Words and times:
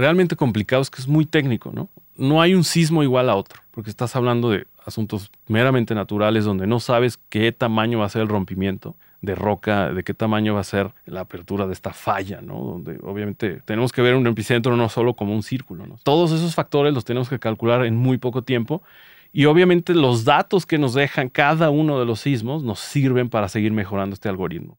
realmente 0.00 0.34
complicado 0.34 0.82
es 0.82 0.90
que 0.90 1.00
es 1.00 1.08
muy 1.08 1.26
técnico, 1.26 1.70
¿no? 1.72 1.88
No 2.16 2.42
hay 2.42 2.54
un 2.54 2.64
sismo 2.64 3.02
igual 3.02 3.30
a 3.30 3.36
otro, 3.36 3.60
porque 3.70 3.90
estás 3.90 4.16
hablando 4.16 4.50
de 4.50 4.66
asuntos 4.84 5.30
meramente 5.46 5.94
naturales 5.94 6.44
donde 6.44 6.66
no 6.66 6.80
sabes 6.80 7.18
qué 7.28 7.52
tamaño 7.52 8.00
va 8.00 8.06
a 8.06 8.08
ser 8.08 8.22
el 8.22 8.28
rompimiento 8.28 8.96
de 9.22 9.34
roca, 9.34 9.92
de 9.92 10.02
qué 10.02 10.14
tamaño 10.14 10.54
va 10.54 10.60
a 10.60 10.64
ser 10.64 10.92
la 11.04 11.20
apertura 11.20 11.66
de 11.66 11.74
esta 11.74 11.92
falla, 11.92 12.40
¿no? 12.40 12.60
Donde 12.60 12.98
obviamente 13.02 13.60
tenemos 13.66 13.92
que 13.92 14.00
ver 14.00 14.14
un 14.14 14.26
epicentro 14.26 14.76
no 14.76 14.88
solo 14.88 15.14
como 15.14 15.34
un 15.34 15.42
círculo, 15.42 15.86
¿no? 15.86 15.98
Todos 16.02 16.32
esos 16.32 16.54
factores 16.54 16.94
los 16.94 17.04
tenemos 17.04 17.28
que 17.28 17.38
calcular 17.38 17.84
en 17.84 17.96
muy 17.96 18.16
poco 18.16 18.42
tiempo 18.42 18.82
y 19.32 19.44
obviamente 19.44 19.94
los 19.94 20.24
datos 20.24 20.64
que 20.64 20.78
nos 20.78 20.94
dejan 20.94 21.28
cada 21.28 21.70
uno 21.70 22.00
de 22.00 22.06
los 22.06 22.20
sismos 22.20 22.64
nos 22.64 22.80
sirven 22.80 23.28
para 23.28 23.48
seguir 23.48 23.72
mejorando 23.72 24.14
este 24.14 24.28
algoritmo. 24.28 24.78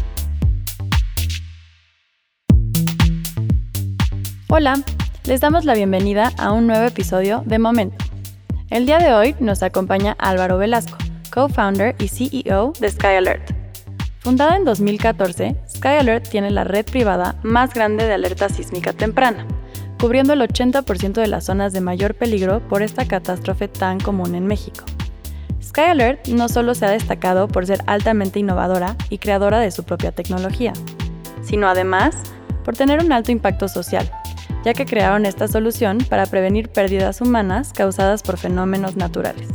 Hola, 4.53 4.83
les 5.23 5.39
damos 5.39 5.63
la 5.63 5.73
bienvenida 5.75 6.33
a 6.37 6.51
un 6.51 6.67
nuevo 6.67 6.85
episodio 6.85 7.41
de 7.45 7.57
Momento. 7.57 8.03
El 8.69 8.85
día 8.85 8.97
de 8.97 9.13
hoy 9.13 9.33
nos 9.39 9.63
acompaña 9.63 10.17
Álvaro 10.19 10.57
Velasco, 10.57 10.97
co-founder 11.33 11.95
y 11.99 12.09
CEO 12.09 12.73
de 12.77 12.91
Sky 12.91 13.15
Alert. 13.15 13.49
Fundada 14.19 14.57
en 14.57 14.65
2014, 14.65 15.55
Sky 15.69 15.87
Alert 15.87 16.27
tiene 16.27 16.51
la 16.51 16.65
red 16.65 16.85
privada 16.85 17.39
más 17.43 17.73
grande 17.73 18.05
de 18.05 18.13
alerta 18.13 18.49
sísmica 18.49 18.91
temprana, 18.91 19.47
cubriendo 19.97 20.33
el 20.33 20.41
80% 20.41 21.13
de 21.13 21.27
las 21.27 21.45
zonas 21.45 21.71
de 21.71 21.79
mayor 21.79 22.15
peligro 22.15 22.59
por 22.67 22.81
esta 22.81 23.07
catástrofe 23.07 23.69
tan 23.69 24.01
común 24.01 24.35
en 24.35 24.47
México. 24.47 24.83
Sky 25.63 25.91
Alert 25.91 26.27
no 26.27 26.49
solo 26.49 26.75
se 26.75 26.85
ha 26.85 26.89
destacado 26.89 27.47
por 27.47 27.65
ser 27.65 27.79
altamente 27.87 28.39
innovadora 28.39 28.97
y 29.09 29.17
creadora 29.19 29.59
de 29.59 29.71
su 29.71 29.85
propia 29.85 30.11
tecnología, 30.11 30.73
sino 31.41 31.69
además 31.69 32.17
por 32.65 32.75
tener 32.75 33.01
un 33.01 33.13
alto 33.13 33.31
impacto 33.31 33.69
social 33.69 34.11
ya 34.63 34.73
que 34.73 34.85
crearon 34.85 35.25
esta 35.25 35.47
solución 35.47 35.99
para 36.09 36.25
prevenir 36.25 36.69
pérdidas 36.69 37.21
humanas 37.21 37.73
causadas 37.73 38.23
por 38.23 38.37
fenómenos 38.37 38.95
naturales. 38.95 39.47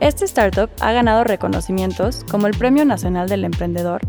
Este 0.00 0.24
startup 0.24 0.70
ha 0.80 0.92
ganado 0.92 1.24
reconocimientos 1.24 2.24
como 2.30 2.46
el 2.46 2.56
Premio 2.56 2.84
Nacional 2.84 3.28
del 3.28 3.44
Emprendedor, 3.44 4.00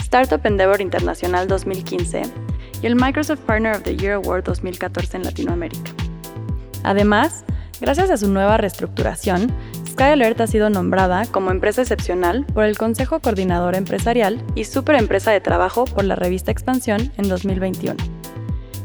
Startup 0.00 0.40
Endeavor 0.44 0.80
Internacional 0.80 1.48
2015 1.48 2.22
y 2.82 2.86
el 2.86 2.96
Microsoft 2.96 3.40
Partner 3.40 3.76
of 3.76 3.82
the 3.82 3.96
Year 3.96 4.14
Award 4.14 4.44
2014 4.44 5.16
en 5.16 5.24
Latinoamérica. 5.24 5.92
Además, 6.82 7.44
gracias 7.80 8.10
a 8.10 8.16
su 8.16 8.28
nueva 8.28 8.56
reestructuración, 8.56 9.52
SkyAlert 9.88 10.40
ha 10.40 10.46
sido 10.46 10.70
nombrada 10.70 11.26
como 11.26 11.50
empresa 11.50 11.82
excepcional 11.82 12.46
por 12.46 12.64
el 12.64 12.78
Consejo 12.78 13.20
Coordinador 13.20 13.74
Empresarial 13.74 14.42
y 14.54 14.64
Superempresa 14.64 15.30
de 15.30 15.40
Trabajo 15.40 15.84
por 15.84 16.04
la 16.04 16.16
revista 16.16 16.50
Expansión 16.50 17.12
en 17.16 17.28
2021. 17.28 18.19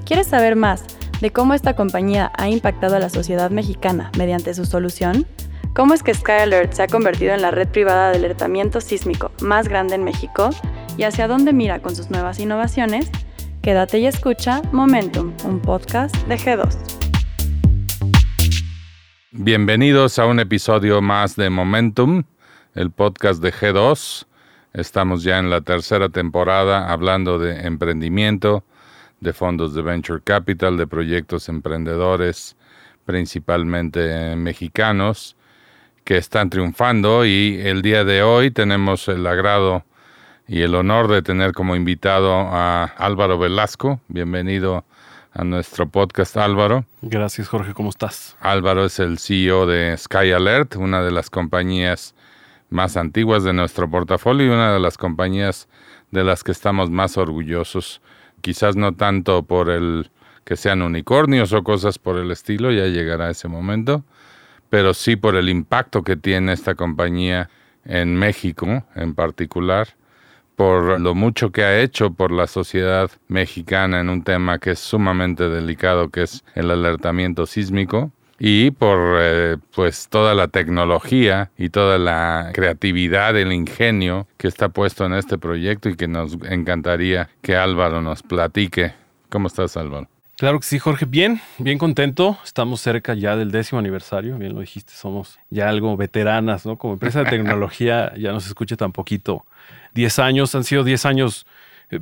¿Quieres 0.05 0.27
saber 0.27 0.55
más 0.55 0.85
de 1.19 1.31
cómo 1.31 1.55
esta 1.55 1.75
compañía 1.75 2.31
ha 2.37 2.47
impactado 2.47 2.95
a 2.95 2.99
la 2.99 3.09
sociedad 3.09 3.49
mexicana 3.49 4.11
mediante 4.19 4.53
su 4.53 4.65
solución? 4.65 5.25
¿Cómo 5.73 5.95
es 5.95 6.03
que 6.03 6.13
Sky 6.13 6.43
Alert 6.43 6.73
se 6.73 6.83
ha 6.83 6.87
convertido 6.87 7.33
en 7.33 7.41
la 7.41 7.49
red 7.49 7.67
privada 7.67 8.11
de 8.11 8.17
alertamiento 8.17 8.81
sísmico 8.81 9.31
más 9.41 9.67
grande 9.67 9.95
en 9.95 10.03
México? 10.03 10.51
¿Y 10.95 11.03
hacia 11.03 11.27
dónde 11.27 11.53
mira 11.53 11.81
con 11.81 11.95
sus 11.95 12.11
nuevas 12.11 12.39
innovaciones? 12.39 13.09
Quédate 13.63 13.97
y 13.97 14.05
escucha 14.05 14.61
Momentum, 14.71 15.33
un 15.43 15.59
podcast 15.59 16.15
de 16.27 16.37
G2. 16.37 16.77
Bienvenidos 19.31 20.19
a 20.19 20.27
un 20.27 20.39
episodio 20.39 21.01
más 21.01 21.35
de 21.35 21.49
Momentum, 21.49 22.25
el 22.75 22.91
podcast 22.91 23.41
de 23.41 23.51
G2. 23.51 24.27
Estamos 24.73 25.23
ya 25.23 25.39
en 25.39 25.49
la 25.49 25.61
tercera 25.61 26.09
temporada 26.09 26.91
hablando 26.91 27.39
de 27.39 27.65
emprendimiento, 27.65 28.63
de 29.25 29.33
fondos 29.33 29.73
de 29.73 29.81
venture 29.81 30.21
capital, 30.23 30.77
de 30.77 30.85
proyectos 30.85 31.49
emprendedores, 31.49 32.55
principalmente 33.05 34.35
mexicanos, 34.35 35.35
que 36.03 36.17
están 36.17 36.51
triunfando 36.51 37.25
y 37.25 37.59
el 37.59 37.81
día 37.81 38.03
de 38.03 38.21
hoy 38.21 38.51
tenemos 38.51 39.07
el 39.07 39.25
agrado 39.25 39.83
y 40.47 40.61
el 40.61 40.75
honor 40.75 41.07
de 41.07 41.23
tener 41.23 41.53
como 41.53 41.75
invitado 41.75 42.35
a 42.35 42.83
Álvaro 42.83 43.39
Velasco. 43.39 43.99
Bienvenido 44.07 44.85
a 45.33 45.43
nuestro 45.43 45.89
podcast, 45.89 46.37
Álvaro. 46.37 46.85
Gracias, 47.01 47.47
Jorge. 47.47 47.73
¿Cómo 47.73 47.89
estás? 47.89 48.37
Álvaro 48.39 48.85
es 48.85 48.99
el 48.99 49.17
CEO 49.17 49.65
de 49.65 49.97
Sky 49.97 50.33
Alert, 50.33 50.75
una 50.75 51.01
de 51.01 51.11
las 51.11 51.31
compañías 51.31 52.13
más 52.69 52.95
antiguas 52.95 53.43
de 53.43 53.53
nuestro 53.53 53.89
portafolio 53.89 54.45
y 54.45 54.49
una 54.49 54.71
de 54.71 54.79
las 54.79 54.99
compañías 54.99 55.67
de 56.11 56.23
las 56.23 56.43
que 56.43 56.51
estamos 56.51 56.91
más 56.91 57.17
orgullosos 57.17 58.01
quizás 58.45 58.75
no 58.75 58.93
tanto 58.93 59.41
por 59.41 59.71
el 59.71 60.11
que 60.43 60.55
sean 60.55 60.83
unicornios 60.83 61.51
o 61.51 61.63
cosas 61.63 61.97
por 61.97 62.19
el 62.19 62.29
estilo, 62.29 62.71
ya 62.71 62.85
llegará 62.85 63.31
ese 63.31 63.47
momento, 63.47 64.05
pero 64.69 64.93
sí 64.93 65.15
por 65.15 65.35
el 65.35 65.49
impacto 65.49 66.03
que 66.03 66.15
tiene 66.15 66.53
esta 66.53 66.75
compañía 66.75 67.49
en 67.85 68.15
México 68.15 68.85
en 68.93 69.15
particular, 69.15 69.87
por 70.55 71.01
lo 71.01 71.15
mucho 71.15 71.51
que 71.51 71.63
ha 71.63 71.81
hecho 71.81 72.13
por 72.13 72.31
la 72.31 72.45
sociedad 72.45 73.09
mexicana 73.29 73.99
en 73.99 74.09
un 74.09 74.23
tema 74.23 74.59
que 74.59 74.71
es 74.71 74.79
sumamente 74.79 75.49
delicado, 75.49 76.09
que 76.09 76.21
es 76.21 76.43
el 76.53 76.69
alertamiento 76.69 77.47
sísmico, 77.47 78.11
y 78.39 78.71
por 78.71 79.17
eh, 79.19 79.57
pues 79.73 80.09
toda 80.09 80.33
la 80.33 80.47
tecnología 80.47 81.51
y 81.57 81.69
toda 81.69 81.97
la 81.97 82.51
creatividad, 82.53 83.37
el 83.37 83.53
ingenio 83.53 84.27
que 84.37 84.47
está 84.47 84.69
puesto 84.69 85.05
en 85.05 85.13
este 85.13 85.37
proyecto 85.37 85.89
y 85.89 85.95
que 85.95 86.07
nos 86.07 86.37
encantaría 86.49 87.29
que 87.41 87.55
Álvaro 87.55 88.01
nos 88.01 88.23
platique. 88.23 88.93
¿Cómo 89.29 89.47
estás, 89.47 89.77
Álvaro? 89.77 90.07
Claro 90.37 90.59
que 90.59 90.65
sí, 90.65 90.79
Jorge. 90.79 91.05
Bien, 91.05 91.39
bien 91.59 91.77
contento. 91.77 92.37
Estamos 92.43 92.81
cerca 92.81 93.13
ya 93.13 93.37
del 93.37 93.51
décimo 93.51 93.79
aniversario. 93.79 94.37
Bien 94.37 94.53
lo 94.53 94.59
dijiste, 94.59 94.91
somos 94.93 95.39
ya 95.49 95.69
algo 95.69 95.95
veteranas, 95.95 96.65
¿no? 96.65 96.77
Como 96.77 96.93
empresa 96.93 97.23
de 97.23 97.29
tecnología 97.29 98.13
ya 98.17 98.33
no 98.33 98.41
se 98.41 98.49
escucha 98.49 98.75
tan 98.75 98.91
poquito. 98.91 99.45
Diez 99.93 100.19
años, 100.19 100.53
han 100.53 100.65
sido 100.65 100.83
diez 100.83 101.05
años 101.05 101.47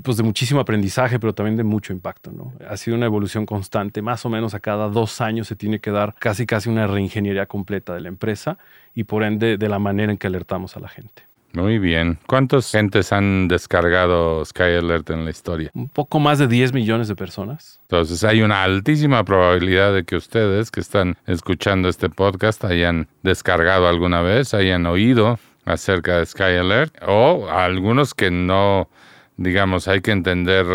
pues 0.01 0.17
de 0.17 0.23
muchísimo 0.23 0.59
aprendizaje, 0.59 1.19
pero 1.19 1.33
también 1.33 1.57
de 1.57 1.63
mucho 1.63 1.93
impacto, 1.93 2.31
¿no? 2.31 2.53
Ha 2.67 2.77
sido 2.77 2.95
una 2.97 3.05
evolución 3.05 3.45
constante, 3.45 4.01
más 4.01 4.25
o 4.25 4.29
menos 4.29 4.53
a 4.53 4.59
cada 4.59 4.89
dos 4.89 5.21
años 5.21 5.47
se 5.47 5.55
tiene 5.55 5.79
que 5.79 5.91
dar 5.91 6.15
casi 6.19 6.45
casi 6.45 6.69
una 6.69 6.87
reingeniería 6.87 7.45
completa 7.45 7.93
de 7.93 8.01
la 8.01 8.09
empresa 8.09 8.57
y 8.95 9.03
por 9.03 9.23
ende 9.23 9.57
de 9.57 9.69
la 9.69 9.79
manera 9.79 10.11
en 10.11 10.17
que 10.17 10.27
alertamos 10.27 10.77
a 10.77 10.79
la 10.79 10.87
gente. 10.87 11.23
Muy 11.53 11.77
bien. 11.77 12.17
¿Cuántos 12.25 12.71
gentes 12.71 13.13
han 13.13 13.47
descargado 13.47 14.43
Sky 14.43 14.75
Alert 14.79 15.11
en 15.11 15.23
la 15.23 15.29
historia? 15.29 15.69
Un 15.75 15.87
poco 15.87 16.19
más 16.19 16.39
de 16.39 16.47
10 16.47 16.73
millones 16.73 17.07
de 17.07 17.15
personas. 17.15 17.79
Entonces 17.83 18.23
hay 18.23 18.41
una 18.41 18.63
altísima 18.63 19.23
probabilidad 19.23 19.93
de 19.93 20.03
que 20.03 20.15
ustedes 20.15 20.71
que 20.71 20.79
están 20.79 21.15
escuchando 21.27 21.89
este 21.89 22.09
podcast 22.09 22.65
hayan 22.65 23.07
descargado 23.21 23.87
alguna 23.87 24.23
vez, 24.23 24.55
hayan 24.55 24.87
oído 24.87 25.37
acerca 25.63 26.17
de 26.17 26.25
Sky 26.25 26.43
Alert 26.59 26.95
o 27.07 27.47
algunos 27.51 28.15
que 28.15 28.31
no 28.31 28.89
digamos, 29.37 29.87
hay 29.87 30.01
que 30.01 30.11
entender 30.11 30.65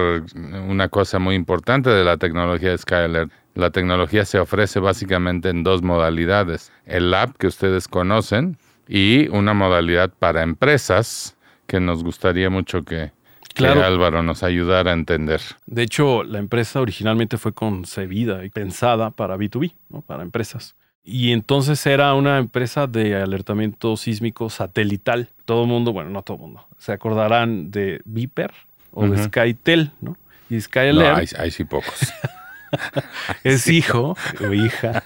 una 0.69 0.89
cosa 0.89 1.19
muy 1.19 1.35
importante 1.35 1.91
de 1.91 2.05
la 2.05 2.17
tecnología 2.17 2.71
de 2.71 2.79
Skyler. 2.79 3.29
La 3.55 3.71
tecnología 3.71 4.25
se 4.25 4.38
ofrece 4.38 4.81
básicamente 4.81 5.49
en 5.49 5.62
dos 5.62 5.82
modalidades. 5.82 6.73
El 6.85 7.12
app 7.15 7.37
que 7.37 7.47
ustedes 7.47 7.88
conocen 7.88 8.56
y 8.88 9.29
una 9.29 9.55
modalidad 9.55 10.11
para 10.19 10.43
empresas 10.43 11.37
que 11.67 11.81
nos 11.81 12.03
gustaría 12.03 12.50
mucho 12.50 12.85
que, 12.85 13.12
Álvaro 13.59 14.23
nos 14.23 14.43
ayudara 14.44 14.93
a 14.93 14.94
entender. 14.94 15.41
De 15.67 15.82
hecho, 15.82 16.23
la 16.23 16.38
empresa 16.38 16.81
originalmente 16.81 17.38
fue 17.38 17.53
concebida 17.53 18.44
y 18.44 18.50
pensada 18.50 19.11
para 19.11 19.37
B2B, 19.37 19.75
¿no? 19.88 20.03
para 20.03 20.23
empresas. 20.23 20.77
Y 21.10 21.32
entonces 21.32 21.87
era 21.87 22.12
una 22.12 22.37
empresa 22.37 22.87
de 22.87 23.16
alertamiento 23.16 23.96
sísmico 23.96 24.50
satelital. 24.50 25.31
Todo 25.46 25.62
el 25.62 25.69
mundo, 25.69 25.94
bueno, 25.94 26.10
no 26.10 26.20
todo 26.20 26.37
el 26.37 26.43
mundo, 26.43 26.69
se 26.76 26.93
acordarán 26.93 27.70
de 27.70 28.02
Viper 28.05 28.52
o 28.93 29.08
de 29.08 29.25
Skytel, 29.25 29.93
¿no? 30.02 30.19
Y 30.50 30.60
Sky 30.60 30.93
no, 30.93 31.16
hay, 31.16 31.50
sí 31.50 31.64
pocos. 31.64 32.12
es 33.43 33.69
hijo 33.69 34.19
o 34.38 34.52
hija 34.52 35.02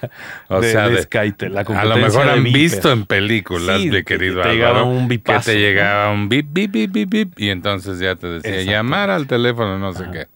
o 0.49 0.59
de, 0.59 0.71
sea, 0.73 1.01
Skytel. 1.03 1.57
a 1.57 1.85
lo 1.85 1.95
mejor 1.95 2.27
han 2.27 2.43
visto 2.43 2.91
en 2.91 3.05
películas, 3.05 3.81
de 3.89 4.03
querido 4.03 4.41
te 4.41 4.49
llegaba 4.49 4.83
un 4.83 5.07
que 5.07 5.39
te 5.39 5.57
llegaba 5.57 6.11
un 6.11 6.27
bip, 6.27 6.47
bip, 6.51 6.69
bip, 6.69 6.91
bip, 6.91 7.09
bip, 7.09 7.39
y 7.39 7.47
entonces 7.47 7.99
ya 7.99 8.17
te 8.17 8.27
decía 8.27 8.61
llamar 8.63 9.09
al 9.09 9.25
teléfono, 9.25 9.79
no 9.79 9.93
sé 9.93 10.03
qué. 10.11 10.27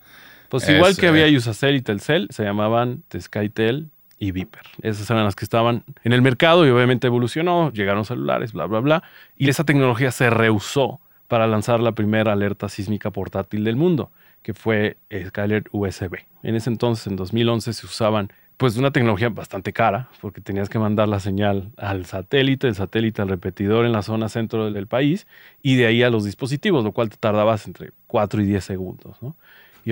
Pues 0.47 0.69
igual 0.69 0.93
Es, 0.93 0.97
que 0.97 1.07
había 1.07 1.27
eh, 1.27 1.35
Usacell 1.35 1.75
y 1.75 1.81
Telcel, 1.81 2.29
se 2.31 2.45
llamaban 2.45 3.03
Skytel 3.19 3.91
y 4.19 4.31
Viper. 4.31 4.63
Esas 4.81 5.09
eran 5.09 5.25
las 5.25 5.35
que 5.35 5.45
estaban 5.45 5.83
en 6.03 6.13
el 6.13 6.21
mercado 6.21 6.65
y 6.65 6.69
obviamente 6.69 7.07
evolucionó, 7.07 7.71
llegaron 7.71 8.05
celulares, 8.05 8.53
bla, 8.53 8.65
bla, 8.65 8.79
bla. 8.79 9.03
Y 9.37 9.49
esa 9.49 9.63
tecnología 9.63 10.11
se 10.11 10.29
reusó 10.29 10.99
para 11.27 11.47
lanzar 11.47 11.79
la 11.79 11.91
primera 11.91 12.33
alerta 12.33 12.69
sísmica 12.69 13.11
portátil 13.11 13.63
del 13.63 13.75
mundo, 13.75 14.11
que 14.41 14.53
fue 14.53 14.97
Skylert 15.11 15.67
USB. 15.71 16.19
En 16.43 16.55
ese 16.55 16.69
entonces, 16.69 17.07
en 17.07 17.15
2011, 17.15 17.73
se 17.73 17.85
usaban 17.85 18.31
pues 18.57 18.75
una 18.75 18.91
tecnología 18.91 19.29
bastante 19.29 19.71
cara, 19.71 20.09
porque 20.19 20.41
tenías 20.41 20.67
que 20.67 20.79
mandar 20.79 21.07
la 21.07 21.19
señal 21.19 21.69
al 21.77 22.07
satélite, 22.07 22.67
el 22.67 22.73
satélite 22.73 23.21
al 23.21 23.29
repetidor 23.29 23.85
en 23.85 23.91
la 23.91 24.01
zona 24.01 24.29
centro 24.29 24.71
del 24.71 24.87
país 24.87 25.27
y 25.61 25.75
de 25.75 25.85
ahí 25.85 26.01
a 26.01 26.09
los 26.09 26.25
dispositivos, 26.25 26.83
lo 26.83 26.91
cual 26.91 27.09
te 27.09 27.17
tardabas 27.17 27.67
entre 27.67 27.91
4 28.07 28.41
y 28.41 28.45
10 28.45 28.63
segundos. 28.63 29.21
¿no? 29.21 29.35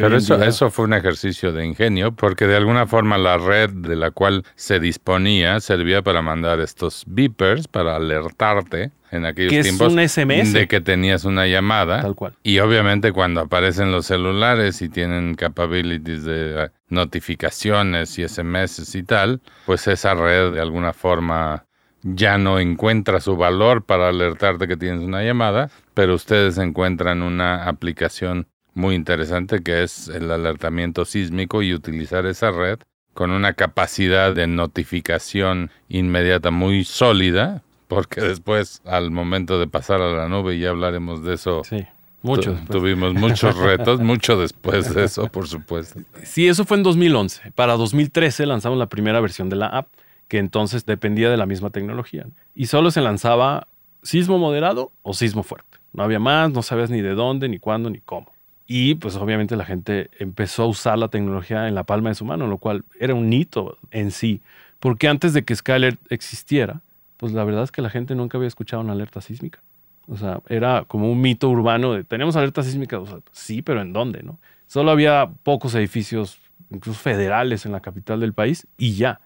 Pero 0.02 0.18
eso, 0.18 0.38
día- 0.38 0.48
eso 0.48 0.70
fue 0.72 0.86
un 0.86 0.94
ejercicio 0.94 1.52
de 1.52 1.66
ingenio, 1.66 2.12
porque 2.14 2.48
de 2.48 2.56
alguna 2.56 2.88
forma 2.88 3.18
la 3.18 3.38
red 3.38 3.70
de 3.70 3.96
la 3.96 4.12
cual 4.12 4.44
se 4.56 4.80
disponía 4.80 5.60
servía 5.60 6.02
para 6.02 6.22
mandar 6.22 6.60
estos 6.60 7.04
beepers, 7.08 7.68
para 7.68 7.96
alertarte 7.96 8.92
en 9.12 9.26
aquellos 9.26 9.52
Que 9.52 9.60
es 9.60 9.66
tiempos 9.68 9.94
un 9.94 10.00
SMS. 10.00 10.52
de 10.54 10.68
que 10.68 10.82
tenías 10.82 11.24
una 11.26 11.48
llamada. 11.48 12.02
Tal 12.02 12.16
cual. 12.16 12.34
Y 12.44 12.60
obviamente 12.60 13.12
cuando 13.14 13.42
aparecen 13.42 13.92
los 13.92 14.06
celulares 14.08 14.82
y 14.82 14.90
tienen 14.90 15.36
capabilities 15.36 16.26
de 16.26 16.66
eh, 16.66 16.70
notificaciones 16.90 18.18
y 18.20 18.24
SMS 18.28 18.96
y 18.96 19.04
tal, 19.04 19.42
pues 19.66 19.88
esa 19.88 20.14
red 20.14 20.54
de 20.54 20.62
alguna 20.62 20.94
forma 20.94 21.66
ya 22.04 22.38
no 22.38 22.60
encuentra 22.60 23.20
su 23.20 23.36
valor 23.36 23.84
para 23.84 24.10
alertarte 24.10 24.68
que 24.68 24.78
tienes 24.78 25.02
una 25.02 25.24
llamada, 25.24 25.70
pero 25.94 26.14
ustedes 26.14 26.58
encuentran 26.60 27.24
una 27.24 27.68
aplicación 27.68 28.48
muy 28.76 28.96
interesante 28.96 29.62
que 29.64 29.84
es 29.84 30.08
el 30.10 30.30
alertamiento 30.32 31.06
sísmico 31.06 31.62
y 31.64 31.74
utilizar 31.74 32.26
esa 32.26 32.52
red 32.52 32.80
con 33.14 33.32
una 33.32 33.54
capacidad 33.54 34.36
de 34.36 34.46
notificación 34.48 35.72
inmediata 35.90 36.52
muy 36.52 36.84
sólida, 36.84 37.64
porque 37.88 38.22
después 38.22 38.82
al 38.86 39.12
momento 39.12 39.60
de 39.60 39.68
pasar 39.68 40.02
a 40.02 40.12
la 40.12 40.28
nube, 40.28 40.56
y 40.56 40.60
ya 40.60 40.70
hablaremos 40.72 41.24
de 41.24 41.36
eso, 41.36 41.64
Sí, 41.64 41.86
mucho. 42.22 42.42
tu- 42.42 42.52
después. 42.58 42.70
tuvimos 42.80 43.14
muchos 43.14 43.58
retos, 43.58 44.00
mucho 44.02 44.38
después 44.38 44.94
de 44.94 45.06
eso, 45.06 45.28
por 45.28 45.48
supuesto. 45.48 46.02
Sí, 46.24 46.48
eso 46.48 46.66
fue 46.66 46.78
en 46.78 46.84
2011. 46.84 47.52
Para 47.54 47.74
2013 47.78 48.46
lanzamos 48.46 48.78
la 48.78 48.88
primera 48.90 49.20
versión 49.22 49.48
de 49.50 49.56
la 49.56 49.68
app, 49.68 49.88
que 50.28 50.38
entonces 50.40 50.86
dependía 50.86 51.30
de 51.30 51.38
la 51.38 51.46
misma 51.46 51.70
tecnología. 51.70 52.26
Y 52.56 52.66
solo 52.66 52.92
se 52.92 53.00
lanzaba 53.02 53.68
sismo 54.04 54.38
moderado 54.40 54.92
o 55.04 55.14
sismo 55.14 55.44
fuerte. 55.44 55.78
No 55.94 56.04
había 56.04 56.20
más, 56.20 56.52
no 56.52 56.62
sabías 56.64 56.90
ni 56.90 57.02
de 57.02 57.14
dónde, 57.14 57.48
ni 57.48 57.60
cuándo, 57.60 57.90
ni 57.90 58.00
cómo. 58.02 58.34
Y 58.68 58.96
pues 58.96 59.16
obviamente 59.16 59.56
la 59.56 59.66
gente 59.66 60.10
empezó 60.20 60.64
a 60.64 60.68
usar 60.68 60.98
la 60.98 61.10
tecnología 61.10 61.68
en 61.68 61.76
la 61.76 61.84
palma 61.84 62.10
de 62.10 62.16
su 62.16 62.26
mano, 62.26 62.48
lo 62.48 62.58
cual 62.58 62.84
era 63.00 63.14
un 63.14 63.32
hito 63.32 63.78
en 63.92 64.12
sí. 64.12 64.42
Porque 64.80 65.08
antes 65.08 65.34
de 65.34 65.46
que 65.46 65.56
Skyler 65.56 65.98
existiera, 66.10 66.82
pues 67.18 67.34
la 67.34 67.44
verdad 67.44 67.64
es 67.64 67.72
que 67.72 67.82
la 67.82 67.90
gente 67.90 68.16
nunca 68.16 68.38
había 68.38 68.48
escuchado 68.48 68.82
una 68.82 68.94
alerta 68.94 69.22
sísmica. 69.22 69.62
O 70.08 70.18
sea, 70.18 70.42
era 70.48 70.86
como 70.86 71.12
un 71.12 71.22
mito 71.22 71.50
urbano 71.50 71.94
de, 71.94 72.04
tenemos 72.04 72.36
alerta 72.36 72.64
sísmica, 72.64 73.00
o 73.00 73.06
sea, 73.06 73.20
sí, 73.32 73.62
pero 73.62 73.82
¿en 73.82 73.94
dónde, 73.94 74.22
no? 74.22 74.40
Solo 74.68 74.92
había 74.92 75.30
pocos 75.44 75.74
edificios, 75.76 76.40
incluso 76.70 77.00
federales 77.00 77.66
en 77.66 77.72
la 77.72 77.80
capital 77.80 78.20
del 78.20 78.34
país, 78.34 78.68
y 78.78 78.94
ya. 78.96 79.22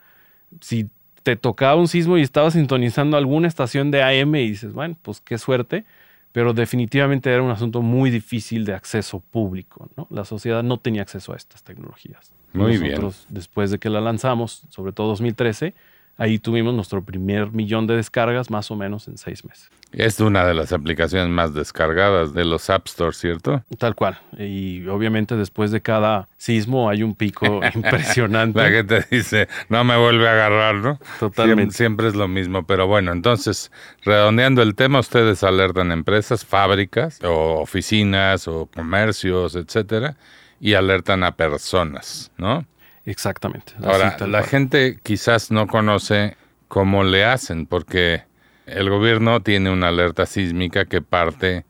Si 0.62 0.90
te 1.24 1.36
tocaba 1.36 1.76
un 1.76 1.88
sismo 1.88 2.18
y 2.18 2.22
estabas 2.22 2.54
sintonizando 2.54 3.18
alguna 3.18 3.48
estación 3.48 3.92
de 3.92 4.04
AM 4.04 4.36
y 4.36 4.50
dices, 4.50 4.74
bueno, 4.74 4.98
pues 5.02 5.22
qué 5.22 5.38
suerte, 5.38 5.86
pero 6.32 6.54
definitivamente 6.54 7.32
era 7.32 7.42
un 7.42 7.52
asunto 7.52 7.82
muy 7.82 8.10
difícil 8.10 8.66
de 8.66 8.74
acceso 8.74 9.20
público, 9.20 9.90
¿no? 9.98 10.08
La 10.10 10.26
sociedad 10.26 10.64
no 10.64 10.78
tenía 10.78 11.02
acceso 11.02 11.34
a 11.34 11.36
estas 11.36 11.64
tecnologías. 11.64 12.34
Muy 12.54 12.78
bien. 12.78 13.02
Nosotros, 13.02 13.26
después 13.30 13.72
de 13.72 13.80
que 13.80 13.90
la 13.90 14.02
lanzamos, 14.02 14.64
sobre 14.70 14.92
todo 14.92 15.08
2013, 15.08 15.74
ahí 16.20 16.38
tuvimos 16.38 16.74
nuestro 16.74 17.02
primer 17.02 17.52
millón 17.52 17.88
de 17.88 17.96
descargas 17.96 18.52
más 18.52 18.70
o 18.70 18.76
menos 18.76 19.08
en 19.08 19.18
seis 19.18 19.44
meses. 19.46 19.72
Es 19.94 20.20
una 20.20 20.46
de 20.46 20.54
las 20.54 20.72
aplicaciones 20.72 21.30
más 21.30 21.54
descargadas 21.56 22.34
de 22.34 22.46
los 22.46 22.70
App 22.70 22.86
Store, 22.88 23.14
¿cierto? 23.14 23.64
Tal 23.80 23.96
cual. 23.96 24.20
Y 24.38 24.86
obviamente 24.86 25.36
después 25.36 25.72
de 25.72 25.82
cada 25.82 26.28
sismo 26.38 26.90
hay 26.90 27.02
un 27.02 27.16
pico 27.16 27.62
impresionante. 27.74 28.60
La 28.60 28.70
gente 28.70 29.06
dice, 29.10 29.48
no 29.70 29.84
me 29.84 29.98
vuelve 29.98 30.28
a 30.28 30.34
agarrar, 30.34 30.76
¿no? 30.76 31.00
Totalmente. 31.20 31.74
Siempre, 31.74 31.76
siempre 31.76 32.08
es 32.10 32.16
lo 32.16 32.28
mismo, 32.28 32.68
pero 32.68 32.86
bueno, 32.86 33.14
entonces, 33.14 33.72
redondeando 34.04 34.62
el 34.62 34.76
tema, 34.76 35.00
ustedes 35.00 35.44
alertan 35.44 35.92
empresas, 35.92 36.46
fábricas, 36.46 37.24
o 37.24 37.62
oficinas, 37.62 38.48
o 38.48 38.68
comercios, 38.68 39.56
etcétera, 39.56 40.18
y 40.60 40.74
alertan 40.74 41.24
a 41.24 41.32
personas, 41.32 42.32
¿no? 42.38 42.66
Exactamente. 43.10 43.74
Ahora, 43.84 44.16
la 44.20 44.28
cual. 44.28 44.44
gente 44.46 45.00
quizás 45.02 45.50
no 45.50 45.66
conoce 45.68 46.38
cómo 46.68 47.04
le 47.04 47.26
hacen, 47.26 47.66
porque 47.66 48.24
el 48.68 48.90
gobierno 48.90 49.42
tiene 49.42 49.72
una 49.72 49.88
alerta 49.88 50.28
sísmica 50.28 50.86
que 50.86 51.02
parte 51.02 51.66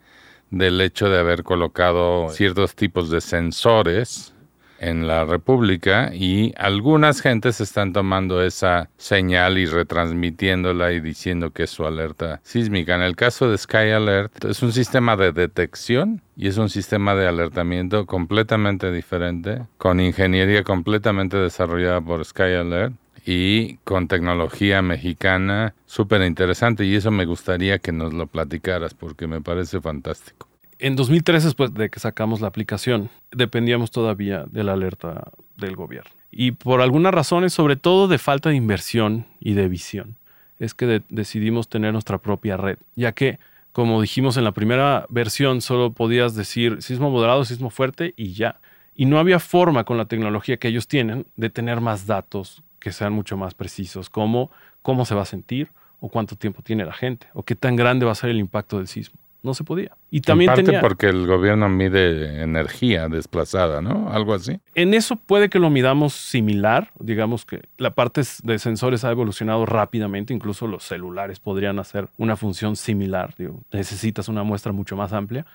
del 0.49 0.81
hecho 0.81 1.09
de 1.09 1.17
haber 1.17 1.43
colocado 1.43 2.27
ciertos 2.29 2.75
tipos 2.75 3.09
de 3.09 3.21
sensores 3.21 4.33
en 4.79 5.07
la 5.07 5.25
República 5.25 6.11
y 6.13 6.53
algunas 6.57 7.21
gentes 7.21 7.61
están 7.61 7.93
tomando 7.93 8.41
esa 8.43 8.89
señal 8.97 9.57
y 9.57 9.65
retransmitiéndola 9.65 10.91
y 10.93 10.99
diciendo 10.99 11.51
que 11.51 11.63
es 11.63 11.69
su 11.69 11.85
alerta 11.85 12.39
sísmica. 12.43 12.95
En 12.95 13.01
el 13.01 13.15
caso 13.15 13.49
de 13.49 13.57
Sky 13.57 13.91
Alert 13.91 14.45
es 14.45 14.63
un 14.63 14.71
sistema 14.71 15.15
de 15.15 15.31
detección 15.31 16.21
y 16.35 16.47
es 16.47 16.57
un 16.57 16.69
sistema 16.69 17.15
de 17.15 17.27
alertamiento 17.27 18.05
completamente 18.05 18.91
diferente, 18.91 19.63
con 19.77 19.99
ingeniería 19.99 20.63
completamente 20.63 21.37
desarrollada 21.37 22.01
por 22.01 22.23
Sky 22.23 22.53
Alert 22.53 22.93
y 23.25 23.77
con 23.83 24.07
tecnología 24.07 24.81
mexicana 24.81 25.75
súper 25.85 26.21
interesante 26.23 26.85
y 26.85 26.95
eso 26.95 27.11
me 27.11 27.25
gustaría 27.25 27.79
que 27.79 27.91
nos 27.91 28.13
lo 28.13 28.27
platicaras 28.27 28.93
porque 28.93 29.27
me 29.27 29.41
parece 29.41 29.81
fantástico. 29.81 30.48
En 30.81 30.95
2013, 30.95 31.47
después 31.47 31.73
de 31.73 31.89
que 31.89 31.99
sacamos 31.99 32.39
la 32.39 32.47
aplicación, 32.47 33.09
dependíamos 33.31 33.91
todavía 33.91 34.45
de 34.49 34.63
la 34.63 34.73
alerta 34.73 35.29
del 35.57 35.75
gobierno. 35.75 36.09
Y 36.31 36.51
por 36.51 36.79
algunas 36.79 37.13
razones, 37.13 37.51
sobre 37.51 37.75
todo 37.75 38.07
de 38.07 38.17
falta 38.17 38.49
de 38.49 38.55
inversión 38.55 39.25
y 39.41 39.53
de 39.53 39.67
visión, 39.67 40.15
es 40.57 40.73
que 40.73 40.85
de- 40.85 41.03
decidimos 41.09 41.67
tener 41.67 41.91
nuestra 41.91 42.19
propia 42.19 42.55
red, 42.55 42.77
ya 42.95 43.11
que, 43.11 43.39
como 43.73 44.01
dijimos 44.01 44.37
en 44.37 44.45
la 44.45 44.53
primera 44.53 45.05
versión, 45.09 45.59
solo 45.59 45.91
podías 45.91 46.33
decir 46.33 46.81
sismo 46.81 47.09
moderado, 47.11 47.43
sismo 47.43 47.69
fuerte 47.69 48.13
y 48.15 48.31
ya. 48.33 48.61
Y 48.95 49.05
no 49.05 49.19
había 49.19 49.39
forma 49.39 49.83
con 49.83 49.97
la 49.97 50.05
tecnología 50.05 50.57
que 50.57 50.69
ellos 50.69 50.87
tienen 50.87 51.27
de 51.35 51.49
tener 51.49 51.81
más 51.81 52.07
datos 52.07 52.63
que 52.79 52.93
sean 52.93 53.11
mucho 53.11 53.35
más 53.35 53.53
precisos, 53.53 54.09
como 54.09 54.49
cómo 54.81 55.03
se 55.03 55.13
va 55.13 55.23
a 55.23 55.25
sentir, 55.25 55.71
o 55.99 56.07
cuánto 56.09 56.37
tiempo 56.37 56.61
tiene 56.61 56.85
la 56.85 56.93
gente, 56.93 57.27
o 57.33 57.43
qué 57.43 57.55
tan 57.55 57.75
grande 57.75 58.05
va 58.05 58.13
a 58.13 58.15
ser 58.15 58.29
el 58.29 58.39
impacto 58.39 58.77
del 58.77 58.87
sismo. 58.87 59.19
No 59.41 59.53
se 59.53 59.63
podía. 59.63 59.95
Y 60.11 60.21
también 60.21 60.49
en 60.49 60.55
parte 60.55 60.65
tenía... 60.65 60.81
porque 60.81 61.07
el 61.07 61.25
gobierno 61.25 61.69
mide 61.69 62.41
energía 62.43 63.07
desplazada, 63.07 63.81
¿no? 63.81 64.09
Algo 64.11 64.33
así. 64.33 64.59
En 64.75 64.93
eso 64.93 65.15
puede 65.15 65.49
que 65.49 65.59
lo 65.59 65.69
midamos 65.69 66.13
similar, 66.13 66.91
digamos 66.99 67.45
que 67.45 67.61
la 67.77 67.91
parte 67.91 68.21
de 68.43 68.59
sensores 68.59 69.05
ha 69.05 69.11
evolucionado 69.11 69.65
rápidamente, 69.65 70.33
incluso 70.33 70.67
los 70.67 70.83
celulares 70.83 71.39
podrían 71.39 71.79
hacer 71.79 72.09
una 72.17 72.35
función 72.35 72.75
similar, 72.75 73.33
digo, 73.37 73.63
necesitas 73.71 74.27
una 74.27 74.43
muestra 74.43 74.73
mucho 74.73 74.97
más 74.97 75.13
amplia, 75.13 75.45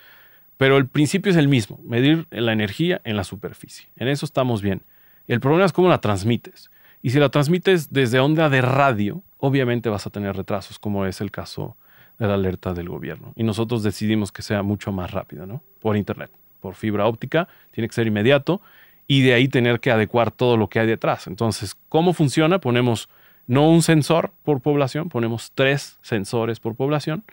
pero 0.56 0.78
el 0.78 0.86
principio 0.86 1.30
es 1.30 1.36
el 1.36 1.48
mismo, 1.48 1.78
medir 1.84 2.26
la 2.30 2.52
energía 2.52 3.02
en 3.04 3.16
la 3.16 3.24
superficie. 3.24 3.88
En 3.96 4.08
eso 4.08 4.24
estamos 4.24 4.62
bien. 4.62 4.82
El 5.26 5.40
problema 5.40 5.66
es 5.66 5.72
cómo 5.72 5.88
la 5.88 6.00
transmites. 6.00 6.70
Y 7.02 7.10
si 7.10 7.18
la 7.18 7.28
transmites 7.28 7.92
desde 7.92 8.18
onda 8.20 8.48
de 8.48 8.62
radio, 8.62 9.22
obviamente 9.36 9.90
vas 9.90 10.06
a 10.06 10.10
tener 10.10 10.36
retrasos, 10.36 10.78
como 10.78 11.04
es 11.04 11.20
el 11.20 11.30
caso 11.30 11.76
la 12.18 12.34
alerta 12.34 12.74
del 12.74 12.88
gobierno. 12.88 13.32
Y 13.36 13.42
nosotros 13.42 13.82
decidimos 13.82 14.32
que 14.32 14.42
sea 14.42 14.62
mucho 14.62 14.92
más 14.92 15.10
rápido, 15.10 15.46
¿no? 15.46 15.62
Por 15.80 15.96
internet, 15.96 16.30
por 16.60 16.74
fibra 16.74 17.06
óptica, 17.06 17.48
tiene 17.70 17.88
que 17.88 17.94
ser 17.94 18.06
inmediato 18.06 18.60
y 19.06 19.22
de 19.22 19.34
ahí 19.34 19.48
tener 19.48 19.80
que 19.80 19.90
adecuar 19.90 20.30
todo 20.30 20.56
lo 20.56 20.68
que 20.68 20.80
hay 20.80 20.86
detrás. 20.86 21.26
Entonces, 21.26 21.76
¿cómo 21.88 22.12
funciona? 22.12 22.60
Ponemos 22.60 23.08
no 23.46 23.68
un 23.68 23.82
sensor 23.82 24.32
por 24.42 24.60
población, 24.60 25.08
ponemos 25.08 25.52
tres 25.54 25.98
sensores 26.02 26.60
por 26.60 26.74
población 26.74 27.24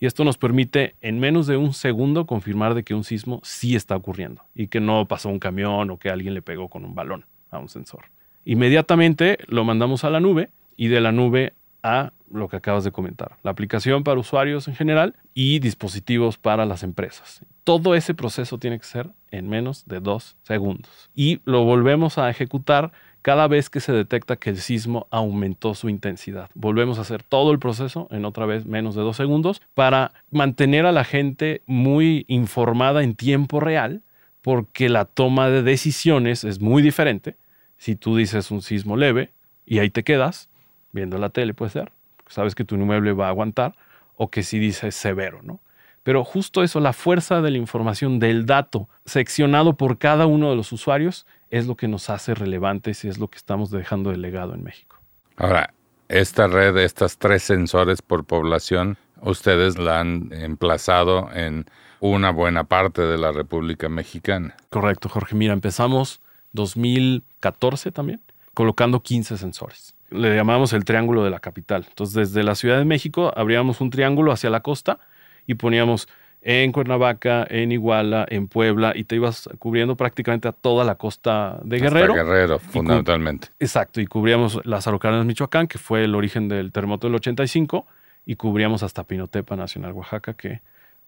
y 0.00 0.06
esto 0.06 0.24
nos 0.24 0.38
permite 0.38 0.96
en 1.00 1.20
menos 1.20 1.46
de 1.46 1.56
un 1.56 1.74
segundo 1.74 2.26
confirmar 2.26 2.74
de 2.74 2.82
que 2.82 2.94
un 2.94 3.04
sismo 3.04 3.40
sí 3.44 3.76
está 3.76 3.96
ocurriendo 3.96 4.42
y 4.54 4.68
que 4.68 4.80
no 4.80 5.06
pasó 5.06 5.28
un 5.28 5.38
camión 5.38 5.90
o 5.90 5.98
que 5.98 6.10
alguien 6.10 6.34
le 6.34 6.42
pegó 6.42 6.68
con 6.68 6.84
un 6.84 6.94
balón 6.94 7.26
a 7.50 7.58
un 7.58 7.68
sensor. 7.68 8.06
Inmediatamente 8.44 9.38
lo 9.46 9.64
mandamos 9.64 10.04
a 10.04 10.10
la 10.10 10.18
nube 10.18 10.50
y 10.76 10.88
de 10.88 11.00
la 11.00 11.12
nube 11.12 11.52
a 11.82 12.12
lo 12.30 12.48
que 12.48 12.56
acabas 12.56 12.84
de 12.84 12.92
comentar, 12.92 13.36
la 13.42 13.50
aplicación 13.50 14.04
para 14.04 14.20
usuarios 14.20 14.68
en 14.68 14.74
general 14.74 15.16
y 15.34 15.58
dispositivos 15.58 16.38
para 16.38 16.66
las 16.66 16.82
empresas. 16.82 17.40
Todo 17.64 17.94
ese 17.94 18.14
proceso 18.14 18.58
tiene 18.58 18.78
que 18.78 18.86
ser 18.86 19.10
en 19.30 19.48
menos 19.48 19.86
de 19.86 20.00
dos 20.00 20.36
segundos. 20.42 21.10
Y 21.14 21.40
lo 21.44 21.64
volvemos 21.64 22.18
a 22.18 22.30
ejecutar 22.30 22.92
cada 23.22 23.48
vez 23.48 23.68
que 23.68 23.80
se 23.80 23.92
detecta 23.92 24.36
que 24.36 24.50
el 24.50 24.58
sismo 24.58 25.06
aumentó 25.10 25.74
su 25.74 25.88
intensidad. 25.88 26.50
Volvemos 26.54 26.98
a 26.98 27.02
hacer 27.02 27.22
todo 27.22 27.52
el 27.52 27.58
proceso 27.58 28.08
en 28.10 28.24
otra 28.24 28.46
vez 28.46 28.64
menos 28.66 28.94
de 28.94 29.02
dos 29.02 29.16
segundos 29.16 29.60
para 29.74 30.12
mantener 30.30 30.86
a 30.86 30.92
la 30.92 31.04
gente 31.04 31.62
muy 31.66 32.24
informada 32.28 33.02
en 33.02 33.14
tiempo 33.14 33.60
real 33.60 34.02
porque 34.42 34.88
la 34.88 35.04
toma 35.04 35.50
de 35.50 35.62
decisiones 35.62 36.44
es 36.44 36.60
muy 36.60 36.82
diferente. 36.82 37.36
Si 37.76 37.94
tú 37.94 38.16
dices 38.16 38.50
un 38.50 38.62
sismo 38.62 38.96
leve 38.96 39.32
y 39.66 39.78
ahí 39.78 39.90
te 39.90 40.02
quedas 40.02 40.48
viendo 40.92 41.18
la 41.18 41.28
tele, 41.28 41.54
puede 41.54 41.70
ser, 41.70 41.92
sabes 42.32 42.54
que 42.54 42.64
tu 42.64 42.76
inmueble 42.76 43.12
va 43.12 43.26
a 43.26 43.30
aguantar, 43.30 43.74
o 44.16 44.30
que 44.30 44.42
si 44.42 44.58
dices 44.58 44.94
severo, 44.94 45.40
¿no? 45.42 45.60
Pero 46.02 46.24
justo 46.24 46.62
eso, 46.62 46.80
la 46.80 46.92
fuerza 46.92 47.42
de 47.42 47.50
la 47.50 47.58
información, 47.58 48.18
del 48.18 48.46
dato 48.46 48.88
seccionado 49.04 49.76
por 49.76 49.98
cada 49.98 50.26
uno 50.26 50.50
de 50.50 50.56
los 50.56 50.72
usuarios, 50.72 51.26
es 51.50 51.66
lo 51.66 51.76
que 51.76 51.88
nos 51.88 52.08
hace 52.08 52.34
relevantes 52.34 53.04
y 53.04 53.08
es 53.08 53.18
lo 53.18 53.28
que 53.28 53.36
estamos 53.36 53.70
dejando 53.70 54.10
de 54.10 54.16
legado 54.16 54.54
en 54.54 54.62
México. 54.62 54.98
Ahora, 55.36 55.74
esta 56.08 56.46
red, 56.46 56.76
estas 56.78 57.18
tres 57.18 57.42
sensores 57.42 58.02
por 58.02 58.24
población, 58.24 58.96
ustedes 59.20 59.78
la 59.78 60.00
han 60.00 60.32
emplazado 60.32 61.30
en 61.32 61.66
una 62.00 62.30
buena 62.30 62.64
parte 62.64 63.02
de 63.02 63.18
la 63.18 63.30
República 63.32 63.88
Mexicana. 63.88 64.56
Correcto, 64.70 65.08
Jorge. 65.08 65.34
Mira, 65.34 65.52
empezamos 65.52 66.20
2014 66.52 67.92
también, 67.92 68.20
colocando 68.54 69.02
15 69.02 69.36
sensores. 69.36 69.94
Le 70.10 70.34
llamamos 70.34 70.72
el 70.72 70.84
triángulo 70.84 71.24
de 71.24 71.30
la 71.30 71.40
capital. 71.40 71.86
Entonces, 71.88 72.32
desde 72.32 72.42
la 72.42 72.54
Ciudad 72.54 72.78
de 72.78 72.84
México 72.84 73.32
abríamos 73.36 73.80
un 73.80 73.90
triángulo 73.90 74.32
hacia 74.32 74.50
la 74.50 74.60
costa 74.60 74.98
y 75.46 75.54
poníamos 75.54 76.08
en 76.42 76.72
Cuernavaca, 76.72 77.46
en 77.48 77.70
Iguala, 77.72 78.26
en 78.28 78.48
Puebla, 78.48 78.92
y 78.94 79.04
te 79.04 79.16
ibas 79.16 79.48
cubriendo 79.58 79.96
prácticamente 79.96 80.48
a 80.48 80.52
toda 80.52 80.84
la 80.84 80.94
costa 80.94 81.60
de 81.64 81.78
Guerrero. 81.78 82.14
Hasta 82.14 82.24
Guerrero, 82.24 82.58
fundamentalmente. 82.58 83.48
Exacto, 83.58 84.00
y 84.00 84.06
cubríamos 84.06 84.60
las 84.64 84.86
Araucanas, 84.86 85.24
Michoacán, 85.26 85.68
que 85.68 85.78
fue 85.78 86.04
el 86.04 86.14
origen 86.14 86.48
del 86.48 86.72
terremoto 86.72 87.08
del 87.08 87.16
85, 87.16 87.86
y 88.24 88.36
cubríamos 88.36 88.82
hasta 88.82 89.04
Pinotepa 89.04 89.56
Nacional, 89.56 89.92
Oaxaca, 89.92 90.34
que 90.34 90.62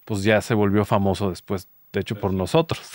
pues 0.05 0.23
ya 0.23 0.41
se 0.41 0.55
volvió 0.55 0.85
famoso 0.85 1.31
después, 1.31 1.69
de 1.93 2.01
hecho, 2.01 2.17
por 2.17 2.33
nosotros, 2.35 2.91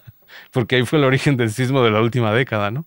porque 0.50 0.76
ahí 0.76 0.86
fue 0.86 0.98
el 0.98 1.04
origen 1.04 1.36
del 1.36 1.50
sismo 1.50 1.82
de 1.82 1.90
la 1.90 2.00
última 2.00 2.32
década, 2.32 2.70
¿no? 2.70 2.86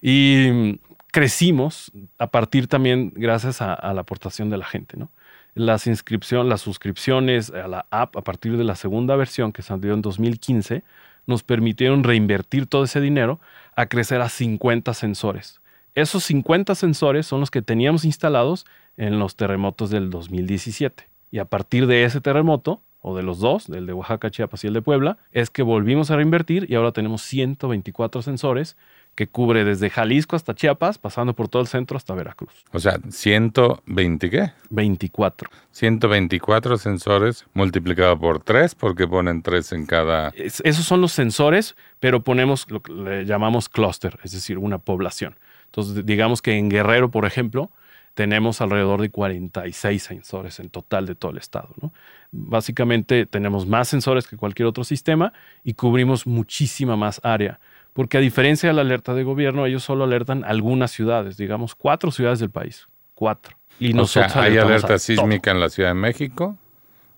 Y 0.00 0.80
crecimos 1.12 1.92
a 2.18 2.26
partir 2.26 2.66
también 2.66 3.12
gracias 3.14 3.62
a, 3.62 3.92
la 3.92 4.00
aportación 4.00 4.50
de 4.50 4.56
la 4.56 4.64
gente, 4.64 4.96
¿no? 4.96 5.10
las 5.54 5.86
inscripciones, 5.86 6.48
las 6.48 6.62
suscripciones 6.62 7.50
a 7.50 7.68
la 7.68 7.86
app 7.90 8.16
a 8.16 8.22
partir 8.22 8.56
de 8.56 8.64
la 8.64 8.74
segunda 8.74 9.14
versión 9.14 9.52
que 9.52 9.62
salió 9.62 9.92
en 9.92 10.02
2015 10.02 10.82
nos 11.26 11.42
permitieron 11.42 12.02
reinvertir 12.02 12.66
todo 12.66 12.84
ese 12.84 13.00
dinero 13.00 13.38
a 13.76 13.86
crecer 13.86 14.22
a 14.22 14.28
50 14.28 14.94
sensores. 14.94 15.60
Esos 15.94 16.24
50 16.24 16.74
sensores 16.74 17.26
son 17.26 17.40
los 17.40 17.50
que 17.50 17.62
teníamos 17.62 18.04
instalados 18.04 18.64
en 18.96 19.18
los 19.18 19.36
terremotos 19.36 19.90
del 19.90 20.08
2017. 20.08 21.08
Y 21.30 21.38
a 21.38 21.44
partir 21.44 21.86
de 21.86 22.04
ese 22.04 22.20
terremoto, 22.20 22.80
o 23.02 23.16
de 23.16 23.22
los 23.22 23.40
dos, 23.40 23.66
del 23.66 23.86
de 23.86 23.92
Oaxaca, 23.92 24.30
Chiapas 24.30 24.64
y 24.64 24.68
el 24.68 24.74
de 24.74 24.82
Puebla, 24.82 25.18
es 25.32 25.50
que 25.50 25.62
volvimos 25.62 26.10
a 26.10 26.16
reinvertir 26.16 26.70
y 26.70 26.76
ahora 26.76 26.92
tenemos 26.92 27.22
124 27.22 28.22
sensores 28.22 28.76
que 29.14 29.26
cubre 29.26 29.64
desde 29.64 29.90
Jalisco 29.90 30.36
hasta 30.36 30.54
Chiapas, 30.54 30.98
pasando 30.98 31.34
por 31.34 31.48
todo 31.48 31.62
el 31.62 31.68
centro 31.68 31.96
hasta 31.96 32.14
Veracruz. 32.14 32.64
O 32.72 32.80
sea, 32.80 32.98
120 33.08 34.30
qué? 34.30 34.52
24. 34.70 35.50
124 35.70 36.78
sensores 36.78 37.44
multiplicado 37.52 38.18
por 38.18 38.42
3 38.42 38.74
porque 38.74 39.06
ponen 39.06 39.42
3 39.42 39.72
en 39.72 39.86
cada... 39.86 40.30
esos 40.30 40.84
son 40.84 41.00
los 41.00 41.12
sensores, 41.12 41.76
pero 42.00 42.22
ponemos 42.22 42.70
lo 42.70 42.82
que 42.82 42.92
le 42.92 43.24
llamamos 43.26 43.68
clúster, 43.68 44.18
es 44.22 44.32
decir, 44.32 44.58
una 44.58 44.78
población. 44.78 45.38
Entonces, 45.66 46.04
digamos 46.06 46.40
que 46.40 46.56
en 46.56 46.70
Guerrero, 46.70 47.10
por 47.10 47.26
ejemplo, 47.26 47.70
tenemos 48.14 48.60
alrededor 48.60 49.00
de 49.00 49.10
46 49.10 50.02
sensores 50.02 50.60
en 50.60 50.68
total 50.68 51.06
de 51.06 51.14
todo 51.14 51.32
el 51.32 51.38
estado. 51.38 51.70
¿no? 51.80 51.92
Básicamente 52.30 53.26
tenemos 53.26 53.66
más 53.66 53.88
sensores 53.88 54.26
que 54.26 54.36
cualquier 54.36 54.66
otro 54.66 54.84
sistema 54.84 55.32
y 55.64 55.74
cubrimos 55.74 56.26
muchísima 56.26 56.96
más 56.96 57.20
área 57.22 57.58
porque 57.92 58.18
a 58.18 58.20
diferencia 58.20 58.68
de 58.68 58.74
la 58.74 58.82
alerta 58.82 59.14
de 59.14 59.22
gobierno, 59.22 59.66
ellos 59.66 59.82
solo 59.82 60.04
alertan 60.04 60.44
algunas 60.44 60.90
ciudades, 60.90 61.36
digamos 61.36 61.74
cuatro 61.74 62.10
ciudades 62.10 62.38
del 62.38 62.50
país, 62.50 62.86
cuatro. 63.14 63.56
Y 63.78 63.92
nosotros 63.94 64.36
hay 64.36 64.58
alerta 64.58 64.98
sísmica 64.98 65.50
en 65.50 65.60
la 65.60 65.68
Ciudad 65.68 65.90
de 65.90 65.94
México, 65.94 66.56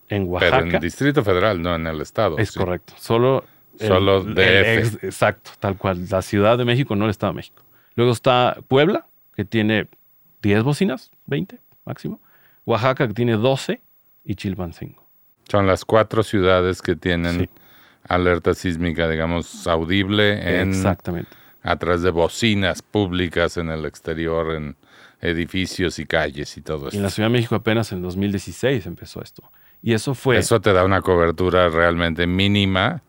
en 0.09 0.29
Oaxaca, 0.29 0.57
pero 0.57 0.69
en 0.69 0.75
el 0.77 0.81
Distrito 0.81 1.23
Federal, 1.23 1.61
no 1.61 1.75
en 1.75 1.87
el 1.87 2.01
estado. 2.01 2.39
Es 2.39 2.53
correcto, 2.53 2.95
solo 2.97 3.45
solo 3.79 4.23
DF. 4.23 5.03
exacto, 5.05 5.51
tal 5.59 5.77
cual, 5.77 6.07
la 6.09 6.23
Ciudad 6.23 6.59
de 6.59 6.65
México, 6.65 6.95
no 6.97 7.05
el 7.05 7.11
Estado 7.11 7.33
de 7.33 7.37
México. 7.37 7.63
Luego 7.97 8.13
está 8.13 8.59
Puebla, 8.69 9.07
que 9.35 9.45
tiene 9.45 9.89
10 10.43 10.63
bocinas, 10.63 11.11
20 11.27 11.61
máximo. 11.85 12.21
Oaxaca, 12.65 13.07
que 13.09 13.15
tiene 13.15 13.37
12 13.37 13.81
y 14.25 14.35
Chilpancingo. 14.35 15.05
Son 15.49 15.67
las 15.67 15.85
cuatro 15.85 16.23
ciudades 16.23 16.81
que 16.81 16.97
tienen 16.97 17.51
alerta 18.09 18.55
sísmica, 18.55 19.09
digamos, 19.09 19.67
audible 19.67 20.61
en, 20.61 20.71
Exactamente. 20.71 21.31
a 21.63 21.77
través 21.77 22.03
de 22.03 22.11
bocinas 22.11 22.83
públicas 22.83 23.57
en 23.57 23.71
el 23.71 23.85
exterior, 23.85 24.55
en 24.55 24.77
edificios 25.21 25.99
y 25.99 26.07
calles 26.07 26.57
y 26.57 26.61
todo 26.61 26.89
eso. 26.89 26.97
en 26.97 27.03
la 27.03 27.11
Ciudad 27.11 27.29
de 27.29 27.33
México 27.33 27.55
apenas 27.55 27.93
en 27.93 28.03
2016 28.03 28.87
empezó 28.87 29.23
esto. 29.23 29.43
Y 29.83 29.93
eso 29.93 30.15
fue... 30.15 30.39
Eso 30.39 30.61
te 30.61 30.73
da 30.73 30.85
una 30.85 31.03
cobertura 31.03 31.69
realmente 31.69 32.27
mínima 32.27 33.03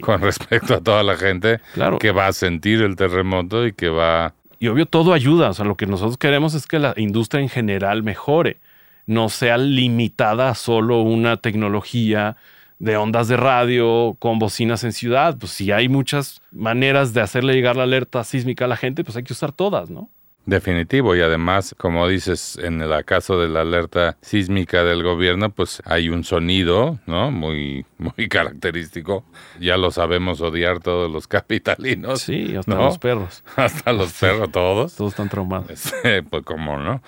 con 0.00 0.20
respecto 0.20 0.74
a 0.74 0.80
toda 0.80 1.02
la 1.02 1.16
gente 1.16 1.60
que 2.00 2.12
va 2.12 2.28
a 2.28 2.32
sentir 2.32 2.82
el 2.82 2.96
terremoto 2.96 3.66
y 3.66 3.72
que 3.72 3.88
va... 3.88 4.34
Y 4.58 4.68
obvio 4.68 4.86
todo 4.86 5.12
ayuda, 5.12 5.50
o 5.50 5.54
sea, 5.54 5.64
lo 5.64 5.76
que 5.76 5.86
nosotros 5.86 6.16
queremos 6.18 6.54
es 6.54 6.66
que 6.66 6.78
la 6.78 6.94
industria 6.96 7.42
en 7.42 7.48
general 7.48 8.02
mejore, 8.02 8.60
no 9.06 9.28
sea 9.28 9.58
limitada 9.58 10.50
a 10.50 10.54
solo 10.54 11.02
una 11.02 11.38
tecnología 11.38 12.36
de 12.82 12.96
ondas 12.96 13.28
de 13.28 13.36
radio 13.36 14.16
con 14.18 14.40
bocinas 14.40 14.82
en 14.82 14.92
ciudad. 14.92 15.38
Pues 15.38 15.52
si 15.52 15.70
hay 15.70 15.88
muchas 15.88 16.42
maneras 16.50 17.14
de 17.14 17.20
hacerle 17.20 17.54
llegar 17.54 17.76
la 17.76 17.84
alerta 17.84 18.24
sísmica 18.24 18.64
a 18.64 18.68
la 18.68 18.76
gente, 18.76 19.04
pues 19.04 19.16
hay 19.16 19.22
que 19.22 19.32
usar 19.32 19.52
todas, 19.52 19.88
¿no? 19.88 20.10
Definitivo, 20.46 21.14
y 21.14 21.20
además, 21.20 21.76
como 21.78 22.08
dices, 22.08 22.58
en 22.60 22.82
el 22.82 23.04
caso 23.04 23.38
de 23.38 23.48
la 23.48 23.60
alerta 23.60 24.16
sísmica 24.20 24.82
del 24.82 25.04
gobierno, 25.04 25.50
pues 25.50 25.80
hay 25.84 26.08
un 26.08 26.24
sonido, 26.24 26.98
¿no? 27.06 27.30
Muy, 27.30 27.86
muy 27.98 28.28
característico. 28.28 29.24
Ya 29.60 29.76
lo 29.76 29.92
sabemos 29.92 30.40
odiar 30.40 30.80
todos 30.80 31.08
los 31.08 31.28
capitalinos. 31.28 32.22
Sí, 32.22 32.56
hasta 32.56 32.74
los 32.74 32.98
perros. 32.98 33.44
Hasta 33.54 33.92
los 33.92 34.12
perros, 34.14 34.50
todos. 34.50 34.96
Todos 34.96 35.12
están 35.12 35.28
traumados. 35.28 35.92
pues 36.28 36.42
como, 36.42 36.80
¿no? 36.80 37.00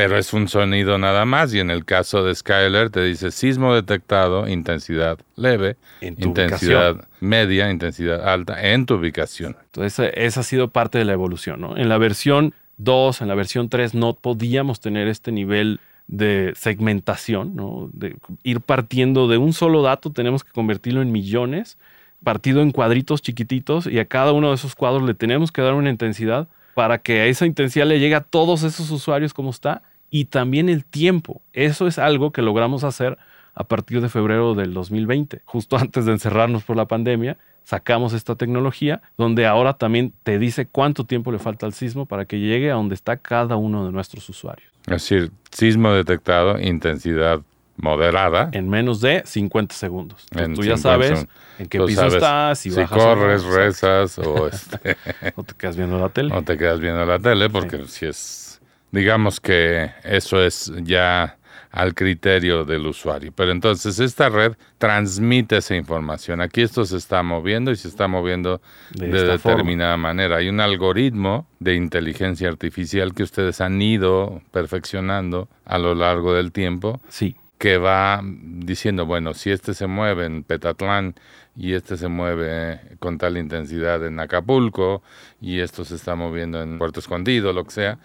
Pero 0.00 0.16
es 0.16 0.32
un 0.32 0.48
sonido 0.48 0.96
nada 0.96 1.26
más. 1.26 1.52
Y 1.52 1.60
en 1.60 1.68
el 1.68 1.84
caso 1.84 2.24
de 2.24 2.34
Skyler 2.34 2.88
te 2.88 3.04
dice 3.04 3.30
sismo 3.30 3.74
detectado, 3.74 4.48
intensidad 4.48 5.18
leve, 5.36 5.76
intensidad 6.00 7.06
media, 7.20 7.70
intensidad 7.70 8.26
alta 8.26 8.66
en 8.72 8.86
tu 8.86 8.94
ubicación. 8.94 9.58
Entonces, 9.62 10.10
esa 10.14 10.40
ha 10.40 10.42
sido 10.42 10.68
parte 10.68 10.96
de 10.96 11.04
la 11.04 11.12
evolución. 11.12 11.60
¿no? 11.60 11.76
En 11.76 11.90
la 11.90 11.98
versión 11.98 12.54
2, 12.78 13.20
en 13.20 13.28
la 13.28 13.34
versión 13.34 13.68
3, 13.68 13.92
no 13.92 14.14
podíamos 14.14 14.80
tener 14.80 15.06
este 15.06 15.32
nivel 15.32 15.80
de 16.06 16.54
segmentación, 16.56 17.54
¿no? 17.54 17.90
de 17.92 18.16
ir 18.42 18.62
partiendo 18.62 19.28
de 19.28 19.36
un 19.36 19.52
solo 19.52 19.82
dato, 19.82 20.12
tenemos 20.12 20.44
que 20.44 20.52
convertirlo 20.52 21.02
en 21.02 21.12
millones, 21.12 21.76
partido 22.24 22.62
en 22.62 22.70
cuadritos 22.70 23.20
chiquititos, 23.20 23.86
y 23.86 23.98
a 23.98 24.06
cada 24.06 24.32
uno 24.32 24.48
de 24.48 24.54
esos 24.54 24.74
cuadros 24.74 25.02
le 25.02 25.12
tenemos 25.12 25.52
que 25.52 25.60
dar 25.60 25.74
una 25.74 25.90
intensidad 25.90 26.48
para 26.72 26.96
que 26.96 27.20
a 27.20 27.26
esa 27.26 27.44
intensidad 27.44 27.86
le 27.86 27.98
llegue 27.98 28.14
a 28.14 28.22
todos 28.22 28.62
esos 28.62 28.90
usuarios 28.90 29.34
como 29.34 29.50
está 29.50 29.82
y 30.10 30.26
también 30.26 30.68
el 30.68 30.84
tiempo. 30.84 31.42
Eso 31.52 31.86
es 31.86 31.98
algo 31.98 32.32
que 32.32 32.42
logramos 32.42 32.84
hacer 32.84 33.18
a 33.54 33.64
partir 33.64 34.00
de 34.00 34.08
febrero 34.08 34.54
del 34.54 34.74
2020, 34.74 35.42
justo 35.44 35.76
antes 35.80 36.04
de 36.04 36.12
encerrarnos 36.12 36.64
por 36.64 36.76
la 36.76 36.86
pandemia. 36.86 37.38
Sacamos 37.62 38.14
esta 38.14 38.34
tecnología 38.34 39.02
donde 39.16 39.46
ahora 39.46 39.74
también 39.74 40.12
te 40.22 40.38
dice 40.38 40.66
cuánto 40.66 41.04
tiempo 41.04 41.30
le 41.30 41.38
falta 41.38 41.66
al 41.66 41.72
sismo 41.72 42.06
para 42.06 42.24
que 42.24 42.40
llegue 42.40 42.70
a 42.70 42.74
donde 42.74 42.94
está 42.94 43.18
cada 43.18 43.56
uno 43.56 43.86
de 43.86 43.92
nuestros 43.92 44.28
usuarios. 44.28 44.72
Es 44.86 44.92
decir, 45.08 45.30
sismo 45.52 45.92
detectado, 45.92 46.58
intensidad 46.58 47.42
moderada. 47.76 48.48
En 48.52 48.68
menos 48.68 49.00
de 49.00 49.22
50 49.24 49.74
segundos. 49.74 50.26
tú 50.54 50.62
ya 50.64 50.76
sabes 50.76 51.26
en 51.58 51.68
qué 51.68 51.80
piso 51.80 52.06
estás, 52.06 52.58
si, 52.58 52.70
si 52.70 52.84
corres, 52.86 53.44
rezas 53.44 54.18
o, 54.18 54.48
este, 54.48 54.96
o 55.36 55.42
te 55.42 55.54
quedas 55.54 55.76
viendo 55.76 55.98
la 55.98 56.08
tele. 56.08 56.34
O 56.34 56.42
te 56.42 56.56
quedas 56.56 56.80
viendo 56.80 57.04
la 57.04 57.18
tele 57.18 57.50
porque 57.50 57.86
si 57.86 58.06
es 58.06 58.49
Digamos 58.92 59.40
que 59.40 59.90
eso 60.04 60.42
es 60.42 60.72
ya 60.82 61.36
al 61.70 61.94
criterio 61.94 62.64
del 62.64 62.86
usuario. 62.86 63.32
Pero 63.34 63.52
entonces 63.52 63.98
esta 64.00 64.28
red 64.28 64.54
transmite 64.78 65.58
esa 65.58 65.76
información. 65.76 66.40
Aquí 66.40 66.62
esto 66.62 66.84
se 66.84 66.96
está 66.96 67.22
moviendo 67.22 67.70
y 67.70 67.76
se 67.76 67.88
está 67.88 68.08
moviendo 68.08 68.60
de, 68.90 69.08
determinada 69.08 69.96
manera. 69.96 70.36
Hay 70.36 70.48
un 70.48 70.60
algoritmo 70.60 71.46
de 71.60 71.76
inteligencia 71.76 72.48
artificial 72.48 73.14
que 73.14 73.22
ustedes 73.22 73.60
han 73.60 73.80
ido 73.80 74.42
perfeccionando 74.50 75.48
a 75.64 75.78
lo 75.78 75.94
largo 75.94 76.34
del 76.34 76.52
tiempo. 76.52 77.00
Sí. 77.08 77.36
Que 77.58 77.76
va 77.76 78.22
diciendo, 78.24 79.06
bueno, 79.06 79.34
si 79.34 79.50
este 79.50 79.74
se 79.74 79.86
mueve 79.86 80.24
en 80.24 80.42
Petatlán 80.44 81.14
y 81.54 81.74
este 81.74 81.96
se 81.98 82.08
mueve 82.08 82.80
con 82.98 83.18
tal 83.18 83.36
intensidad 83.36 84.04
en 84.06 84.18
Acapulco 84.18 85.02
y 85.42 85.60
esto 85.60 85.84
se 85.84 85.96
está 85.96 86.14
moviendo 86.14 86.62
en 86.62 86.78
Puerto 86.78 87.00
Escondido, 87.00 87.52
lo 87.52 87.64
que 87.64 87.70
sea, 87.72 87.98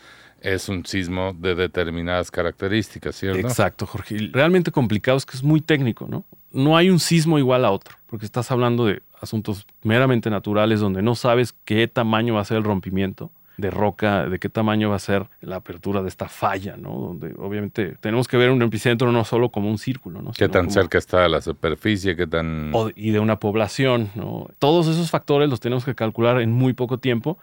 es 0.46 0.70
un 0.70 0.86
sismo 0.86 1.36
de 1.38 1.56
determinadas 1.56 2.30
características, 2.30 3.16
¿cierto? 3.16 3.40
Exacto, 3.40 3.86
Jorge. 3.86 4.30
Realmente 4.32 4.72
complicado 4.72 5.18
es 5.18 5.25
que 5.25 5.36
es 5.36 5.44
muy 5.44 5.60
técnico, 5.60 6.08
¿no? 6.08 6.24
No 6.52 6.78
hay 6.78 6.90
un 6.90 7.00
sismo 7.00 7.40
igual 7.40 7.66
a 7.66 7.72
otro, 7.72 7.98
porque 8.06 8.25
estás 8.25 8.52
hablando 8.52 8.86
de 8.86 9.02
asuntos 9.20 9.66
meramente 9.82 10.30
naturales 10.30 10.80
donde 10.80 11.02
no 11.02 11.16
sabes 11.16 11.56
qué 11.66 11.88
tamaño 11.88 12.36
va 12.36 12.42
a 12.42 12.46
ser 12.46 12.58
el 12.58 12.64
rompimiento 12.64 13.32
de 13.58 13.72
roca, 13.72 14.28
de 14.28 14.38
qué 14.38 14.50
tamaño 14.50 14.90
va 14.90 14.98
a 14.98 15.00
ser 15.00 15.28
la 15.42 15.58
apertura 15.58 16.02
de 16.02 16.10
esta 16.10 16.28
falla, 16.28 16.75
¿no? 16.78 16.94
Donde 16.94 17.34
obviamente 17.38 17.98
tenemos 18.02 18.28
que 18.28 18.38
ver 18.38 18.52
un 18.52 18.62
epicentro 18.62 19.12
no 19.12 19.24
solo 19.24 19.50
como 19.50 19.70
un 19.70 19.78
círculo, 19.78 20.22
¿no? 20.22 20.32
¿Qué 20.32 20.50
tan 20.50 20.70
cerca 20.70 20.98
está 20.98 21.22
de 21.22 21.30
la 21.30 21.42
superficie? 21.42 22.16
¿Qué 22.16 22.28
tan...? 22.28 22.72
y 22.96 23.12
de 23.12 23.20
una 23.20 23.40
población, 23.40 24.12
¿no? 24.16 24.48
Todos 24.60 24.88
esos 24.88 25.10
factores 25.10 25.50
los 25.50 25.60
tenemos 25.60 25.86
que 25.86 25.96
calcular 25.96 26.42
en 26.42 26.52
muy 26.52 26.74
poco 26.74 27.00
tiempo 27.00 27.38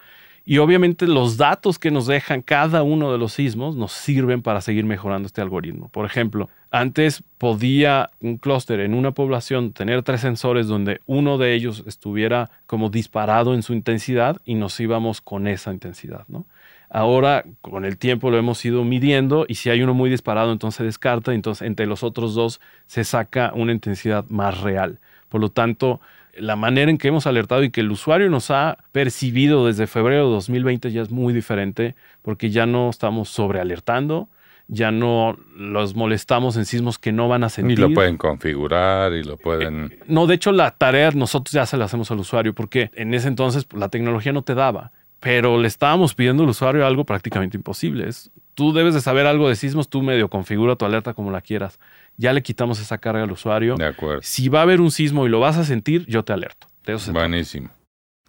y 0.45 0.59
obviamente 0.59 1.07
los 1.07 1.37
datos 1.37 1.79
que 1.79 1.91
nos 1.91 2.07
dejan 2.07 2.43
cada 2.43 2.83
uno 2.83 3.13
de 3.13 3.19
los 3.19 3.35
sismos 3.35 3.77
nos 3.77 3.93
sirven 3.93 4.43
para 4.43 4.61
seguir 4.61 4.85
mejorando 4.85 5.27
este 5.27 5.41
algoritmo. 5.41 5.89
Por 5.89 6.05
ejemplo, 6.05 6.49
antes 6.71 7.23
podía 7.39 8.11
un 8.21 8.39
clúster 8.39 8.81
en 8.81 8.95
una 8.95 9.13
población 9.13 9.73
tener 9.73 10.03
tres 10.03 10.21
sensores 10.21 10.67
donde 10.67 11.01
uno 11.07 11.39
de 11.39 11.55
ellos 11.55 11.85
estuviera 11.87 12.51
como 12.67 12.91
disparado 12.91 13.55
en 13.55 13.63
su 13.63 13.73
intensidad 13.73 14.39
y 14.45 14.55
nos 14.55 14.81
íbamos 14.81 15.21
con 15.21 15.47
esa 15.47 15.73
intensidad, 15.73 16.25
¿no? 16.29 16.47
Ahora, 16.95 17.45
con 17.63 17.87
el 17.87 17.97
tiempo 17.97 18.31
lo 18.31 18.37
hemos 18.37 18.63
ido 18.67 18.85
midiendo 18.85 19.47
y 19.49 19.55
si 19.55 19.71
hay 19.71 19.83
uno 19.83 19.95
muy 19.95 20.11
disparado, 20.11 20.53
entonces 20.53 20.77
se 20.77 20.85
descarta, 20.85 21.33
entonces 21.33 21.67
entre 21.67 21.87
los 21.87 22.03
otros 22.03 22.35
dos 22.35 22.61
se 22.87 23.05
saca 23.05 23.53
una 23.55 23.73
intensidad 23.73 24.27
más 24.29 24.61
real. 24.61 24.99
Por 25.31 25.41
lo 25.41 25.49
tanto, 25.49 26.03
la 26.35 26.57
manera 26.57 26.91
en 26.91 26.99
que 26.99 27.09
hemos 27.09 27.27
alertado 27.27 27.63
y 27.63 27.71
que 27.71 27.81
el 27.81 27.91
usuario 27.91 28.31
nos 28.31 28.51
ha 28.51 28.79
percibido 28.93 29.67
desde 29.67 29.87
febrero 29.87 30.27
de 30.27 30.33
2020 30.35 30.91
ya 30.91 31.03
es 31.03 31.11
muy 31.11 31.33
diferente 31.35 31.95
porque 32.23 32.51
ya 32.51 32.67
no 32.67 32.89
estamos 32.91 33.29
sobrealertando, 33.29 34.29
ya 34.69 34.91
no 34.91 35.37
los 35.55 35.95
molestamos 35.95 36.57
en 36.57 36.65
sismos 36.65 36.99
que 36.99 37.13
no 37.13 37.29
van 37.29 37.45
a 37.45 37.49
sentir. 37.49 37.79
Y 37.79 37.83
lo 37.83 37.93
pueden 37.93 38.17
configurar 38.17 39.13
y 39.13 39.23
lo 39.23 39.37
pueden... 39.37 39.93
Eh, 39.93 39.99
no, 40.07 40.27
de 40.27 40.35
hecho 40.35 40.53
la 40.53 40.71
tarea 40.73 41.11
nosotros 41.11 41.53
ya 41.53 41.67
se 41.67 41.77
la 41.77 41.85
hacemos 41.85 42.11
al 42.11 42.21
usuario 42.21 42.55
porque 42.55 42.91
en 42.95 43.13
ese 43.13 43.29
entonces 43.29 43.65
pues, 43.65 43.81
la 43.81 43.89
tecnología 43.89 44.33
no 44.33 44.43
te 44.43 44.55
daba, 44.55 44.93
pero 45.21 45.59
le 45.59 45.69
estábamos 45.69 46.15
pidiendo 46.15 46.45
al 46.45 46.49
usuario 46.49 46.87
algo 46.87 47.05
prácticamente 47.05 47.57
imposible. 47.57 48.09
Es, 48.09 48.31
tú 48.55 48.73
debes 48.73 48.95
de 48.95 49.01
saber 49.01 49.27
algo 49.27 49.49
de 49.49 49.57
sismos, 49.57 49.89
tú 49.89 50.03
medio 50.03 50.29
configura 50.29 50.77
tu 50.77 50.87
alerta 50.87 51.13
como 51.13 51.31
la 51.31 51.43
quieras 51.43 51.79
ya 52.17 52.33
le 52.33 52.43
quitamos 52.43 52.81
esa 52.81 52.99
carga 52.99 53.23
al 53.23 53.33
usuario. 53.33 53.77
De 53.77 53.87
acuerdo. 53.87 54.21
Si 54.23 54.49
va 54.49 54.61
a 54.61 54.63
haber 54.63 54.81
un 54.81 54.91
sismo 54.91 55.27
y 55.27 55.29
lo 55.29 55.41
vas 55.41 55.57
a 55.57 55.65
sentir, 55.65 56.07
yo 56.07 56.25
te 56.25 56.33
alerto. 56.33 56.67
Buenísimo. 57.13 57.71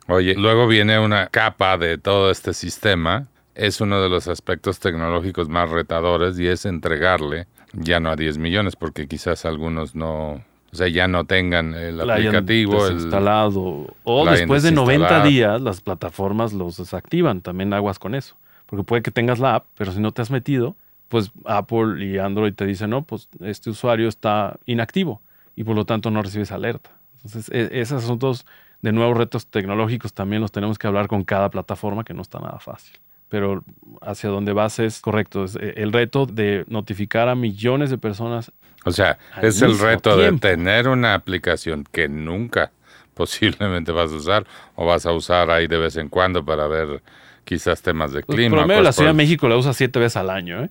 Oye, 0.08 0.36
luego 0.36 0.68
viene 0.68 1.00
una 1.00 1.28
capa 1.28 1.78
de 1.78 1.98
todo 1.98 2.30
este 2.30 2.54
sistema. 2.54 3.28
Es 3.56 3.82
uno 3.82 4.02
de 4.02 4.10
los 4.10 4.28
aspectos 4.28 4.80
tecnológicos 4.80 5.48
más 5.48 5.70
retadores 5.70 6.40
y 6.40 6.48
es 6.48 6.66
entregarle 6.66 7.48
ya 7.74 8.00
no 8.00 8.10
a 8.10 8.16
10 8.16 8.38
millones, 8.38 8.76
porque 8.76 9.08
quizás 9.08 9.46
algunos 9.46 9.96
no, 9.96 10.34
o 10.34 10.76
sea, 10.76 10.88
ya 10.88 11.08
no 11.08 11.26
tengan 11.26 11.74
el 11.74 12.00
aplicativo. 12.00 12.90
instalado. 12.90 13.96
O 14.04 14.30
después 14.30 14.64
de 14.64 14.72
90 14.72 15.24
días 15.24 15.62
las 15.62 15.82
plataformas 15.82 16.54
los 16.54 16.78
desactivan. 16.78 17.42
También 17.42 17.74
aguas 17.74 18.00
con 18.00 18.16
eso. 18.16 18.36
Porque 18.66 18.84
puede 18.84 19.02
que 19.02 19.12
tengas 19.12 19.40
la 19.40 19.56
app, 19.56 19.66
pero 19.76 19.92
si 19.92 20.00
no 20.00 20.12
te 20.12 20.22
has 20.22 20.32
metido, 20.32 20.76
pues 21.14 21.32
Apple 21.46 22.04
y 22.04 22.18
Android 22.18 22.56
te 22.56 22.66
dicen, 22.66 22.90
no, 22.90 23.04
pues 23.04 23.30
este 23.40 23.70
usuario 23.70 24.10
está 24.10 24.58
inactivo 24.66 25.22
y 25.56 25.64
por 25.64 25.76
lo 25.76 25.86
tanto 25.86 26.10
no 26.10 26.24
recibes 26.24 26.52
alerta. 26.52 26.90
Entonces, 27.18 27.52
e, 27.54 27.82
esos 27.82 28.04
asuntos 28.04 28.48
de 28.82 28.94
nuevos 28.94 29.16
retos 29.16 29.46
tecnológicos 29.46 30.16
también 30.16 30.42
los 30.42 30.52
tenemos 30.52 30.80
que 30.80 30.88
hablar 30.88 31.08
con 31.08 31.24
cada 31.24 31.52
plataforma, 31.52 32.04
que 32.04 32.16
no 32.16 32.24
está 32.24 32.40
nada 32.40 32.58
fácil. 32.58 32.98
Pero 33.30 33.64
hacia 34.02 34.32
donde 34.32 34.54
vas 34.54 34.80
es 34.80 35.02
correcto. 35.02 35.44
Es 35.44 35.56
eh, 35.56 35.76
el 35.78 35.94
reto 35.94 36.26
de 36.26 36.66
notificar 36.68 37.30
a 37.30 37.36
millones 37.36 37.92
de 37.92 38.00
personas. 38.00 38.52
O 38.84 38.92
sea, 38.92 39.20
es 39.40 39.62
el 39.62 39.78
reto 39.78 40.18
de 40.18 40.32
tener 40.40 40.88
una 40.88 41.14
aplicación 41.14 41.84
que 41.92 42.10
nunca 42.10 42.72
posiblemente 43.14 43.92
vas 43.92 44.12
a 44.12 44.16
usar 44.16 44.48
o 44.74 44.88
vas 44.88 45.06
a 45.06 45.12
usar 45.12 45.52
ahí 45.52 45.68
de 45.68 45.78
vez 45.78 45.96
en 45.96 46.10
cuando 46.10 46.44
para 46.44 46.66
ver 46.66 47.04
quizás 47.44 47.82
temas 47.82 48.12
de 48.12 48.22
pues, 48.22 48.36
clima. 48.36 48.58
Por 48.58 48.68
lo 48.68 48.82
la 48.82 48.92
Ciudad 48.92 49.12
de 49.12 49.16
México 49.16 49.48
la 49.48 49.58
usa 49.58 49.74
siete 49.74 50.00
veces 50.00 50.18
al 50.18 50.30
año. 50.30 50.64
¿eh? 50.64 50.70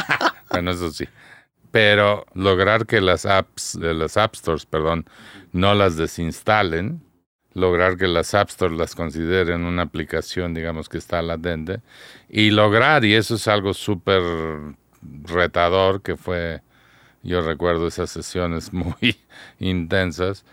bueno, 0.50 0.70
eso 0.70 0.90
sí. 0.90 1.06
Pero 1.70 2.24
lograr 2.34 2.86
que 2.86 3.00
las 3.00 3.26
apps 3.26 3.78
de 3.78 3.92
las 3.92 4.16
App 4.16 4.34
Stores, 4.34 4.64
perdón, 4.66 5.06
no 5.52 5.74
las 5.74 5.96
desinstalen, 5.96 7.02
lograr 7.52 7.96
que 7.96 8.06
las 8.06 8.34
App 8.34 8.50
Stores 8.50 8.78
las 8.78 8.94
consideren 8.94 9.64
una 9.64 9.82
aplicación, 9.82 10.54
digamos, 10.54 10.88
que 10.88 10.98
está 10.98 11.20
latente, 11.22 11.80
y 12.28 12.50
lograr, 12.50 13.04
y 13.04 13.14
eso 13.14 13.34
es 13.34 13.48
algo 13.48 13.74
súper 13.74 14.22
retador, 15.24 16.02
que 16.02 16.16
fue, 16.16 16.62
yo 17.22 17.42
recuerdo 17.42 17.88
esas 17.88 18.10
sesiones 18.10 18.72
muy 18.74 19.18
intensas, 19.58 20.44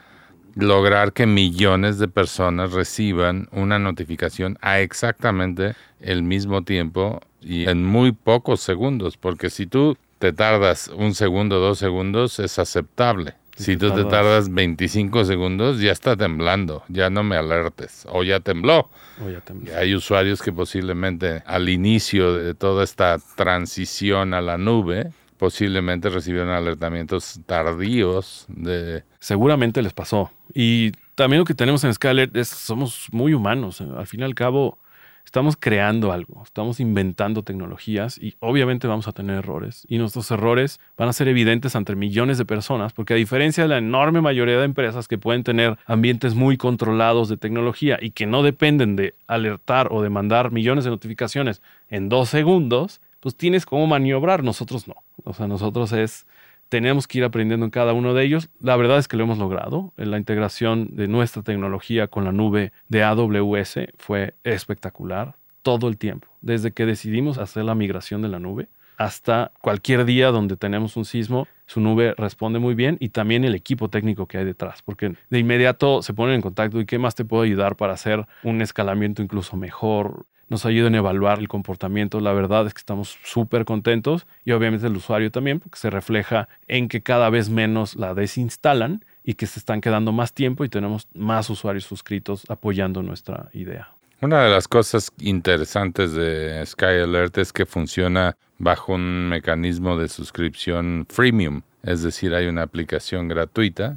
lograr 0.55 1.13
que 1.13 1.25
millones 1.25 1.99
de 1.99 2.07
personas 2.07 2.71
reciban 2.71 3.47
una 3.51 3.79
notificación 3.79 4.57
a 4.61 4.79
exactamente 4.79 5.75
el 5.99 6.23
mismo 6.23 6.63
tiempo 6.63 7.21
y 7.41 7.67
en 7.67 7.85
muy 7.85 8.11
pocos 8.11 8.61
segundos, 8.61 9.17
porque 9.17 9.49
si 9.49 9.65
tú 9.65 9.97
te 10.19 10.31
tardas 10.31 10.87
un 10.87 11.15
segundo, 11.15 11.59
dos 11.59 11.79
segundos, 11.79 12.39
es 12.39 12.59
aceptable. 12.59 13.35
Si, 13.55 13.77
tú 13.77 13.91
te 13.91 14.03
tardas 14.05 14.51
25 14.51 15.25
segundos, 15.25 15.79
ya 15.79 15.91
está 15.91 16.17
temblando, 16.17 16.83
ya 16.87 17.11
no 17.11 17.23
me 17.23 17.35
alertes, 17.35 18.07
o 18.09 18.23
ya 18.23 18.39
tembló. 18.39 18.89
O 19.23 19.29
ya 19.29 19.41
tembló. 19.41 19.75
Hay 19.77 19.93
usuarios 19.93 20.41
que 20.41 20.51
posiblemente 20.51 21.43
al 21.45 21.69
inicio 21.69 22.33
de 22.33 22.55
toda 22.55 22.83
esta 22.83 23.19
transición 23.35 24.33
a 24.33 24.41
la 24.41 24.57
nube, 24.57 25.11
posiblemente 25.43 26.07
recibieron 26.07 26.51
alertamientos 26.51 27.41
tardíos 27.45 28.45
de... 28.47 29.03
Seguramente 29.19 29.81
les 29.81 29.91
pasó. 29.91 30.31
Y 30.53 30.93
también 31.15 31.39
lo 31.39 31.45
que 31.45 31.53
tenemos 31.53 31.83
en 31.83 31.93
Skyler 31.93 32.31
es 32.33 32.47
somos 32.47 33.07
muy 33.11 33.33
humanos. 33.33 33.81
Al 33.81 34.07
fin 34.07 34.21
y 34.21 34.23
al 34.23 34.35
cabo, 34.35 34.79
estamos 35.25 35.57
creando 35.59 36.13
algo, 36.13 36.43
estamos 36.45 36.79
inventando 36.79 37.43
tecnologías 37.43 38.17
y 38.17 38.37
obviamente 38.39 38.87
vamos 38.87 39.09
a 39.09 39.11
tener 39.11 39.39
errores. 39.39 39.85
Y 39.89 39.97
nuestros 39.97 40.31
errores 40.31 40.79
van 40.95 41.09
a 41.09 41.13
ser 41.13 41.27
evidentes 41.27 41.75
ante 41.75 41.93
millones 41.97 42.37
de 42.37 42.45
personas, 42.45 42.93
porque 42.93 43.13
a 43.13 43.17
diferencia 43.17 43.63
de 43.63 43.67
la 43.67 43.79
enorme 43.79 44.21
mayoría 44.21 44.57
de 44.57 44.63
empresas 44.63 45.09
que 45.09 45.17
pueden 45.17 45.43
tener 45.43 45.77
ambientes 45.85 46.35
muy 46.35 46.55
controlados 46.55 47.27
de 47.27 47.35
tecnología 47.35 47.97
y 48.01 48.11
que 48.11 48.27
no 48.27 48.43
dependen 48.43 48.95
de 48.95 49.15
alertar 49.27 49.89
o 49.91 50.01
de 50.01 50.09
mandar 50.09 50.53
millones 50.53 50.85
de 50.85 50.91
notificaciones 50.91 51.61
en 51.89 52.07
dos 52.07 52.29
segundos, 52.29 53.01
pues 53.23 53.37
tienes 53.37 53.65
cómo 53.65 53.87
maniobrar, 53.87 54.43
nosotros 54.43 54.85
no. 54.85 54.95
O 55.23 55.33
sea, 55.33 55.47
nosotros 55.47 55.93
es, 55.93 56.27
tenemos 56.67 57.07
que 57.07 57.19
ir 57.19 57.23
aprendiendo 57.23 57.65
en 57.65 57.71
cada 57.71 57.93
uno 57.93 58.13
de 58.13 58.25
ellos. 58.25 58.49
La 58.59 58.75
verdad 58.75 58.97
es 58.97 59.07
que 59.07 59.15
lo 59.15 59.23
hemos 59.23 59.37
logrado. 59.37 59.93
La 59.95 60.17
integración 60.17 60.89
de 60.97 61.07
nuestra 61.07 61.41
tecnología 61.41 62.07
con 62.07 62.25
la 62.25 62.33
nube 62.33 62.73
de 62.89 63.01
AWS 63.01 63.79
fue 63.97 64.35
espectacular 64.43 65.37
todo 65.61 65.87
el 65.87 65.97
tiempo. 65.97 66.27
Desde 66.41 66.73
que 66.73 66.85
decidimos 66.85 67.37
hacer 67.37 67.63
la 67.63 67.75
migración 67.75 68.21
de 68.21 68.27
la 68.27 68.39
nube 68.39 68.67
hasta 68.97 69.53
cualquier 69.61 70.03
día 70.03 70.27
donde 70.27 70.57
tenemos 70.57 70.97
un 70.97 71.05
sismo, 71.05 71.47
su 71.65 71.79
nube 71.79 72.13
responde 72.17 72.59
muy 72.59 72.75
bien 72.75 72.97
y 72.99 73.09
también 73.09 73.45
el 73.45 73.55
equipo 73.55 73.89
técnico 73.89 74.27
que 74.27 74.37
hay 74.37 74.45
detrás, 74.45 74.81
porque 74.81 75.15
de 75.29 75.39
inmediato 75.39 76.01
se 76.01 76.13
ponen 76.13 76.35
en 76.35 76.41
contacto 76.41 76.81
y 76.81 76.85
qué 76.85 76.99
más 76.99 77.15
te 77.15 77.23
puedo 77.23 77.43
ayudar 77.43 77.77
para 77.77 77.93
hacer 77.93 78.25
un 78.43 78.61
escalamiento 78.61 79.21
incluso 79.21 79.55
mejor, 79.55 80.25
nos 80.49 80.65
ayudan 80.65 80.95
a 80.95 80.99
evaluar 80.99 81.39
el 81.39 81.47
comportamiento. 81.47 82.19
La 82.19 82.33
verdad 82.33 82.67
es 82.67 82.73
que 82.73 82.79
estamos 82.79 83.17
súper 83.23 83.65
contentos 83.65 84.27
y 84.45 84.51
obviamente 84.51 84.87
el 84.87 84.95
usuario 84.95 85.31
también, 85.31 85.59
porque 85.59 85.79
se 85.79 85.89
refleja 85.89 86.47
en 86.67 86.87
que 86.87 87.01
cada 87.01 87.29
vez 87.29 87.49
menos 87.49 87.95
la 87.95 88.13
desinstalan 88.13 89.03
y 89.23 89.35
que 89.35 89.47
se 89.47 89.59
están 89.59 89.81
quedando 89.81 90.11
más 90.11 90.33
tiempo 90.33 90.65
y 90.65 90.69
tenemos 90.69 91.07
más 91.13 91.49
usuarios 91.49 91.85
suscritos 91.85 92.43
apoyando 92.49 93.01
nuestra 93.01 93.49
idea. 93.53 93.89
Una 94.21 94.43
de 94.43 94.49
las 94.49 94.69
cosas 94.69 95.11
interesantes 95.19 96.13
de 96.13 96.65
Sky 96.65 96.85
Alert 97.03 97.37
es 97.39 97.51
que 97.51 97.65
funciona 97.65 98.37
bajo 98.57 98.93
un 98.93 99.27
mecanismo 99.27 99.97
de 99.97 100.07
suscripción 100.07 101.05
freemium, 101.09 101.61
es 101.83 102.03
decir, 102.03 102.33
hay 102.33 102.47
una 102.47 102.61
aplicación 102.61 103.27
gratuita 103.27 103.95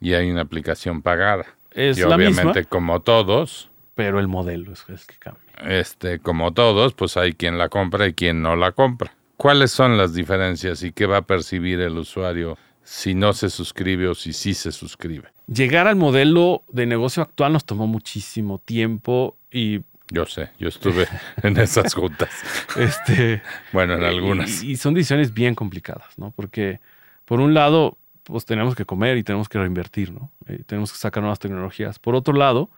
y 0.00 0.14
hay 0.14 0.30
una 0.30 0.42
aplicación 0.42 1.02
pagada. 1.02 1.46
Es 1.72 1.98
y 1.98 2.04
obviamente, 2.04 2.64
como 2.64 3.00
todos, 3.00 3.68
pero 3.96 4.20
el 4.20 4.28
modelo 4.28 4.72
es, 4.72 4.84
el 4.88 4.98
que 5.04 5.16
cambia. 5.18 5.42
Este, 5.64 6.18
como 6.18 6.52
todos, 6.52 6.94
pues 6.94 7.16
hay 7.16 7.32
quien 7.32 7.58
la 7.58 7.68
compra 7.68 8.06
y 8.06 8.14
quien 8.14 8.42
no 8.42 8.56
la 8.56 8.72
compra. 8.72 9.14
¿Cuáles 9.36 9.70
son 9.70 9.98
las 9.98 10.14
diferencias 10.14 10.82
y 10.82 10.92
qué 10.92 11.06
va 11.06 11.18
a 11.18 11.22
percibir 11.22 11.80
el 11.80 11.98
usuario 11.98 12.56
si 12.82 13.14
no 13.14 13.32
se 13.32 13.50
suscribe 13.50 14.08
o 14.08 14.14
si 14.14 14.32
sí 14.32 14.54
se 14.54 14.72
suscribe? 14.72 15.28
Llegar 15.46 15.86
al 15.86 15.96
modelo 15.96 16.64
de 16.68 16.86
negocio 16.86 17.22
actual 17.22 17.52
nos 17.52 17.64
tomó 17.64 17.86
muchísimo 17.86 18.58
tiempo 18.58 19.36
y 19.50 19.82
yo 20.10 20.24
sé, 20.24 20.50
yo 20.58 20.68
estuve 20.68 21.06
en 21.42 21.56
esas 21.58 21.94
juntas. 21.94 22.30
Este, 22.76 23.42
bueno, 23.72 23.94
en 23.94 24.04
algunas. 24.04 24.62
Y, 24.62 24.76
son 24.76 24.94
decisiones 24.94 25.34
bien 25.34 25.54
complicadas, 25.54 26.18
¿no? 26.18 26.32
Porque 26.34 26.80
por 27.24 27.40
un 27.40 27.54
lado, 27.54 27.98
pues 28.22 28.44
tenemos 28.44 28.74
que 28.74 28.84
comer 28.84 29.16
y 29.18 29.22
tenemos 29.22 29.48
que 29.48 29.58
reinvertir, 29.58 30.12
¿no? 30.12 30.32
Eh, 30.46 30.62
tenemos 30.66 30.92
que 30.92 30.98
sacar 30.98 31.22
nuevas 31.22 31.40
tecnologías. 31.40 31.98
Por 31.98 32.14
otro 32.14 32.34
lado, 32.34 32.70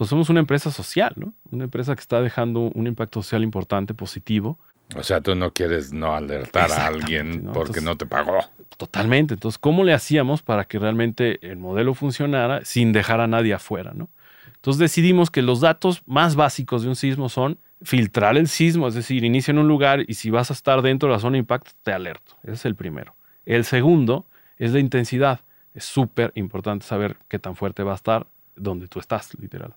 pues 0.00 0.08
somos 0.08 0.30
una 0.30 0.40
empresa 0.40 0.70
social, 0.70 1.12
¿no? 1.16 1.34
Una 1.50 1.64
empresa 1.64 1.94
que 1.94 2.00
está 2.00 2.22
dejando 2.22 2.70
un 2.74 2.86
impacto 2.86 3.22
social 3.22 3.42
importante, 3.42 3.92
positivo. 3.92 4.58
O 4.96 5.02
sea, 5.02 5.20
tú 5.20 5.34
no 5.34 5.52
quieres 5.52 5.92
no 5.92 6.14
alertar 6.14 6.72
a 6.72 6.86
alguien 6.86 7.44
¿no? 7.44 7.52
porque 7.52 7.80
Entonces- 7.80 7.82
no 7.84 7.96
te 7.98 8.06
pagó. 8.06 8.38
Totalmente. 8.78 9.34
Entonces, 9.34 9.58
¿cómo 9.58 9.84
le 9.84 9.92
hacíamos 9.92 10.40
para 10.40 10.64
que 10.64 10.78
realmente 10.78 11.46
el 11.46 11.58
modelo 11.58 11.92
funcionara 11.92 12.64
sin 12.64 12.92
dejar 12.92 13.20
a 13.20 13.26
nadie 13.26 13.52
afuera? 13.52 13.92
¿no? 13.94 14.08
Entonces 14.54 14.78
decidimos 14.80 15.30
que 15.30 15.42
los 15.42 15.60
datos 15.60 16.00
más 16.06 16.34
básicos 16.34 16.80
de 16.82 16.88
un 16.88 16.96
sismo 16.96 17.28
son 17.28 17.58
filtrar 17.82 18.38
el 18.38 18.48
sismo, 18.48 18.88
es 18.88 18.94
decir, 18.94 19.22
inicia 19.22 19.52
en 19.52 19.58
un 19.58 19.68
lugar 19.68 20.06
y 20.08 20.14
si 20.14 20.30
vas 20.30 20.48
a 20.48 20.54
estar 20.54 20.80
dentro 20.80 21.10
de 21.10 21.16
la 21.16 21.20
zona 21.20 21.32
de 21.32 21.40
impacto, 21.40 21.72
te 21.82 21.92
alerto. 21.92 22.38
Ese 22.42 22.54
es 22.54 22.64
el 22.64 22.74
primero. 22.74 23.16
El 23.44 23.66
segundo 23.66 24.24
es 24.56 24.72
la 24.72 24.80
intensidad. 24.80 25.40
Es 25.74 25.84
súper 25.84 26.32
importante 26.36 26.86
saber 26.86 27.18
qué 27.28 27.38
tan 27.38 27.54
fuerte 27.54 27.82
va 27.82 27.92
a 27.92 27.96
estar 27.96 28.26
donde 28.56 28.88
tú 28.88 28.98
estás, 28.98 29.38
literal. 29.38 29.74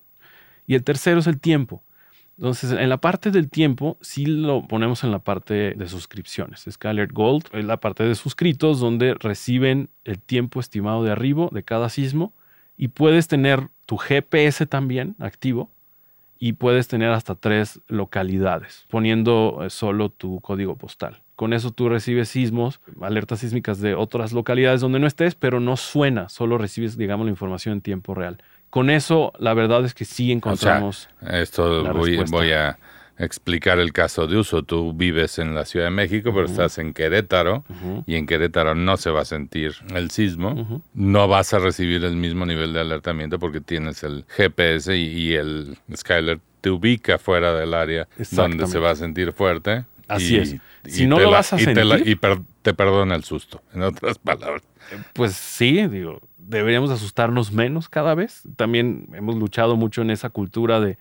Y 0.68 0.76
el 0.76 0.84
tercero 0.84 1.20
es 1.20 1.28
el 1.28 1.40
tiempo. 1.40 1.84
Entonces, 2.38 2.72
en 2.72 2.90
la 2.90 2.98
parte 2.98 3.30
del 3.30 3.50
tiempo, 3.50 3.98
sí 4.02 4.26
lo 4.26 4.68
ponemos 4.68 5.04
en 5.04 5.12
la 5.12 5.20
parte 5.20 5.76
de 5.76 5.88
suscripciones. 5.88 6.66
Skyler 6.70 7.12
Gold 7.14 7.46
es 7.54 7.64
la 7.64 7.78
parte 7.78 8.04
de 8.04 8.16
suscritos 8.16 8.80
donde 8.80 9.14
reciben 9.14 9.90
el 10.04 10.20
tiempo 10.20 10.60
estimado 10.60 11.04
de 11.04 11.12
arribo 11.12 11.50
de 11.54 11.64
cada 11.64 11.90
sismo 11.90 12.34
y 12.76 12.88
puedes 12.88 13.28
tener 13.28 13.70
tu 13.86 13.98
GPS 13.98 14.66
también 14.66 15.16
activo 15.20 15.70
y 16.40 16.54
puedes 16.54 16.88
tener 16.88 17.12
hasta 17.12 17.36
tres 17.36 17.80
localidades 17.88 18.86
poniendo 18.90 19.62
eh, 19.64 19.70
solo 19.70 20.10
tu 20.10 20.42
código 20.42 20.76
postal. 20.76 21.22
Con 21.36 21.54
eso 21.54 21.72
tú 21.72 21.88
recibes 21.88 22.30
sismos, 22.30 22.82
alertas 23.00 23.40
sísmicas 23.40 23.80
de 23.80 23.96
otras 23.96 24.34
localidades 24.34 24.82
donde 24.82 25.00
no 25.00 25.08
estés, 25.08 25.36
pero 25.36 25.60
no 25.60 25.78
suena, 25.78 26.30
solo 26.30 26.58
recibes, 26.58 26.98
digamos, 26.98 27.26
la 27.26 27.32
información 27.32 27.76
en 27.76 27.82
tiempo 27.82 28.14
real. 28.14 28.44
Con 28.74 28.90
eso, 28.90 29.34
la 29.38 29.54
verdad 29.54 29.86
es 29.86 29.94
que 29.94 30.04
sí 30.04 30.32
encontramos... 30.32 31.08
Esto 31.30 31.84
La 31.84 31.92
voy, 31.92 32.16
respuesta. 32.18 32.36
voy 32.36 32.52
a 32.54 32.80
explicar 33.20 33.78
el 33.78 33.94
caso 33.94 34.26
de 34.26 34.36
uso. 34.38 34.64
Tú 34.64 34.94
vives 34.94 35.38
en 35.38 35.54
la 35.54 35.64
Ciudad 35.66 35.86
de 35.86 35.92
México, 35.92 36.32
pero 36.34 36.48
estás 36.48 36.80
en 36.80 36.92
Querétaro 36.96 37.64
y 38.08 38.16
en 38.16 38.26
Querétaro 38.26 38.74
no 38.74 38.98
se 38.98 39.12
va 39.12 39.22
a 39.22 39.26
sentir 39.26 39.76
el 39.94 40.10
sismo. 40.10 40.82
No 40.96 41.28
vas 41.28 41.54
a 41.54 41.60
recibir 41.60 42.04
el 42.04 42.16
mismo 42.16 42.48
nivel 42.48 42.74
de 42.74 42.80
alertamiento 42.80 43.38
porque 43.38 43.62
tienes 43.62 44.02
el 44.02 44.26
GPS 44.36 44.98
y, 44.98 45.06
y 45.06 45.34
el 45.36 45.78
Skyler 45.96 46.40
te 46.62 46.72
ubica 46.72 47.20
fuera 47.20 47.54
del 47.54 47.76
área 47.76 48.08
donde 48.32 48.66
se 48.66 48.80
va 48.80 48.90
a 48.92 48.96
sentir 48.96 49.34
fuerte. 49.34 49.86
Así 50.08 50.36
y- 50.36 50.40
es. 50.40 50.56
Si 50.86 51.06
no 51.06 51.20
lo 51.20 51.26
la- 51.30 51.38
vas 51.38 51.54
a 51.54 51.62
y 51.62 51.66
te 51.66 51.86
la- 51.86 51.98
sentir- 51.98 52.08
y 52.12 52.16
per- 52.16 52.42
te 52.64 52.74
perdona 52.74 53.14
el 53.16 53.24
susto, 53.24 53.62
en 53.76 53.84
otras 53.84 54.18
palabras. 54.32 54.64
Pues 55.14 55.34
sí, 55.34 55.88
digo, 55.88 56.20
deberíamos 56.48 56.92
asustarnos 56.92 57.52
menos 57.52 57.90
cada 57.90 58.16
vez. 58.16 58.44
También 58.56 59.08
hemos 59.14 59.36
luchado 59.36 59.76
mucho 59.76 60.02
en 60.02 60.12
esa 60.12 60.30
cultura 60.30 60.80
de, 60.80 60.98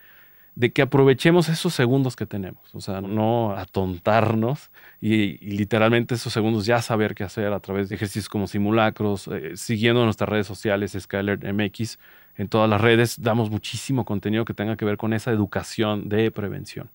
que 0.72 0.82
aprovechemos 0.82 1.48
esos 1.48 1.74
segundos 1.74 2.16
que 2.16 2.26
tenemos. 2.26 2.74
O 2.74 2.80
sea, 2.80 3.00
no 3.00 3.56
atontarnos 3.56 4.70
y, 5.00 5.44
y 5.46 5.56
literalmente 5.56 6.14
esos 6.14 6.32
segundos 6.32 6.66
ya 6.66 6.82
saber 6.82 7.14
qué 7.14 7.24
hacer 7.24 7.52
a 7.52 7.60
través 7.60 7.88
de 7.88 7.96
ejercicios 7.96 8.28
como 8.28 8.46
simulacros, 8.46 9.28
eh, 9.28 9.56
siguiendo 9.56 10.04
nuestras 10.04 10.28
redes 10.28 10.46
sociales, 10.46 10.96
Skyler 10.98 11.52
MX, 11.52 11.98
en 12.36 12.48
todas 12.48 12.68
las 12.68 12.80
redes, 12.80 13.20
damos 13.20 13.50
muchísimo 13.50 14.04
contenido 14.04 14.44
que 14.44 14.54
tenga 14.54 14.76
que 14.76 14.84
ver 14.84 14.96
con 14.96 15.12
esa 15.12 15.30
educación 15.30 16.08
de 16.08 16.30
prevención 16.30 16.90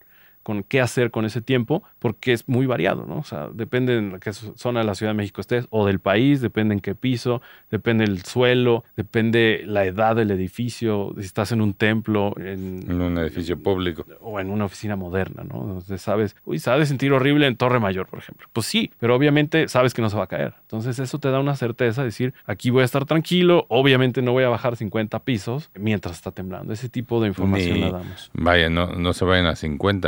con 0.48 0.64
qué 0.64 0.80
hacer 0.80 1.12
con 1.12 1.26
ese 1.26 1.42
tiempo, 1.42 1.84
porque 2.00 2.32
es 2.32 2.48
muy 2.48 2.66
variado, 2.68 3.06
¿no? 3.06 3.18
O 3.18 3.24
sea, 3.26 3.50
depende 3.54 3.98
en 3.98 4.18
qué 4.22 4.32
zona 4.32 4.80
de 4.80 4.86
la 4.86 4.96
Ciudad 4.96 5.10
de 5.10 5.18
México 5.18 5.42
estés 5.42 5.68
o 5.72 5.86
del 5.86 6.00
país, 6.00 6.40
depende 6.40 6.74
en 6.74 6.80
qué 6.80 6.96
piso, 6.96 7.42
depende 7.70 8.06
el 8.06 8.22
suelo, 8.24 8.86
depende 8.96 9.64
la 9.66 9.84
edad 9.84 10.16
del 10.16 10.32
edificio, 10.32 11.14
si 11.18 11.26
estás 11.26 11.52
en 11.52 11.60
un 11.60 11.74
templo, 11.74 12.34
en, 12.38 12.86
En 12.90 13.02
un 13.02 13.18
edificio 13.18 13.62
público. 13.62 14.06
o 14.22 14.40
en 14.40 14.50
una 14.50 14.64
oficina 14.64 14.96
moderna, 14.96 15.44
¿no? 15.44 15.64
Entonces 15.64 16.02
sabes, 16.02 16.34
uy, 16.46 16.60
se 16.60 16.70
ha 16.70 16.78
de 16.78 16.86
sentir 16.86 17.12
horrible 17.12 17.46
en 17.46 17.58
Torre 17.58 17.82
Mayor, 17.82 18.08
por 18.08 18.20
ejemplo. 18.20 18.48
Pues 18.54 18.68
sí, 18.68 18.90
pero 19.02 19.16
obviamente 19.18 19.68
sabes 19.68 19.94
que 19.94 20.02
no 20.02 20.10
se 20.10 20.16
va 20.16 20.24
a 20.24 20.28
caer. 20.28 20.54
Entonces 20.62 20.98
eso 21.00 21.20
te 21.20 21.30
da 21.30 21.42
una 21.42 21.58
certeza 21.58 22.04
de 22.04 22.08
decir, 22.08 22.34
aquí 22.46 22.70
voy 22.70 22.84
a 22.84 22.86
estar 22.86 23.04
tranquilo, 23.04 23.66
obviamente 23.68 24.22
no 24.22 24.32
voy 24.32 24.46
a 24.46 24.50
bajar 24.50 24.78
50 24.78 25.20
pisos 25.26 25.70
mientras 25.78 26.16
está 26.16 26.32
temblando. 26.32 26.72
Ese 26.72 26.88
tipo 26.88 27.22
de 27.22 27.28
información 27.28 27.74
Ni- 27.74 27.82
la 27.82 27.92
damos. 27.92 28.32
Vaya, 28.34 28.70
no, 28.70 28.94
no 28.94 29.12
se 29.12 29.26
vayan 29.26 29.48
a 29.48 29.58
50 29.58 30.08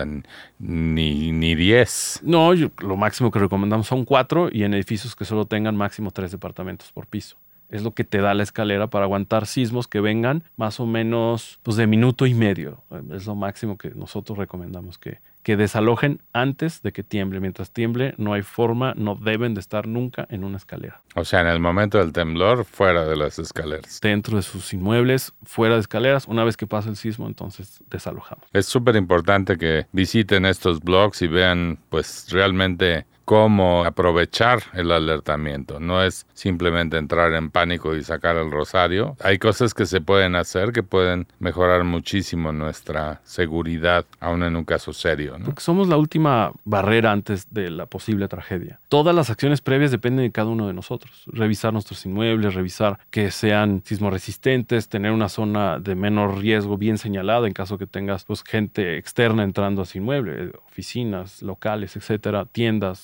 ni, 0.59 1.31
ni 1.31 1.55
10. 1.55 2.21
No, 2.23 2.53
lo 2.53 2.97
máximo 2.97 3.31
que 3.31 3.39
recomendamos 3.39 3.87
son 3.87 4.05
cuatro 4.05 4.49
y 4.51 4.63
en 4.63 4.73
edificios 4.73 5.15
que 5.15 5.25
solo 5.25 5.45
tengan 5.45 5.75
máximo 5.75 6.11
tres 6.11 6.31
departamentos 6.31 6.91
por 6.91 7.07
piso. 7.07 7.37
Es 7.69 7.83
lo 7.83 7.93
que 7.93 8.03
te 8.03 8.19
da 8.19 8.33
la 8.33 8.43
escalera 8.43 8.87
para 8.87 9.05
aguantar 9.05 9.45
sismos 9.45 9.87
que 9.87 9.99
vengan 9.99 10.43
más 10.55 10.79
o 10.79 10.87
menos 10.87 11.59
pues, 11.61 11.77
de 11.77 11.85
minuto 11.85 12.25
y 12.25 12.33
medio. 12.33 12.83
Es 13.11 13.27
lo 13.27 13.35
máximo 13.35 13.77
que 13.77 13.91
nosotros 13.91 14.37
recomendamos 14.37 14.97
que, 14.97 15.19
que 15.43 15.57
desalojen 15.57 16.21
antes 16.33 16.81
de 16.81 16.91
que 16.91 17.03
tiemble. 17.03 17.39
Mientras 17.39 17.71
tiemble, 17.71 18.13
no 18.17 18.33
hay 18.33 18.41
forma, 18.41 18.93
no 18.95 19.15
deben 19.15 19.53
de 19.53 19.61
estar 19.61 19.87
nunca 19.87 20.27
en 20.29 20.43
una 20.43 20.57
escalera. 20.57 21.01
O 21.15 21.25
sea, 21.25 21.41
en 21.41 21.47
el 21.47 21.59
momento 21.59 21.97
del 21.97 22.13
temblor, 22.13 22.65
fuera 22.65 23.05
de 23.05 23.15
las 23.15 23.39
escaleras. 23.39 23.99
Dentro 24.01 24.37
de 24.37 24.43
sus 24.43 24.73
inmuebles, 24.73 25.33
fuera 25.43 25.75
de 25.75 25.81
escaleras, 25.81 26.27
una 26.27 26.43
vez 26.43 26.57
que 26.57 26.67
pasa 26.67 26.89
el 26.89 26.95
sismo, 26.95 27.27
entonces 27.27 27.81
desalojamos. 27.89 28.45
Es 28.53 28.65
súper 28.65 28.95
importante 28.95 29.57
que 29.57 29.87
visiten 29.91 30.45
estos 30.45 30.81
blogs 30.81 31.21
y 31.21 31.27
vean, 31.27 31.79
pues, 31.89 32.27
realmente 32.31 33.05
cómo 33.29 33.85
aprovechar 33.85 34.63
el 34.73 34.91
alertamiento. 34.91 35.79
No 35.79 36.01
es 36.01 36.25
simplemente 36.33 36.97
entrar 36.97 37.31
en 37.33 37.51
pánico 37.51 37.95
y 37.95 38.03
sacar 38.03 38.35
el 38.37 38.49
rosario. 38.49 39.17
Hay 39.21 39.37
cosas 39.37 39.75
que 39.75 39.85
se 39.85 40.01
pueden 40.01 40.35
hacer 40.35 40.71
que 40.71 40.81
pueden 40.81 41.27
mejorar 41.37 41.83
muchísimo 41.83 42.51
nuestra 42.51 43.21
seguridad, 43.23 44.03
aún 44.19 44.41
en 44.41 44.55
un 44.55 44.65
caso 44.65 44.93
serio. 44.93 45.37
¿no? 45.37 45.45
Porque 45.45 45.61
somos 45.61 45.87
la 45.87 45.97
última 45.97 46.53
barrera 46.63 47.11
antes 47.11 47.53
de 47.53 47.69
la 47.69 47.85
posible 47.85 48.27
tragedia. 48.27 48.79
Todas 48.89 49.13
las 49.13 49.29
acciones 49.29 49.61
previas 49.61 49.91
dependen 49.91 50.25
de 50.25 50.31
cada 50.31 50.49
uno 50.49 50.65
de 50.65 50.73
nosotros. 50.73 51.25
Revisar 51.27 51.71
nuestros 51.71 52.03
inmuebles, 52.07 52.55
revisar 52.55 52.97
que 53.11 53.29
sean 53.29 53.83
sismoresistentes, 53.85 54.89
tener 54.89 55.11
una 55.11 55.29
zona 55.29 55.77
de 55.77 55.93
menor 55.93 56.39
riesgo 56.39 56.79
bien 56.79 56.97
señalada 56.97 57.45
en 57.45 57.53
caso 57.53 57.77
que 57.77 57.85
tengas 57.85 58.25
pues, 58.25 58.41
gente 58.43 58.97
externa 58.97 59.43
entrando 59.43 59.81
a 59.81 59.83
ese 59.83 59.99
inmueble, 59.99 60.45
eh, 60.45 60.51
oficinas, 60.67 61.43
locales, 61.43 61.95
etcétera, 61.95 62.45
tiendas, 62.45 62.97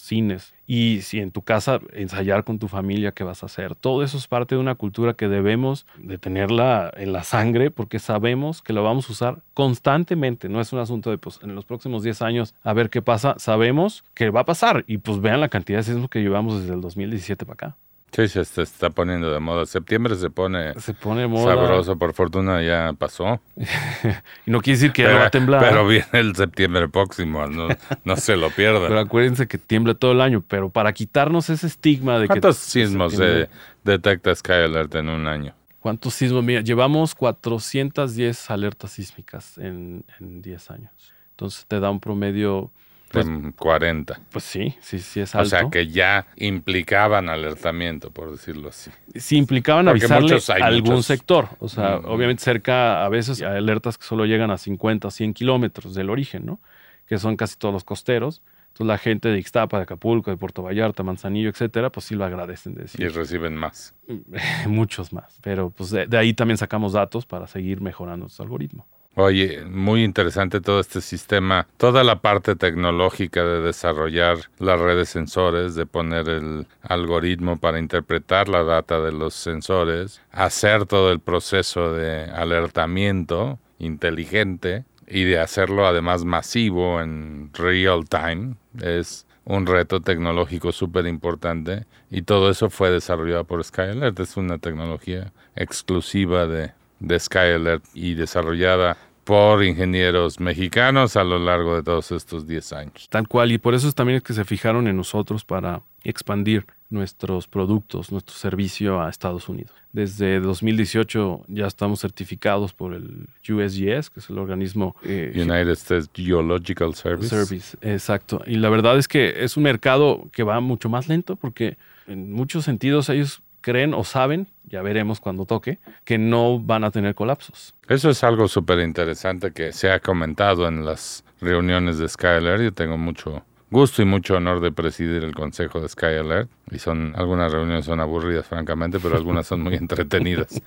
Y 0.67 1.01
si 1.01 1.19
en 1.19 1.31
tu 1.31 1.41
casa 1.41 1.79
ensayar 1.93 2.43
con 2.43 2.59
tu 2.59 2.67
familia 2.67 3.11
qué 3.11 3.23
vas 3.23 3.43
a 3.43 3.45
hacer. 3.47 3.75
Todo 3.75 4.03
eso 4.03 4.17
es 4.17 4.27
parte 4.27 4.55
de 4.55 4.61
una 4.61 4.75
cultura 4.75 5.13
que 5.13 5.27
debemos 5.27 5.85
de 5.97 6.17
tenerla 6.17 6.91
en 6.95 7.13
la 7.13 7.23
sangre 7.23 7.71
porque 7.71 7.99
sabemos 7.99 8.61
que 8.61 8.73
la 8.73 8.81
vamos 8.81 9.09
a 9.09 9.11
usar 9.11 9.43
constantemente. 9.53 10.49
No 10.49 10.61
es 10.61 10.73
un 10.73 10.79
asunto 10.79 11.09
de 11.09 11.17
pues 11.17 11.39
en 11.43 11.55
los 11.55 11.65
próximos 11.65 12.03
10 12.03 12.21
años 12.21 12.55
a 12.63 12.73
ver 12.73 12.89
qué 12.89 13.01
pasa. 13.01 13.35
Sabemos 13.37 14.03
que 14.13 14.29
va 14.29 14.41
a 14.41 14.45
pasar 14.45 14.83
y 14.87 14.97
pues 14.97 15.19
vean 15.21 15.41
la 15.41 15.49
cantidad 15.49 15.79
de 15.79 15.83
sismos 15.83 16.09
que 16.09 16.21
llevamos 16.21 16.61
desde 16.61 16.73
el 16.73 16.81
2017 16.81 17.45
para 17.45 17.53
acá. 17.53 17.77
Sí, 18.15 18.27
se 18.29 18.41
está- 18.61 18.89
poniendo 18.89 19.31
de 19.31 19.39
moda. 19.39 19.65
Septiembre 19.65 20.15
se 20.15 20.29
pone 20.29 20.73
Se 20.79 20.93
pone 20.93 21.21
de 21.21 21.27
moda. 21.27 21.53
sabroso, 21.55 21.97
por 21.97 22.13
fortuna 22.13 22.61
ya 22.63 22.93
pasó. 22.97 23.41
Y 24.45 24.51
no 24.51 24.61
quiere 24.61 24.77
decir 24.77 24.91
que 24.93 25.01
ya 25.03 25.11
no 25.13 25.19
va 25.19 25.25
a 25.25 25.29
temblar. 25.29 25.61
pero 25.61 25.85
viene 25.87 26.05
el 26.13 26.35
septiembre 26.35 26.87
próximo, 26.87 27.45
no, 27.47 27.67
no 28.03 28.15
se 28.15 28.37
lo 28.37 28.49
pierdan. 28.51 28.87
Pero 28.87 28.99
acuérdense 28.99 29.47
que 29.47 29.57
tiembla 29.57 29.93
todo 29.95 30.11
el 30.13 30.21
año, 30.21 30.43
pero 30.47 30.69
para 30.69 30.93
quitarnos 30.93 31.49
ese 31.49 31.67
estigma 31.67 32.15
de 32.19 32.23
que... 32.23 32.27
¿Cuántos 32.27 32.57
sismos 32.57 33.13
se 33.13 33.49
detecta 33.83 34.33
Sky 34.33 34.51
Alert 34.53 34.95
en 34.95 35.09
un 35.09 35.27
año? 35.27 35.53
¿Cuántos 35.79 36.13
sismos? 36.13 36.43
Mira, 36.43 36.61
llevamos 36.61 37.13
410 37.15 38.49
alertas 38.49 38.91
sísmicas 38.91 39.57
en, 39.57 40.03
en 40.19 40.41
10 40.41 40.71
años. 40.71 40.91
Entonces 41.31 41.65
te 41.67 41.79
da 41.79 41.89
un 41.91 41.99
promedio, 41.99 42.71
Pues- 43.15 43.27
En 43.27 43.51
40. 43.53 44.19
pues 44.31 44.43
sí, 44.43 44.75
sí, 44.81 44.99
sí 44.99 45.19
es 45.21 45.33
O 45.33 45.39
alto. 45.39 45.49
sea, 45.49 45.69
que 45.69 45.87
ya 45.87 46.27
implicaban 46.37 47.29
alertamiento, 47.29 48.11
por 48.11 48.31
decirlo 48.31 48.69
así. 48.69 48.91
Sí 49.15 49.37
implicaban 49.37 49.85
Porque 49.85 50.01
avisarle 50.01 50.21
muchos 50.33 50.49
hay 50.49 50.61
a 50.61 50.65
algún 50.67 50.91
muchos. 50.91 51.05
sector. 51.07 51.49
O 51.59 51.67
sea, 51.69 51.97
obviamente 51.97 52.43
cerca, 52.43 53.03
a 53.05 53.09
veces 53.09 53.41
hay 53.41 53.57
alertas 53.57 53.97
que 53.97 54.03
solo 54.05 54.25
llegan 54.25 54.51
a 54.51 54.57
50, 54.57 55.09
100 55.11 55.33
kilómetros 55.33 55.95
del 55.95 56.09
origen, 56.09 56.45
¿no? 56.45 56.59
Que 57.05 57.17
son 57.17 57.35
casi 57.35 57.57
todos 57.57 57.73
los 57.73 57.83
costeros. 57.83 58.41
Entonces 58.67 58.87
la 58.87 58.97
gente 58.97 59.29
de 59.29 59.39
Ixtapa, 59.39 59.77
de 59.77 59.83
Acapulco, 59.83 60.31
de 60.31 60.37
Puerto 60.37 60.61
Vallarta, 60.61 61.01
Manzanillo, 61.01 61.47
etcétera, 61.49 61.89
pues 61.91 62.07
sí 62.07 62.15
lo 62.15 62.25
agradecen 62.25 62.73
de 62.73 62.81
Y 62.81 62.83
decir. 62.83 63.13
reciben 63.13 63.55
más. 63.55 63.93
Muchos 64.67 65.13
más. 65.13 65.39
Pero 65.41 65.69
pues 65.69 65.91
de, 65.91 66.07
de 66.07 66.17
ahí 66.17 66.33
también 66.33 66.57
sacamos 66.57 66.91
datos 66.93 67.25
para 67.25 67.47
seguir 67.47 67.79
mejorando 67.79 68.23
nuestro 68.25 68.43
algoritmo. 68.43 68.85
Oye, 69.17 69.63
muy 69.63 70.03
interesante 70.03 70.59
todo 70.59 70.81
este 70.81 70.99
sistema, 70.99 71.67
toda 71.77 72.03
la 72.03 72.19
parte 72.19 72.57
tecnológica 72.57 73.45
de 73.45 73.61
desarrollar 73.61 74.39
las 74.59 74.77
redes 74.77 75.07
sensores, 75.07 75.73
de 75.75 75.85
poner 75.85 76.27
el 76.27 76.67
algoritmo 76.81 77.57
para 77.57 77.79
interpretar 77.79 78.49
la 78.49 78.63
data 78.63 78.99
de 78.99 79.13
los 79.13 79.33
sensores, 79.33 80.21
hacer 80.33 80.85
todo 80.85 81.13
el 81.13 81.21
proceso 81.21 81.93
de 81.93 82.25
alertamiento 82.25 83.57
inteligente 83.79 84.83
y 85.07 85.23
de 85.23 85.39
hacerlo 85.39 85.87
además 85.87 86.25
masivo 86.25 86.99
en 86.99 87.51
real 87.53 88.09
time. 88.09 88.55
Es 88.81 89.25
un 89.45 89.65
reto 89.65 90.01
tecnológico 90.01 90.73
súper 90.73 91.07
importante 91.07 91.85
y 92.11 92.23
todo 92.23 92.49
eso 92.49 92.69
fue 92.69 92.91
desarrollado 92.91 93.45
por 93.45 93.63
Skyalert. 93.63 94.19
Es 94.19 94.35
una 94.35 94.57
tecnología 94.57 95.31
exclusiva 95.55 96.47
de, 96.47 96.73
de 96.99 97.19
Skyalert 97.19 97.83
y 97.93 98.15
desarrollada 98.15 98.97
por 99.25 99.63
ingenieros 99.63 100.39
mexicanos 100.39 101.17
a 101.17 101.23
lo 101.23 101.39
largo 101.39 101.75
de 101.75 101.83
todos 101.83 102.11
estos 102.11 102.47
10 102.47 102.73
años. 102.73 103.07
Tal 103.09 103.27
cual, 103.27 103.51
y 103.51 103.57
por 103.57 103.73
eso 103.73 103.91
también 103.91 104.17
es 104.17 104.23
que 104.23 104.33
se 104.33 104.45
fijaron 104.45 104.87
en 104.87 104.95
nosotros 104.95 105.43
para 105.43 105.81
expandir 106.03 106.65
nuestros 106.91 107.47
productos, 107.47 108.11
nuestro 108.11 108.35
servicio 108.35 109.01
a 109.01 109.09
Estados 109.09 109.49
Unidos. 109.49 109.73
Desde 109.91 110.39
2018 110.39 111.45
ya 111.47 111.65
estamos 111.65 112.01
certificados 112.01 112.73
por 112.73 112.93
el 112.93 113.27
USGS, 113.49 114.11
que 114.11 114.19
es 114.19 114.29
el 114.29 114.37
organismo... 114.37 114.95
Eh, 115.03 115.33
United 115.35 115.69
States 115.69 116.09
Geological 116.13 116.93
Service. 116.93 117.29
Service, 117.29 117.77
exacto. 117.81 118.43
Y 118.45 118.57
la 118.57 118.69
verdad 118.69 118.99
es 118.99 119.07
que 119.07 119.43
es 119.43 119.57
un 119.57 119.63
mercado 119.63 120.29
que 120.31 120.43
va 120.43 120.59
mucho 120.59 120.87
más 120.87 121.07
lento 121.07 121.35
porque 121.35 121.77
en 122.07 122.31
muchos 122.31 122.63
sentidos 122.63 123.09
ellos 123.09 123.41
creen 123.65 123.95
o 123.95 124.03
saben, 124.03 124.47
ya 124.63 124.83
veremos 124.83 125.19
cuando 125.19 125.47
toque, 125.47 125.79
que 126.03 126.19
no 126.19 126.59
van 126.59 126.83
a 126.83 126.91
tener 126.91 127.15
colapsos. 127.15 127.73
Eso 127.87 128.11
es 128.11 128.23
algo 128.23 128.47
súper 128.47 128.77
interesante 128.77 129.53
que 129.53 129.73
se 129.73 129.89
ha 129.89 129.99
comentado 129.99 130.67
en 130.67 130.85
las 130.85 131.25
reuniones 131.41 131.97
de 131.97 132.07
Skyler. 132.07 132.61
Yo 132.61 132.71
tengo 132.71 132.99
mucho 132.99 133.43
gusto 133.71 134.03
y 134.03 134.05
mucho 134.05 134.35
honor 134.35 134.59
de 134.59 134.71
presidir 134.71 135.23
el 135.23 135.33
consejo 135.33 135.81
de 135.81 135.89
Sky 135.89 136.17
Alert. 136.19 136.47
Y 136.69 136.77
son, 136.77 137.13
algunas 137.15 137.51
reuniones 137.51 137.85
son 137.85 137.99
aburridas, 137.99 138.45
francamente, 138.45 138.99
pero 138.99 139.15
algunas 139.15 139.47
son 139.47 139.61
muy 139.61 139.73
entretenidas. 139.83 140.61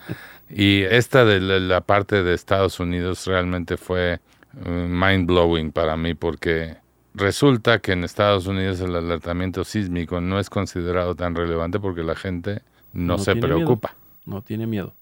Y 0.50 0.82
esta 0.82 1.24
de 1.24 1.38
la 1.61 1.80
parte 1.80 2.24
de 2.24 2.34
Estados 2.34 2.80
Unidos 2.80 3.24
realmente 3.28 3.76
fue 3.76 4.18
uh, 4.66 4.68
mind 4.68 5.28
blowing 5.28 5.70
para 5.70 5.96
mí 5.96 6.14
porque 6.14 6.78
resulta 7.14 7.78
que 7.78 7.92
en 7.92 8.02
Estados 8.02 8.48
Unidos 8.48 8.80
el 8.80 8.96
alertamiento 8.96 9.62
sísmico 9.62 10.20
no 10.20 10.40
es 10.40 10.50
considerado 10.50 11.14
tan 11.14 11.37
relevante 11.37 11.78
porque 11.78 12.02
la 12.02 12.16
gente 12.16 12.62
no, 12.92 13.18
se 13.18 13.37
preocupa. 13.37 13.94
no 14.27 14.42
tiene 14.42 14.66
miedo. 14.66 14.94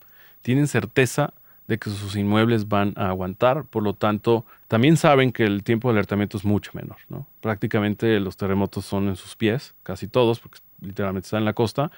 Tienen 0.43 0.69
certeza 0.69 1.35
de 1.67 1.79
que 1.79 1.91
sus 1.91 2.15
inmuebles 2.17 2.69
van 2.69 2.93
a 2.97 3.09
aguantar, 3.09 3.65
por 3.65 3.83
lo 3.83 3.95
tanto, 3.95 4.45
también 4.69 4.97
saben 4.97 5.33
que 5.33 5.45
el 5.45 5.65
tiempo 5.65 5.89
de 5.89 5.95
alertamiento 5.95 6.37
es 6.37 6.45
mucho 6.45 6.71
menor, 6.75 6.99
¿no? 7.09 7.27
Prácticamente 7.41 8.21
los 8.21 8.37
terremotos 8.37 8.85
son 8.85 9.09
en 9.09 9.17
sus 9.17 9.35
pies, 9.35 9.75
casi 9.83 10.07
todos, 10.07 10.39
porque 10.39 10.61
literalmente 10.81 11.27
está 11.27 11.39
en 11.39 11.45
la 11.45 11.55
costa, 11.55 11.91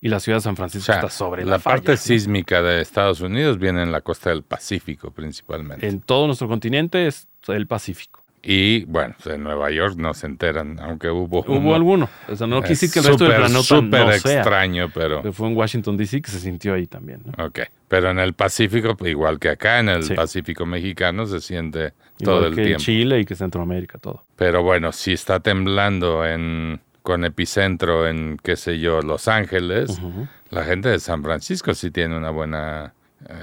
y 0.00 0.08
la 0.08 0.20
ciudad 0.20 0.38
de 0.38 0.42
San 0.42 0.56
Francisco 0.56 0.92
está 0.92 1.08
sobre 1.08 1.44
la, 1.44 1.52
la 1.52 1.58
parte 1.58 1.96
sísmica 1.96 2.60
de 2.60 2.82
Estados 2.82 3.22
Unidos 3.22 3.58
viene 3.58 3.82
en 3.82 3.90
la 3.90 4.02
costa 4.02 4.28
del 4.28 4.42
Pacífico 4.42 5.10
principalmente. 5.10 5.86
En 5.86 6.00
todo 6.00 6.26
nuestro 6.26 6.46
continente 6.46 7.06
es 7.06 7.26
el 7.48 7.66
Pacífico. 7.66 8.23
Y 8.44 8.84
bueno, 8.84 9.14
pues, 9.22 9.34
en 9.34 9.42
Nueva 9.42 9.70
York 9.70 9.96
no 9.96 10.12
se 10.12 10.26
enteran, 10.26 10.78
aunque 10.80 11.08
hubo. 11.08 11.44
Hubo 11.46 11.74
alguno. 11.74 12.08
O 12.28 12.36
sea, 12.36 12.46
no 12.46 12.62
quise 12.62 12.90
que 12.90 12.98
el 12.98 13.06
resto 13.06 13.24
del 13.24 13.36
planeta 13.36 13.62
súper 13.62 14.10
extraño, 14.10 14.90
pero. 14.92 15.32
Fue 15.32 15.48
en 15.48 15.56
Washington, 15.56 15.96
D.C. 15.96 16.20
que 16.20 16.30
se 16.30 16.40
sintió 16.40 16.74
ahí 16.74 16.86
también. 16.86 17.22
¿no? 17.24 17.46
Ok. 17.46 17.60
Pero 17.88 18.10
en 18.10 18.18
el 18.18 18.34
Pacífico, 18.34 18.96
igual 19.06 19.38
que 19.38 19.50
acá, 19.50 19.80
en 19.80 19.88
el 19.88 20.14
Pacífico 20.14 20.66
mexicano, 20.66 21.26
se 21.26 21.40
siente 21.40 21.94
todo 22.18 22.46
el 22.46 22.54
que 22.54 22.62
tiempo. 22.62 22.80
En 22.80 22.84
Chile 22.84 23.20
y 23.20 23.24
que 23.24 23.34
Centroamérica, 23.34 23.98
todo. 23.98 24.24
Pero 24.36 24.62
bueno, 24.62 24.92
si 24.92 25.12
está 25.12 25.40
temblando 25.40 26.26
en 26.26 26.80
con 27.04 27.22
epicentro 27.26 28.08
en, 28.08 28.38
qué 28.42 28.56
sé 28.56 28.78
yo, 28.78 29.02
Los 29.02 29.28
Ángeles, 29.28 30.00
la 30.48 30.64
gente 30.64 30.88
de 30.88 30.98
San 30.98 31.22
Francisco 31.22 31.74
sí 31.74 31.90
tiene 31.90 32.16
una 32.16 32.30
buena 32.30 32.94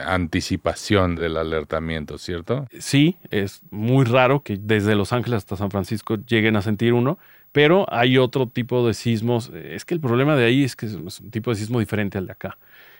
anticipación 0.05 1.15
del 1.15 1.37
alertamiento, 1.37 2.17
¿cierto? 2.17 2.67
Sí, 2.79 3.17
es 3.29 3.61
muy 3.71 4.05
raro 4.05 4.43
que 4.43 4.57
desde 4.59 4.95
Los 4.95 5.13
Ángeles 5.13 5.37
hasta 5.37 5.55
San 5.55 5.71
Francisco 5.71 6.17
lleguen 6.27 6.55
a 6.55 6.61
sentir 6.61 6.93
uno, 6.93 7.17
pero 7.51 7.85
hay 7.93 8.17
otro 8.17 8.47
tipo 8.47 8.85
de 8.87 8.93
sismos. 8.93 9.51
Es 9.53 9.85
que 9.85 9.93
el 9.93 9.99
problema 9.99 10.35
de 10.35 10.45
ahí 10.45 10.63
es 10.63 10.75
que 10.75 10.85
es 10.85 10.93
un 10.93 11.31
tipo 11.31 11.51
de 11.51 11.55
sismo 11.55 11.79
diferente 11.79 12.17
al 12.17 12.27
de 12.27 12.31
acá. 12.33 12.57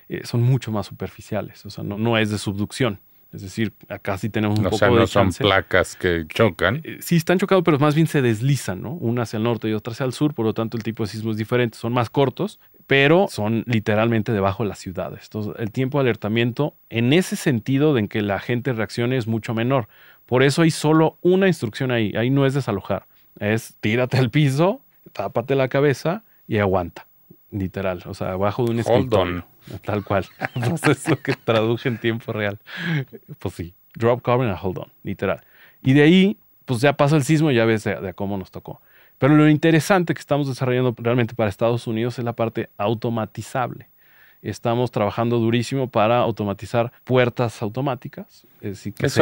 Eh, 0.10 0.22
son 0.26 0.41
mucho 0.41 0.72
más 0.72 0.88
superficiales, 0.88 1.65
o 1.65 1.70
sea, 1.70 1.84
no, 1.84 1.98
no 1.98 2.17
es 2.17 2.30
de 2.30 2.38
subducción. 2.38 3.00
Es 3.32 3.41
decir, 3.41 3.72
acá 3.88 4.17
sí 4.17 4.30
tenemos 4.30 4.60
un 4.60 4.65
o 4.65 4.70
poco 4.70 4.80
sea, 4.80 4.89
no 4.89 5.00
de 5.00 5.08
son 5.08 5.32
placas 5.32 5.96
que 5.96 6.26
chocan. 6.28 6.82
Eh, 6.84 6.98
sí, 7.00 7.15
están 7.15 7.39
chocados, 7.39 7.63
pero 7.63 7.80
más 7.80 7.96
bien 7.96 8.08
se 8.08 8.22
deslizan, 8.22 8.82
¿no? 8.82 8.91
Una 8.91 9.22
hacia 9.22 9.38
el 9.38 9.44
norte 9.44 9.70
y 9.70 9.74
otra 9.74 9.94
hacia 9.94 10.06
el 10.06 10.12
sur, 10.12 10.34
por 10.34 10.46
lo 10.46 10.54
tanto 10.54 10.76
el 10.76 10.84
tipo 10.84 11.04
de 11.04 11.08
sismo 11.08 11.32
es 11.32 11.38
diferente. 11.38 11.78
Son 11.78 11.94
más 11.94 12.10
cortos, 12.10 12.60
pero 12.92 13.28
son 13.30 13.64
literalmente 13.68 14.34
debajo 14.34 14.64
de 14.64 14.70
las 14.70 14.80
ciudades. 14.80 15.22
Entonces, 15.24 15.54
el 15.60 15.72
tiempo 15.72 15.98
de 15.98 16.02
alertamiento, 16.02 16.76
en 16.90 17.14
ese 17.14 17.38
sentido 17.38 17.94
de 17.94 18.02
en 18.02 18.10
que 18.10 18.22
la 18.22 18.38
gente 18.38 18.74
reaccione, 18.74 19.16
es 19.16 19.28
mucho 19.28 19.54
menor. 19.54 19.88
Por 20.26 20.44
eso 20.44 20.64
hay 20.64 20.72
solo 20.72 21.18
una 21.22 21.48
instrucción 21.48 21.92
ahí. 21.92 22.12
Ahí 22.18 22.30
no 22.30 22.46
es 22.46 22.54
desalojar. 22.54 23.06
Es 23.40 23.78
tírate 23.80 24.18
al 24.18 24.30
piso, 24.30 24.82
tápate 25.14 25.56
la 25.56 25.70
cabeza 25.70 26.26
y 26.50 26.58
aguanta. 26.58 27.08
Literal. 27.50 28.04
O 28.08 28.14
sea, 28.14 28.34
abajo 28.34 28.66
de 28.66 28.72
un 28.72 28.80
escritorio. 28.82 29.46
Tal 29.86 30.04
cual. 30.04 30.26
Pues 30.54 30.84
es 30.84 31.08
lo 31.08 31.16
que 31.16 31.34
traduje 31.36 31.88
en 31.88 31.98
tiempo 31.98 32.34
real. 32.34 32.60
Pues 33.40 33.54
sí. 33.54 33.74
Drop 33.96 34.22
cover 34.22 34.50
and 34.50 34.60
hold 34.62 34.80
on. 34.80 34.92
Literal. 35.04 35.40
Y 35.82 35.94
de 35.94 36.02
ahí, 36.02 36.38
pues 36.66 36.82
ya 36.82 36.92
pasa 36.92 37.16
el 37.16 37.24
sismo 37.24 37.52
y 37.52 37.56
ya 37.56 37.64
ves 37.64 37.86
de 37.86 38.14
cómo 38.16 38.38
nos 38.38 38.52
tocó. 38.52 38.82
Pero 39.22 39.36
lo 39.36 39.48
interesante 39.48 40.16
que 40.16 40.20
estamos 40.20 40.48
desarrollando 40.48 40.96
realmente 40.98 41.36
para 41.36 41.48
Estados 41.48 41.86
Unidos 41.86 42.18
es 42.18 42.26
la 42.26 42.34
parte 42.34 42.72
automatizable. 42.76 43.88
Estamos 44.42 44.90
trabajando 44.90 45.38
durísimo 45.38 45.92
para 45.92 46.18
automatizar 46.18 46.92
puertas 47.04 47.62
automáticas. 47.62 48.48
Es 48.62 48.72
decir, 48.72 48.96
Eso 48.98 49.22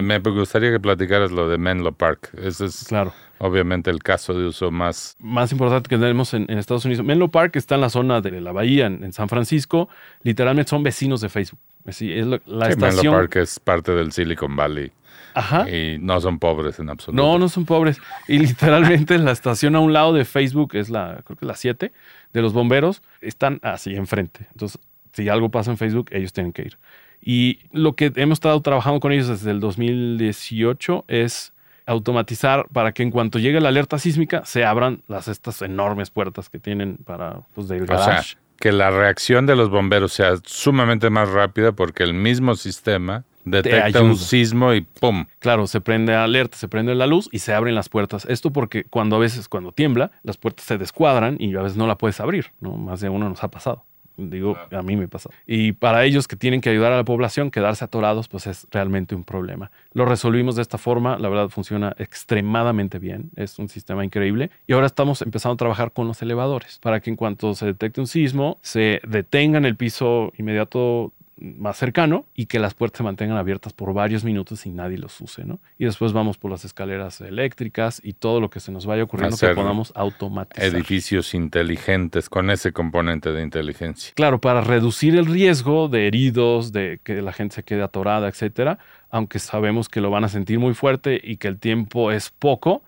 me 0.00 0.18
gustaría 0.20 0.70
que 0.70 0.78
platicaras 0.78 1.32
lo 1.32 1.48
de 1.48 1.58
Menlo 1.58 1.90
Park. 1.90 2.30
Ese 2.40 2.66
es 2.66 2.84
claro. 2.84 3.12
obviamente 3.38 3.90
el 3.90 4.00
caso 4.00 4.32
de 4.32 4.46
uso 4.46 4.70
más... 4.70 5.16
Más 5.18 5.50
importante 5.50 5.88
que 5.88 5.98
tenemos 5.98 6.34
en, 6.34 6.48
Estados 6.48 6.84
Unidos. 6.84 7.04
Menlo 7.04 7.28
Park 7.28 7.56
está 7.56 7.74
en 7.74 7.80
la 7.80 7.90
zona 7.90 8.20
de 8.20 8.40
la 8.40 8.52
bahía, 8.52 8.86
en, 8.86 9.12
San 9.12 9.28
Francisco. 9.28 9.88
Literalmente 10.22 10.70
son 10.70 10.84
vecinos 10.84 11.20
de 11.20 11.28
Facebook. 11.28 11.58
Es, 11.84 12.00
es 12.00 12.24
la, 12.24 12.68
estación... 12.68 13.06
Menlo 13.06 13.10
Park 13.10 13.36
es 13.38 13.58
parte 13.58 13.90
del 13.90 14.12
Silicon 14.12 14.54
Valley. 14.54 14.92
Ajá. 15.34 15.68
Y 15.68 15.98
no 15.98 16.20
son 16.20 16.38
pobres 16.38 16.78
en 16.78 16.90
absoluto. 16.90 17.22
No, 17.22 17.38
no 17.38 17.48
son 17.48 17.64
pobres. 17.64 18.00
Y 18.28 18.38
literalmente 18.38 19.18
la 19.18 19.32
estación 19.32 19.76
a 19.76 19.80
un 19.80 19.92
lado 19.92 20.12
de 20.12 20.24
Facebook 20.24 20.74
es 20.74 20.90
la, 20.90 21.20
creo 21.24 21.36
que 21.36 21.46
la 21.46 21.54
7 21.54 21.92
de 22.32 22.42
los 22.42 22.52
bomberos, 22.52 23.02
están 23.20 23.60
así 23.62 23.94
enfrente. 23.94 24.46
Entonces, 24.52 24.80
si 25.12 25.28
algo 25.28 25.50
pasa 25.50 25.70
en 25.70 25.76
Facebook, 25.76 26.08
ellos 26.12 26.32
tienen 26.32 26.52
que 26.52 26.62
ir. 26.62 26.78
Y 27.20 27.60
lo 27.70 27.94
que 27.94 28.12
hemos 28.16 28.36
estado 28.36 28.60
trabajando 28.62 29.00
con 29.00 29.12
ellos 29.12 29.28
desde 29.28 29.50
el 29.50 29.60
2018 29.60 31.04
es 31.08 31.52
automatizar 31.86 32.66
para 32.72 32.92
que 32.92 33.02
en 33.02 33.10
cuanto 33.10 33.38
llegue 33.38 33.60
la 33.60 33.68
alerta 33.68 33.98
sísmica 33.98 34.44
se 34.44 34.64
abran 34.64 35.02
las 35.08 35.28
estas 35.28 35.62
enormes 35.62 36.10
puertas 36.10 36.48
que 36.48 36.58
tienen 36.58 36.96
para 36.96 37.40
pues 37.54 37.68
del 37.68 37.86
garage. 37.86 38.36
que 38.58 38.72
la 38.72 38.90
reacción 38.90 39.46
de 39.46 39.56
los 39.56 39.68
bomberos 39.68 40.12
sea 40.12 40.34
sumamente 40.44 41.10
más 41.10 41.28
rápida 41.28 41.72
porque 41.72 42.04
el 42.04 42.14
mismo 42.14 42.54
sistema 42.54 43.24
detecta 43.44 44.02
un 44.02 44.16
sismo 44.16 44.74
y 44.74 44.82
¡pum! 44.82 45.26
Claro, 45.38 45.66
se 45.66 45.80
prende 45.80 46.14
alerta, 46.14 46.56
se 46.56 46.68
prende 46.68 46.94
la 46.94 47.06
luz 47.06 47.28
y 47.32 47.40
se 47.40 47.52
abren 47.52 47.74
las 47.74 47.88
puertas. 47.88 48.24
Esto 48.26 48.52
porque 48.52 48.84
cuando 48.84 49.16
a 49.16 49.18
veces, 49.18 49.48
cuando 49.48 49.72
tiembla, 49.72 50.10
las 50.22 50.36
puertas 50.36 50.64
se 50.64 50.78
descuadran 50.78 51.36
y 51.38 51.54
a 51.56 51.62
veces 51.62 51.76
no 51.76 51.86
la 51.86 51.98
puedes 51.98 52.20
abrir, 52.20 52.52
¿no? 52.60 52.76
Más 52.76 53.00
de 53.00 53.08
uno 53.08 53.28
nos 53.28 53.42
ha 53.42 53.50
pasado. 53.50 53.84
Digo, 54.16 54.56
a 54.70 54.82
mí 54.82 54.96
me 54.96 55.08
pasa. 55.08 55.30
Y 55.46 55.72
para 55.72 56.04
ellos 56.04 56.28
que 56.28 56.36
tienen 56.36 56.60
que 56.60 56.68
ayudar 56.68 56.92
a 56.92 56.96
la 56.96 57.04
población, 57.04 57.50
quedarse 57.50 57.84
atorados, 57.84 58.28
pues 58.28 58.46
es 58.46 58.66
realmente 58.70 59.14
un 59.14 59.24
problema. 59.24 59.70
Lo 59.94 60.04
resolvimos 60.04 60.54
de 60.56 60.62
esta 60.62 60.76
forma, 60.76 61.18
la 61.18 61.28
verdad 61.30 61.48
funciona 61.48 61.94
extremadamente 61.98 62.98
bien, 62.98 63.30
es 63.36 63.58
un 63.58 63.68
sistema 63.68 64.04
increíble. 64.04 64.50
Y 64.66 64.74
ahora 64.74 64.86
estamos 64.86 65.22
empezando 65.22 65.54
a 65.54 65.56
trabajar 65.56 65.92
con 65.92 66.08
los 66.08 66.20
elevadores 66.20 66.78
para 66.78 67.00
que 67.00 67.08
en 67.08 67.16
cuanto 67.16 67.54
se 67.54 67.66
detecte 67.66 68.00
un 68.00 68.06
sismo, 68.06 68.58
se 68.60 69.00
detenga 69.08 69.58
en 69.58 69.64
el 69.64 69.76
piso 69.76 70.32
inmediato 70.36 71.12
más 71.42 71.76
cercano 71.76 72.26
y 72.34 72.46
que 72.46 72.58
las 72.58 72.74
puertas 72.74 72.98
se 72.98 73.02
mantengan 73.02 73.36
abiertas 73.36 73.72
por 73.72 73.92
varios 73.92 74.24
minutos 74.24 74.64
y 74.66 74.70
nadie 74.70 74.98
los 74.98 75.20
use, 75.20 75.44
¿no? 75.44 75.60
Y 75.78 75.84
después 75.84 76.12
vamos 76.12 76.38
por 76.38 76.50
las 76.50 76.64
escaleras 76.64 77.20
eléctricas 77.20 78.00
y 78.02 78.12
todo 78.14 78.40
lo 78.40 78.50
que 78.50 78.60
se 78.60 78.70
nos 78.72 78.86
vaya 78.86 79.02
ocurriendo 79.02 79.36
que 79.36 79.54
podamos 79.54 79.92
automatizar. 79.94 80.64
Edificios 80.64 81.34
inteligentes 81.34 82.28
con 82.28 82.50
ese 82.50 82.72
componente 82.72 83.32
de 83.32 83.42
inteligencia. 83.42 84.12
Claro, 84.14 84.40
para 84.40 84.60
reducir 84.60 85.16
el 85.16 85.26
riesgo 85.26 85.88
de 85.88 86.06
heridos, 86.06 86.72
de 86.72 87.00
que 87.02 87.20
la 87.22 87.32
gente 87.32 87.56
se 87.56 87.64
quede 87.64 87.82
atorada, 87.82 88.28
etcétera, 88.28 88.78
aunque 89.10 89.38
sabemos 89.38 89.88
que 89.88 90.00
lo 90.00 90.10
van 90.10 90.24
a 90.24 90.28
sentir 90.28 90.58
muy 90.58 90.74
fuerte 90.74 91.20
y 91.22 91.36
que 91.36 91.48
el 91.48 91.58
tiempo 91.58 92.12
es 92.12 92.30
poco, 92.30 92.82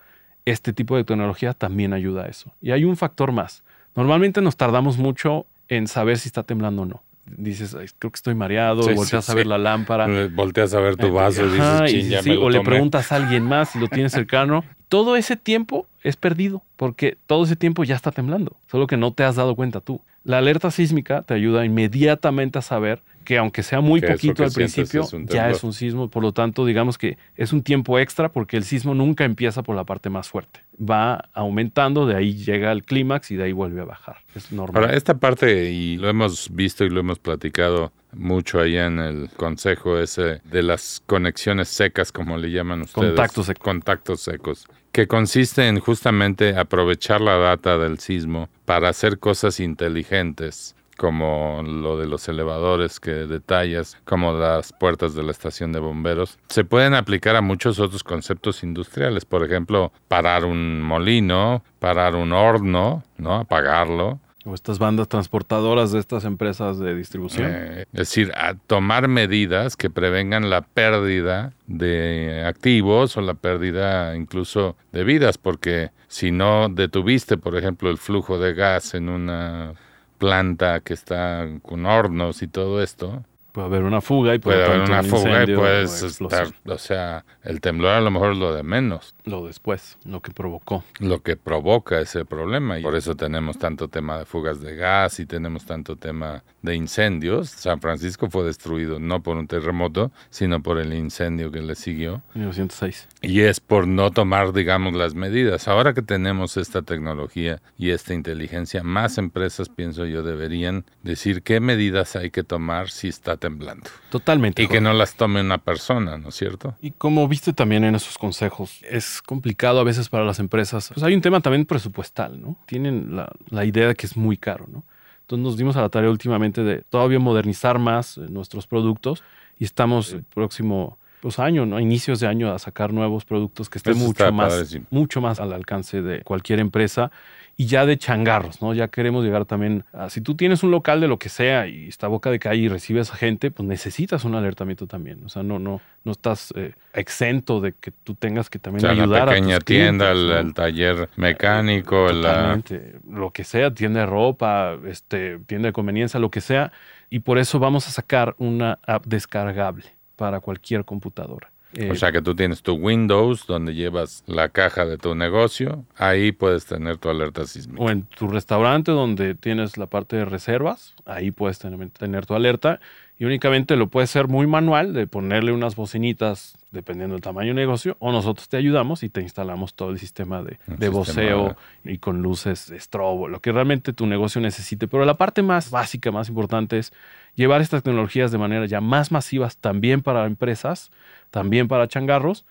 este 0.45 0.73
tipo 0.73 0.97
de 0.97 1.05
tecnología 1.05 1.55
también 1.55 1.93
ayuda 1.93 2.25
a 2.25 2.27
eso. 2.27 2.53
Y 2.61 2.71
hay 2.71 2.85
un 2.85 2.97
factor 2.97 3.33
más. 3.33 3.65
Normalmente 3.97 4.41
nos 4.41 4.57
tardamos 4.57 4.99
mucho 4.99 5.47
en 5.69 5.89
saber 5.89 6.19
si 6.19 6.29
está 6.29 6.43
temblando 6.43 6.83
o 6.83 6.87
no 6.87 7.03
dices, 7.27 7.75
creo 7.99 8.11
que 8.11 8.17
estoy 8.17 8.35
mareado, 8.35 8.83
volteas 8.95 9.29
a 9.31 9.35
ver 9.35 9.47
la 9.47 9.59
lámpara. 9.59 10.07
Volteas 10.29 10.75
a 10.75 10.81
ver 10.81 10.97
tu 10.97 11.13
vaso, 11.13 11.47
dices, 11.47 12.27
O 12.41 12.51
le 12.51 12.61
preguntas 12.61 13.13
a 13.13 13.17
alguien 13.17 13.45
más 13.45 13.71
si 13.71 13.79
lo 13.79 13.89
tienes 13.89 14.13
cercano. 14.13 14.65
Todo 14.89 15.17
ese 15.17 15.37
tiempo 15.37 15.87
es 16.05 16.17
perdido, 16.17 16.63
porque 16.77 17.17
todo 17.27 17.45
ese 17.45 17.57
tiempo 17.57 17.83
ya 17.83 17.97
está 17.97 18.13
temblando, 18.13 18.57
solo 18.71 18.87
que 18.87 18.97
no 18.97 19.13
te 19.13 19.25
has 19.25 19.37
dado 19.37 19.57
cuenta 19.57 19.81
tú. 19.81 20.01
La 20.23 20.39
alerta 20.39 20.71
sísmica 20.71 21.23
te 21.23 21.35
ayuda 21.35 21.65
inmediatamente 21.65 22.59
a 22.59 22.63
saber 22.63 23.03
que 23.25 23.39
aunque 23.39 23.63
sea 23.63 23.81
muy 23.81 24.01
poquito 24.01 24.45
al 24.45 24.53
principio, 24.53 25.07
ya 25.25 25.51
es 25.51 25.65
un 25.65 25.73
sismo. 25.73 26.09
Por 26.09 26.23
lo 26.23 26.33
tanto, 26.33 26.65
digamos 26.67 26.99
que 26.99 27.17
es 27.37 27.53
un 27.53 27.63
tiempo 27.63 27.99
extra 27.99 28.31
porque 28.31 28.57
el 28.57 28.65
sismo 28.65 28.95
nunca 28.95 29.25
empieza 29.25 29.63
por 29.63 29.77
la 29.77 29.85
parte 29.85 30.11
más 30.11 30.29
fuerte. 30.29 30.61
Va 30.79 31.29
aumentando, 31.33 32.07
de 32.07 32.17
ahí 32.17 32.35
llega 32.35 32.71
el 32.73 32.85
clímax 32.85 33.31
y 33.31 33.37
de 33.37 33.45
ahí 33.45 33.53
vuelve 33.53 33.81
a 33.81 33.85
bajar. 33.85 34.17
Es 34.35 34.53
normal. 34.53 34.83
Ahora, 34.83 34.97
esta 34.97 35.15
parte, 35.15 35.71
y 35.71 35.97
lo 35.97 36.09
hemos 36.09 36.55
visto 36.55 36.85
y 36.85 36.91
lo 36.91 37.01
hemos 37.01 37.19
platicado 37.19 37.93
mucho 38.13 38.61
allá 38.61 38.87
en 38.87 38.99
el 38.99 39.31
consejo 39.37 39.99
ese 39.99 40.41
de 40.45 40.63
las 40.63 41.03
conexiones 41.07 41.69
secas, 41.69 42.13
como 42.13 42.37
le 42.37 42.51
llaman 42.51 42.83
ustedes. 42.83 43.09
Contactos 43.09 43.47
secos. 43.47 43.65
Contactos 43.65 44.21
secos. 44.21 44.67
Que 44.95 45.09
consiste 45.09 45.67
en 45.67 45.81
justamente 45.81 46.57
aprovechar 46.57 47.21
la 47.21 47.37
data 47.37 47.79
del 47.79 47.99
sismo 47.99 48.49
para 48.65 48.91
hacer 48.91 49.19
cosas 49.19 49.59
inteligentes 49.59 50.77
como 50.97 51.65
lo 51.65 51.99
de 51.99 52.07
los 52.07 52.29
elevadores 52.29 53.01
que 53.01 53.11
detallas, 53.11 53.99
como 54.05 54.35
las 54.35 54.73
puertas 54.73 55.17
de 55.17 55.25
la 55.25 55.33
estación 55.33 55.73
de 55.73 55.81
bomberos, 55.81 56.39
se 56.49 56.63
pueden 56.63 56.95
aplicar 56.95 57.35
a 57.35 57.41
muchos 57.41 57.81
otros 57.81 58.05
conceptos 58.05 58.63
industriales. 58.63 59.25
Por 59.25 59.45
ejemplo, 59.45 59.93
parar 60.07 60.45
un 60.45 60.81
molino, 60.81 61.65
parar 61.81 62.15
un 62.15 62.33
horno, 62.33 63.03
¿no? 63.19 63.35
Apagarlo. 63.35 64.21
O 64.45 64.55
estas 64.55 64.79
bandas 64.79 65.09
transportadoras 65.09 65.91
de 65.93 65.99
estas 65.99 66.25
empresas 66.25 66.79
de 66.79 66.95
distribución. 66.95 67.51
Eh, 67.51 67.87
es 67.93 67.99
decir, 67.99 68.33
a 68.35 68.55
tomar 68.55 69.09
medidas 69.09 69.77
que 69.77 69.89
prevengan 69.89 70.51
la 70.51 70.61
pérdida 70.61 71.53
de 71.67 72.45
activos 72.47 73.17
o 73.17 73.23
la 73.23 73.35
pérdida 73.35 74.15
incluso 74.17 74.77
de 74.93 75.05
vidas, 75.05 75.39
porque 75.39 75.91
si 76.09 76.31
no 76.31 76.69
detuviste, 76.69 77.39
por 77.39 77.57
ejemplo, 77.57 77.91
el 77.91 77.97
flujo 77.97 78.39
de 78.39 78.53
gas 78.53 78.95
en 78.95 79.09
una 79.09 79.73
planta 80.19 80.81
que 80.81 80.93
está 80.93 81.49
con 81.63 81.87
hornos 81.87 82.43
y 82.43 82.49
todo 82.49 82.83
esto, 82.83 83.25
Puede 83.55 83.69
haber 83.69 83.85
una 83.85 84.01
fuga 84.01 84.35
y 84.35 84.41
puede 84.41 84.59
lo 84.59 84.67
haber 84.67 84.81
una 84.81 84.99
un 84.99 85.07
fuga 85.07 85.45
y 85.45 85.55
puedes 85.55 86.03
o 86.03 86.07
estar, 86.09 86.49
o 86.67 86.77
sea, 86.77 87.25
el 87.45 87.61
temblor 87.61 87.93
a 87.93 88.01
lo 88.01 88.11
mejor 88.11 88.33
es 88.33 88.39
lo 88.39 88.53
de 88.53 88.65
menos, 88.65 89.14
Lo 89.25 89.47
después, 89.47 89.97
lo 90.05 90.21
que 90.21 90.33
provocó. 90.33 90.85
lo 91.01 91.23
que 91.23 91.37
provoca 91.37 92.01
ese 92.01 92.25
problema 92.25 92.79
y 92.79 92.83
por 92.83 92.95
eso 92.95 93.15
tenemos 93.15 93.59
tanto 93.59 93.89
tema 93.89 94.19
de 94.19 94.27
fugas 94.27 94.61
de 94.61 94.77
gas 94.77 95.19
y 95.19 95.27
tenemos 95.27 95.65
tanto 95.65 95.97
tema 95.97 96.43
de 96.61 96.75
incendios. 96.75 97.51
San 97.51 97.81
Francisco 97.81 98.29
fue 98.29 98.45
destruido 98.45 98.99
no 98.99 99.23
por 99.23 99.37
un 99.37 99.47
terremoto, 99.47 100.11
sino 100.31 100.63
por 100.63 100.79
el 100.79 100.93
incendio 100.93 101.51
que 101.51 101.63
le 101.63 101.75
siguió. 101.75 102.23
1906. 102.35 103.09
Y 103.23 103.41
es 103.41 103.61
por 103.61 103.87
no 103.87 104.11
tomar, 104.11 104.53
digamos, 104.53 104.95
las 104.95 105.15
medidas. 105.15 105.69
Ahora 105.69 105.95
que 105.95 106.03
tenemos 106.03 106.57
esta 106.57 106.83
tecnología 106.83 107.61
y 107.79 107.91
esta 107.91 108.15
inteligencia, 108.15 108.83
más 108.83 109.19
empresas, 109.19 109.69
pienso 109.69 110.05
yo, 110.05 110.23
deberían 110.23 110.85
decir 111.03 111.43
qué 111.43 111.61
medidas 111.61 112.17
hay 112.17 112.31
que 112.31 112.45
tomar 112.45 112.91
si 112.91 113.09
está 113.09 113.37
temblando. 113.37 113.89
Totalmente. 114.11 114.63
Y 114.63 114.69
que 114.69 114.81
no 114.81 114.93
las 114.93 115.15
tome 115.15 115.41
una 115.41 115.59
persona, 115.59 116.19
¿no 116.19 116.29
es 116.29 116.35
cierto? 116.35 116.75
Y 116.81 116.93
como 116.93 117.27
viste 117.29 117.53
también 117.53 117.85
en 117.85 117.95
esos 117.95 118.19
consejos, 118.19 118.81
es 118.89 119.14
complicado 119.23 119.81
a 119.81 119.85
veces 119.85 120.09
para 120.09 120.25
las 120.25 120.39
empresas. 120.39 120.91
Pues 120.93 121.05
hay 121.05 121.15
un 121.15 121.21
tema 121.21 121.41
también 121.41 121.67
presupuestal, 121.67 122.41
¿no? 122.41 122.57
Tienen 122.67 123.17
la, 123.17 123.31
la 123.51 123.65
idea 123.65 123.89
de 123.89 123.95
que 123.95 124.07
es 124.07 124.17
muy 124.17 124.37
caro, 124.37 124.67
¿no? 124.71 124.85
Entonces 125.23 125.43
nos 125.43 125.57
dimos 125.57 125.77
a 125.77 125.81
la 125.81 125.89
tarea 125.89 126.11
últimamente 126.11 126.63
de 126.63 126.83
todavía 126.91 127.19
modernizar 127.19 127.79
más 127.79 128.19
eh, 128.19 128.27
nuestros 128.29 128.67
productos 128.67 129.23
y 129.59 129.65
estamos 129.65 130.13
el 130.13 130.23
próximo 130.23 130.99
pues, 131.25 131.39
año, 131.39 131.65
¿no? 131.65 131.79
A 131.79 131.81
inicios 131.81 132.21
de 132.21 132.27
año 132.27 132.53
a 132.53 132.59
sacar 132.59 132.93
nuevos 132.93 133.25
productos 133.25 133.71
que 133.71 133.79
estén 133.79 133.95
Eso 133.95 134.05
mucho 134.05 134.31
más, 134.31 134.53
padrísimo. 134.53 134.87
mucho 134.91 135.23
más 135.23 135.41
al 135.41 135.55
alcance 135.55 136.03
de 136.03 136.21
cualquier 136.21 136.61
empresa 136.61 137.11
y 137.57 137.65
ya 137.65 137.87
de 137.87 137.97
changarros, 137.97 138.61
¿no? 138.61 138.75
Ya 138.75 138.89
queremos 138.89 139.25
llegar 139.25 139.47
también 139.47 139.87
a, 139.95 140.11
si 140.11 140.21
tú 140.21 140.35
tienes 140.35 140.63
un 140.63 140.71
local 140.71 141.01
de 141.01 141.09
lo 141.09 141.19
que 141.19 141.31
sea 141.31 141.67
y 141.67 141.89
está 141.89 142.09
a 142.09 142.11
boca 142.11 142.31
de 142.31 142.39
calle 142.39 142.61
y 142.61 142.69
recibes 142.69 143.11
a 143.11 143.17
gente, 143.17 143.51
pues 143.51 143.67
necesitas 143.67 144.27
un 144.27 144.35
alertamiento 144.35 144.87
también. 144.87 145.25
O 145.25 145.31
sea, 145.31 145.43
no, 145.43 145.59
no, 145.59 145.81
no 146.05 146.13
estás 146.13 146.53
eh, 146.57 146.75
exento 146.93 147.63
de 147.63 147.73
que 147.73 147.91
tú 147.91 148.15
tengas 148.15 148.51
que 148.51 148.59
O 148.59 148.61
también 148.61 148.83
sea, 148.83 148.91
ayudar 148.91 149.09
la 149.09 149.23
a 149.23 149.25
tus 149.25 149.35
pequeña 149.35 149.59
tienda, 149.61 150.13
clientes, 150.13 150.31
el, 150.31 150.43
¿no? 150.43 150.49
el 150.49 150.53
taller 150.53 151.09
mecánico, 151.17 152.13
la... 152.13 152.61
Lo 153.09 153.31
que 153.31 153.45
sea, 153.45 153.73
tienda 153.73 154.01
de 154.01 154.07
ropa, 154.07 154.77
este, 154.87 155.39
tienda 155.47 155.69
de 155.69 155.73
conveniencia, 155.73 156.21
lo 156.21 156.31
que 156.31 156.43
sea. 156.43 156.71
Y 157.09 157.21
por 157.21 157.39
eso 157.39 157.59
vamos 157.59 157.89
a 157.89 157.93
sacar 157.93 158.35
una 158.37 158.79
app 158.87 159.07
descargable 159.07 159.95
para 160.17 160.41
cualquier 160.41 160.85
computadora. 160.85 161.51
Eh, 161.77 161.91
O 161.91 161.95
sea 161.97 162.13
que 162.13 162.23
tú 162.23 162.37
tienes 162.37 162.63
tu 162.63 162.75
Windows 162.75 163.47
donde 163.49 163.75
llevas 163.75 164.23
la 164.27 164.49
caja 164.49 164.85
de 164.87 164.97
tu 164.97 165.17
negocio, 165.17 165.85
ahí 165.97 166.31
puedes 166.31 166.67
tener 166.67 166.99
tu 166.99 167.09
alerta 167.09 167.45
sísmica. 167.47 167.83
o 167.83 167.91
en 167.91 168.03
tu 168.05 168.29
restaurante 168.29 168.93
donde 168.93 169.35
tienes 169.35 169.77
la 169.77 169.87
parte 169.87 170.15
de 170.17 170.25
reservas, 170.25 170.95
ahí 171.05 171.33
puedes 171.33 171.59
tener, 171.59 171.91
tener 171.91 172.27
tu 172.27 172.35
alerta 172.35 172.79
y 173.19 173.25
únicamente 173.25 173.77
lo 173.77 173.89
puedes 173.89 174.11
hacer 174.11 174.27
muy 174.27 174.47
manual 174.47 174.93
de 174.93 175.07
ponerle 175.07 175.53
unas 175.53 175.77
bocinitas 175.77 176.57
dependiendo 176.73 177.15
del 177.15 177.23
tamaño 177.23 177.49
del 177.49 177.57
negocio 177.57 177.97
o 178.01 178.11
nosotros 178.11 178.49
te 178.49 178.57
ayudamos 178.57 179.05
y 179.05 179.09
te 179.09 179.23
instalamos 179.23 179.75
todo 179.75 179.91
el 179.91 180.01
sistema 180.01 180.43
de, 180.43 180.59
de 180.67 180.89
voceo 180.89 181.57
y 181.85 181.99
con 181.99 182.23
luces 182.23 182.69
de 182.69 182.77
estrobo, 182.77 183.29
lo 183.29 183.41
que 183.41 183.53
realmente 183.53 183.93
tu 183.93 184.07
negocio 184.07 184.41
necesite. 184.41 184.89
Pero 184.89 185.05
la 185.05 185.15
parte 185.15 185.43
más 185.43 185.71
básica, 185.71 186.11
más 186.11 186.29
importante 186.29 186.79
es 186.79 186.93
llevar 187.37 187.61
estas 187.61 187.85
tecnologías 187.85 188.33
de 188.33 188.39
manera 188.39 188.67
ya 188.67 188.81
más 188.81 189.13
masivas 189.13 189.57
también 189.59 190.03
para 190.03 190.27
empresas, 190.27 190.91
también 191.31 191.69
para 191.69 191.87
changarros, 191.87 192.45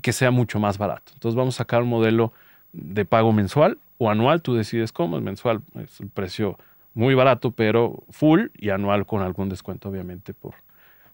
que 0.00 0.12
sea 0.12 0.30
mucho 0.30 0.60
más 0.60 0.78
barato. 0.78 1.12
Entonces 1.14 1.36
vamos 1.36 1.56
a 1.56 1.58
sacar 1.58 1.82
un 1.82 1.88
modelo 1.88 2.32
de 2.72 3.04
pago 3.04 3.32
mensual 3.32 3.78
o 3.98 4.10
anual, 4.10 4.42
tú 4.42 4.54
decides 4.54 4.92
cómo, 4.92 5.16
es 5.16 5.22
mensual, 5.22 5.62
es 5.82 6.00
el 6.00 6.08
precio 6.08 6.58
muy 6.94 7.14
barato, 7.14 7.50
pero 7.50 8.04
full 8.10 8.46
y 8.54 8.70
anual 8.70 9.06
con 9.06 9.22
algún 9.22 9.48
descuento, 9.48 9.88
obviamente, 9.88 10.32
por, 10.32 10.54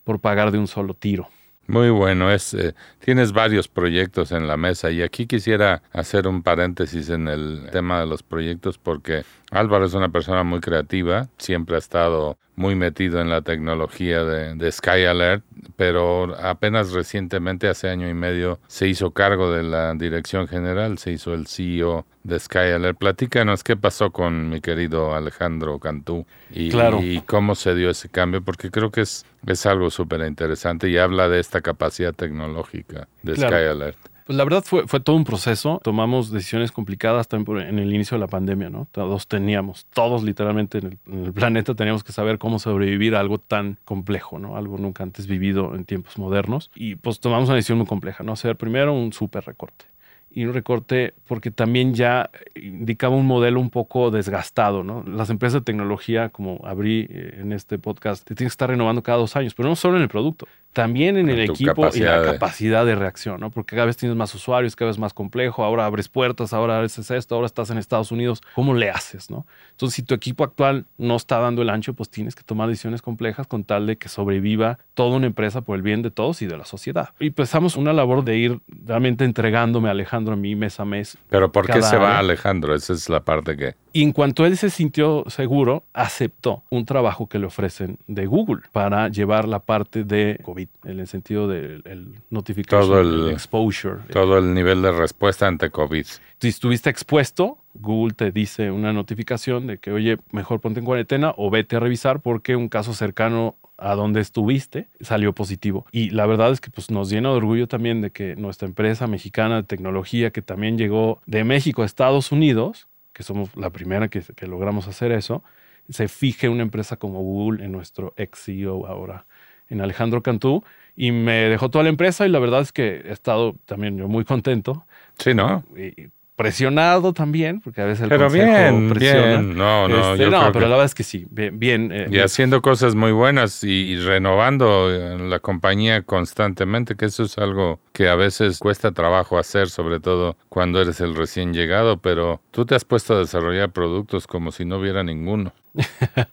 por 0.04 0.20
pagar 0.20 0.50
de 0.52 0.58
un 0.58 0.66
solo 0.66 0.94
tiro. 0.94 1.28
Muy 1.66 1.90
bueno, 1.90 2.32
es 2.32 2.52
eh, 2.52 2.74
tienes 2.98 3.32
varios 3.32 3.68
proyectos 3.68 4.32
en 4.32 4.48
la 4.48 4.56
mesa 4.56 4.90
y 4.90 5.02
aquí 5.02 5.26
quisiera 5.26 5.82
hacer 5.92 6.26
un 6.26 6.42
paréntesis 6.42 7.10
en 7.10 7.28
el 7.28 7.68
tema 7.70 8.00
de 8.00 8.06
los 8.06 8.24
proyectos 8.24 8.76
porque 8.76 9.22
Álvaro 9.52 9.84
es 9.84 9.94
una 9.94 10.08
persona 10.08 10.42
muy 10.42 10.58
creativa, 10.58 11.28
siempre 11.38 11.76
ha 11.76 11.78
estado 11.78 12.38
muy 12.56 12.74
metido 12.74 13.20
en 13.20 13.30
la 13.30 13.42
tecnología 13.42 14.24
de, 14.24 14.56
de 14.56 14.72
Sky 14.72 15.04
Alert, 15.04 15.44
pero 15.80 16.36
apenas 16.38 16.92
recientemente, 16.92 17.66
hace 17.66 17.88
año 17.88 18.06
y 18.06 18.12
medio, 18.12 18.58
se 18.66 18.86
hizo 18.86 19.12
cargo 19.12 19.50
de 19.50 19.62
la 19.62 19.94
dirección 19.94 20.46
general, 20.46 20.98
se 20.98 21.10
hizo 21.10 21.32
el 21.32 21.46
CEO 21.46 22.04
de 22.22 22.38
Sky 22.38 22.58
Alert. 22.74 22.98
Platícanos 22.98 23.64
qué 23.64 23.78
pasó 23.78 24.10
con 24.10 24.50
mi 24.50 24.60
querido 24.60 25.14
Alejandro 25.14 25.78
Cantú 25.78 26.26
y, 26.50 26.68
Claro. 26.68 27.00
y 27.02 27.22
cómo 27.22 27.54
se 27.54 27.74
dio 27.74 27.88
ese 27.88 28.10
cambio, 28.10 28.42
porque 28.42 28.70
creo 28.70 28.90
que 28.90 29.00
es, 29.00 29.24
es 29.46 29.64
algo 29.64 29.88
súper 29.88 30.20
interesante 30.26 30.86
y 30.90 30.98
habla 30.98 31.30
de 31.30 31.40
esta 31.40 31.62
capacidad 31.62 32.12
tecnológica 32.12 33.08
de 33.22 33.32
Claro. 33.32 33.56
Sky 33.56 33.64
Alert. 33.70 33.98
Pues 34.30 34.38
la 34.38 34.44
verdad 34.44 34.62
fue, 34.64 34.86
fue 34.86 35.00
todo 35.00 35.16
un 35.16 35.24
proceso. 35.24 35.80
Tomamos 35.82 36.30
decisiones 36.30 36.70
complicadas 36.70 37.26
también 37.26 37.66
en 37.66 37.80
el 37.80 37.92
inicio 37.92 38.14
de 38.14 38.20
la 38.20 38.28
pandemia, 38.28 38.70
¿no? 38.70 38.86
Todos 38.92 39.26
teníamos, 39.26 39.86
todos 39.86 40.22
literalmente 40.22 40.78
en 40.78 41.00
el, 41.26 41.32
planeta 41.32 41.74
teníamos 41.74 42.04
que 42.04 42.12
saber 42.12 42.38
cómo 42.38 42.60
sobrevivir 42.60 43.16
a 43.16 43.18
algo 43.18 43.38
tan 43.38 43.76
complejo, 43.84 44.38
¿no? 44.38 44.56
Algo 44.56 44.78
nunca 44.78 45.02
antes 45.02 45.26
vivido 45.26 45.74
en 45.74 45.84
tiempos 45.84 46.16
modernos. 46.16 46.70
Y 46.76 46.94
pues 46.94 47.18
tomamos 47.18 47.48
una 47.48 47.56
decisión 47.56 47.78
muy 47.78 47.88
compleja, 47.88 48.22
¿no? 48.22 48.30
Hacer 48.30 48.54
primero 48.54 48.94
un 48.94 49.12
súper 49.12 49.44
recorte. 49.46 49.86
Y 50.30 50.44
un 50.44 50.54
recorte 50.54 51.12
porque 51.26 51.50
también 51.50 51.94
ya 51.94 52.30
indicaba 52.54 53.16
un 53.16 53.26
modelo 53.26 53.58
un 53.58 53.70
poco 53.70 54.12
desgastado, 54.12 54.84
¿no? 54.84 55.02
Las 55.08 55.30
empresas 55.30 55.62
de 55.62 55.64
tecnología, 55.64 56.28
como 56.28 56.60
abrí 56.62 57.08
eh, 57.10 57.38
en 57.40 57.52
este 57.52 57.80
podcast, 57.80 58.24
te 58.24 58.36
que 58.36 58.44
estar 58.44 58.70
renovando 58.70 59.02
cada 59.02 59.18
dos 59.18 59.34
años, 59.34 59.54
pero 59.54 59.68
no 59.68 59.74
solo 59.74 59.96
en 59.96 60.04
el 60.04 60.08
producto, 60.08 60.46
también 60.72 61.16
en 61.16 61.28
el 61.28 61.40
En 61.40 61.50
equipo 61.50 61.88
y 61.94 62.00
la 62.00 62.20
de- 62.20 62.32
capacidad 62.32 62.86
de 62.86 62.94
reacción, 62.94 63.40
¿no? 63.40 63.50
Porque 63.50 63.74
cada 63.76 63.86
vez 63.86 63.96
tienes 63.96 64.16
más 64.16 64.34
usuarios, 64.34 64.76
cada 64.76 64.90
vez 64.90 64.98
más 64.98 65.12
complejo, 65.12 65.64
ahora 65.64 65.84
abres 65.84 66.08
puertas, 66.08 66.52
ahora 66.52 66.80
haces 66.80 67.10
esto, 67.10 67.34
ahora 67.34 67.46
estás 67.46 67.70
en 67.70 67.78
Estados 67.78 68.12
Unidos, 68.12 68.40
¿cómo 68.54 68.74
le 68.74 68.90
haces, 68.90 69.30
no? 69.30 69.46
Entonces, 69.72 69.96
si 69.96 70.02
tu 70.02 70.14
equipo 70.14 70.44
actual 70.44 70.86
no 70.98 71.16
está 71.16 71.38
dando 71.38 71.62
el 71.62 71.70
ancho, 71.70 71.94
pues 71.94 72.08
tienes 72.10 72.34
que 72.34 72.42
tomar 72.42 72.68
decisiones 72.68 73.02
complejas 73.02 73.46
con 73.46 73.64
tal 73.64 73.86
de 73.86 73.96
que 73.96 74.08
sobreviva 74.08 74.78
toda 74.94 75.16
una 75.16 75.26
empresa 75.26 75.62
por 75.62 75.76
el 75.76 75.82
bien 75.82 76.02
de 76.02 76.10
todos 76.10 76.42
y 76.42 76.46
de 76.46 76.56
la 76.56 76.64
sociedad. 76.64 77.10
Y 77.18 77.28
empezamos 77.28 77.76
una 77.76 77.92
labor 77.92 78.24
de 78.24 78.36
ir 78.36 78.60
realmente 78.84 79.24
entregándome 79.24 79.88
a 79.88 79.92
Alejandro 79.92 80.34
a 80.34 80.36
mí 80.36 80.54
mes 80.54 80.78
a 80.78 80.84
mes. 80.84 81.18
Pero 81.28 81.50
¿por 81.50 81.66
qué 81.66 81.82
se 81.82 81.96
va 81.96 82.08
área. 82.10 82.18
Alejandro? 82.20 82.74
Esa 82.74 82.92
es 82.92 83.08
la 83.08 83.20
parte 83.20 83.56
que... 83.56 83.74
Y 83.92 84.02
en 84.04 84.12
cuanto 84.12 84.46
él 84.46 84.56
se 84.56 84.70
sintió 84.70 85.24
seguro, 85.26 85.82
aceptó 85.92 86.62
un 86.70 86.84
trabajo 86.84 87.28
que 87.28 87.38
le 87.40 87.46
ofrecen 87.46 87.98
de 88.06 88.26
Google 88.26 88.62
para 88.70 89.08
llevar 89.08 89.48
la 89.48 89.58
parte 89.60 90.04
de 90.04 90.38
COVID, 90.42 90.59
en 90.84 91.00
el 91.00 91.06
sentido 91.06 91.48
del 91.48 91.82
el 91.84 92.14
notification, 92.30 92.88
Todo 92.88 93.00
el- 93.00 93.30
exposure, 93.32 93.98
Todo 94.12 94.38
el 94.38 94.52
nivel 94.54 94.82
de 94.82 94.92
respuesta 94.92 95.46
ante 95.46 95.70
COVID. 95.70 96.06
si 96.40 96.48
estuviste 96.48 96.90
expuesto, 96.90 97.58
Google 97.74 98.14
te 98.14 98.32
dice 98.32 98.70
una 98.70 98.92
notificación 98.92 99.66
de 99.66 99.78
que, 99.78 99.92
oye, 99.92 100.18
mejor 100.32 100.60
ponte 100.60 100.80
en 100.80 100.86
cuarentena 100.86 101.32
o 101.36 101.50
vete 101.50 101.76
a 101.76 101.80
revisar 101.80 102.20
porque 102.20 102.56
un 102.56 102.68
caso 102.68 102.92
cercano 102.94 103.56
a 103.78 103.94
donde 103.94 104.20
estuviste 104.20 104.88
salió 105.00 105.32
positivo. 105.34 105.86
Y 105.90 106.10
la 106.10 106.26
verdad 106.26 106.52
es 106.52 106.60
que 106.60 106.68
pues, 106.70 106.90
nos 106.90 107.08
llena 107.10 107.30
de 107.30 107.36
orgullo 107.36 107.66
también 107.66 108.00
de 108.02 108.10
que 108.10 108.36
nuestra 108.36 108.68
empresa 108.68 109.06
mexicana 109.06 109.56
de 109.56 109.62
tecnología, 109.62 110.30
que 110.32 110.42
también 110.42 110.76
llegó 110.76 111.22
de 111.26 111.44
México 111.44 111.82
a 111.82 111.86
Estados 111.86 112.30
Unidos, 112.32 112.88
que 113.14 113.22
somos 113.22 113.48
la 113.56 113.70
primera 113.70 114.08
que, 114.08 114.20
que 114.20 114.46
logramos 114.46 114.86
hacer 114.86 115.12
eso, 115.12 115.42
se 115.88 116.08
fije 116.08 116.48
una 116.48 116.62
empresa 116.62 116.96
como 116.96 117.20
Google 117.22 117.64
en 117.64 117.72
nuestro 117.72 118.12
ex 118.16 118.44
CEO 118.44 118.86
ahora, 118.86 119.26
en 119.70 119.80
Alejandro 119.80 120.22
Cantú, 120.22 120.62
y 120.96 121.12
me 121.12 121.32
dejó 121.48 121.70
toda 121.70 121.84
la 121.84 121.88
empresa 121.90 122.26
y 122.26 122.28
la 122.28 122.38
verdad 122.40 122.60
es 122.60 122.72
que 122.72 123.02
he 123.06 123.12
estado 123.12 123.54
también 123.64 123.96
yo 123.96 124.08
muy 124.08 124.24
contento 124.24 124.84
Sí, 125.18 125.32
¿no? 125.34 125.64
y 125.76 126.08
presionado 126.36 127.12
también, 127.12 127.60
porque 127.60 127.82
a 127.82 127.84
veces 127.84 128.04
el 128.04 128.08
Pero 128.08 128.30
bien, 128.30 128.88
presiona. 128.88 129.26
bien. 129.42 129.56
No, 129.58 129.86
no, 129.88 130.12
Este, 130.12 130.24
yo 130.24 130.30
no, 130.30 130.38
creo 130.38 130.52
pero 130.52 130.64
que- 130.64 130.70
la 130.70 130.76
verdad 130.76 130.86
es 130.86 130.94
que 130.94 131.02
sí, 131.02 131.26
bien. 131.30 131.58
bien, 131.58 131.92
eh, 131.92 132.06
y 132.10 132.18
haciendo 132.20 132.62
cosas 132.62 132.94
muy 132.94 133.12
buenas 133.12 133.62
y, 133.62 133.68
y 133.92 133.96
renovando 133.98 134.90
eh, 134.90 135.18
la 135.18 135.38
compañía 135.40 136.00
constantemente, 136.00 136.96
que 136.96 137.04
eso 137.04 137.24
es 137.24 137.36
algo 137.36 137.78
que 137.92 138.08
a 138.08 138.14
veces 138.14 138.58
cuesta 138.58 138.92
trabajo 138.92 139.38
hacer, 139.38 139.68
sobre 139.68 140.00
todo 140.00 140.38
cuando 140.48 140.80
eres 140.80 141.02
el 141.02 141.14
recién 141.14 141.52
llegado, 141.52 141.98
pero 141.98 142.40
tú 142.52 142.64
te 142.64 142.74
has 142.74 142.86
puesto 142.86 143.14
a 143.14 143.18
desarrollar 143.18 143.70
productos 143.70 144.26
como 144.26 144.50
si 144.50 144.64
no 144.64 144.78
hubiera 144.78 145.02
ninguno. 145.04 145.52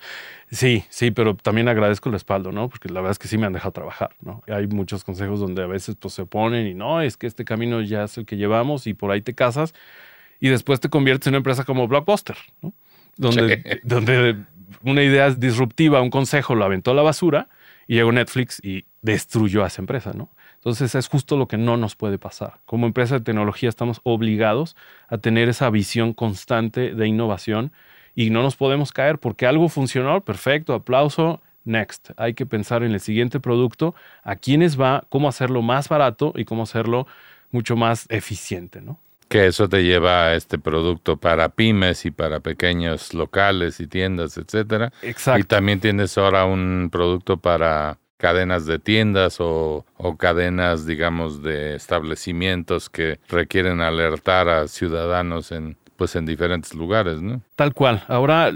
Sí, 0.50 0.86
sí, 0.90 1.12
pero 1.12 1.36
también 1.36 1.68
agradezco 1.68 2.08
el 2.08 2.14
respaldo, 2.14 2.52
¿no? 2.52 2.70
Porque 2.70 2.88
la 2.88 3.02
verdad 3.02 3.12
es 3.12 3.20
que 3.20 3.28
sí 3.28 3.38
me 3.38 3.46
han 3.46 3.54
dejado 3.54 3.74
trabajar, 3.74 4.16
¿no? 4.22 4.44
Hay 4.48 4.68
muchos 4.68 5.04
consejos 5.04 5.40
donde 5.42 5.62
a 5.62 5.68
veces 5.68 5.96
pues 6.00 6.14
se 6.14 6.22
oponen 6.22 6.68
y 6.68 6.74
no, 6.74 7.02
es 7.02 7.18
que 7.18 7.28
este 7.28 7.44
camino 7.44 7.82
ya 7.82 8.06
es 8.06 8.18
el 8.18 8.26
que 8.26 8.38
llevamos 8.38 8.88
y 8.88 8.94
por 8.94 9.12
ahí 9.12 9.22
te 9.22 9.36
casas 9.36 9.74
y 10.40 10.50
después 10.50 10.80
te 10.80 10.90
conviertes 10.90 11.28
en 11.28 11.32
una 11.32 11.38
empresa 11.38 11.66
como 11.66 11.88
Blockbuster, 11.88 12.38
¿no? 12.62 12.74
Donde, 13.18 13.62
Sí. 13.62 13.80
donde 13.84 14.38
una 14.84 15.04
idea 15.04 15.32
disruptiva, 15.32 16.02
un 16.02 16.10
consejo 16.10 16.56
lo 16.56 16.64
aventó 16.64 16.92
a 16.92 16.94
la 16.94 17.02
basura 17.02 17.50
y 17.88 17.96
llegó 17.96 18.12
Netflix 18.12 18.64
y 18.64 18.86
destruyó 19.02 19.64
a 19.64 19.68
esa 19.68 19.82
empresa, 19.82 20.14
¿no? 20.14 20.30
Entonces 20.56 20.96
es 20.96 21.08
justo 21.08 21.38
lo 21.38 21.48
que 21.48 21.58
no 21.58 21.78
nos 21.78 21.96
puede 21.96 22.18
pasar. 22.20 22.60
Como 22.66 22.88
empresa 22.88 23.16
de 23.16 23.22
tecnología 23.26 23.70
estamos 23.70 24.02
obligados 24.04 24.76
a 25.08 25.18
tener 25.18 25.50
esa 25.50 25.70
visión 25.70 26.14
constante 26.14 26.94
de 26.94 27.08
innovación 27.08 27.72
y 28.18 28.32
no 28.32 28.42
nos 28.42 28.56
podemos 28.56 28.92
caer 28.92 29.20
porque 29.20 29.46
algo 29.46 29.70
funcionó, 29.70 30.22
perfecto, 30.22 30.74
aplauso, 30.74 31.40
next. 31.66 32.10
Hay 32.18 32.34
que 32.34 32.48
pensar 32.48 32.82
en 32.82 32.94
el 32.94 33.00
siguiente 33.00 33.40
producto, 33.40 33.94
a 34.24 34.36
quiénes 34.36 34.78
va, 34.82 35.06
cómo 35.10 35.30
hacerlo 35.30 35.62
más 35.62 35.88
barato 35.88 36.34
y 36.36 36.44
cómo 36.44 36.64
hacerlo 36.64 37.06
mucho 37.52 37.76
más 37.76 38.08
eficiente, 38.10 38.82
¿no? 38.82 39.00
Que 39.30 39.46
eso 39.46 39.70
te 39.70 39.84
lleva 39.84 40.30
a 40.30 40.36
este 40.36 40.58
producto 40.58 41.18
para 41.18 41.50
pymes 41.50 42.08
y 42.08 42.12
para 42.12 42.40
pequeños 42.40 43.14
locales 43.14 43.80
y 43.80 43.86
tiendas, 43.86 44.36
etcétera. 44.40 44.92
Y 45.04 45.10
Exacto. 45.10 45.46
también 45.46 45.80
tienes 45.80 46.18
ahora 46.18 46.46
un 46.46 46.90
producto 46.92 47.38
para 47.38 48.00
cadenas 48.18 48.66
de 48.66 48.80
tiendas 48.80 49.40
o, 49.40 49.86
o 49.96 50.18
cadenas, 50.18 50.88
digamos, 50.88 51.44
de 51.44 51.76
establecimientos 51.76 52.90
que 52.90 53.20
requieren 53.30 53.80
alertar 53.82 54.50
a 54.50 54.68
ciudadanos 54.68 55.52
en, 55.52 55.78
pues, 55.98 56.16
en 56.16 56.26
diferentes 56.26 56.74
lugares, 56.74 57.22
¿no? 57.22 57.42
Tal 57.56 57.74
cual. 57.74 58.04
Ahora, 58.08 58.52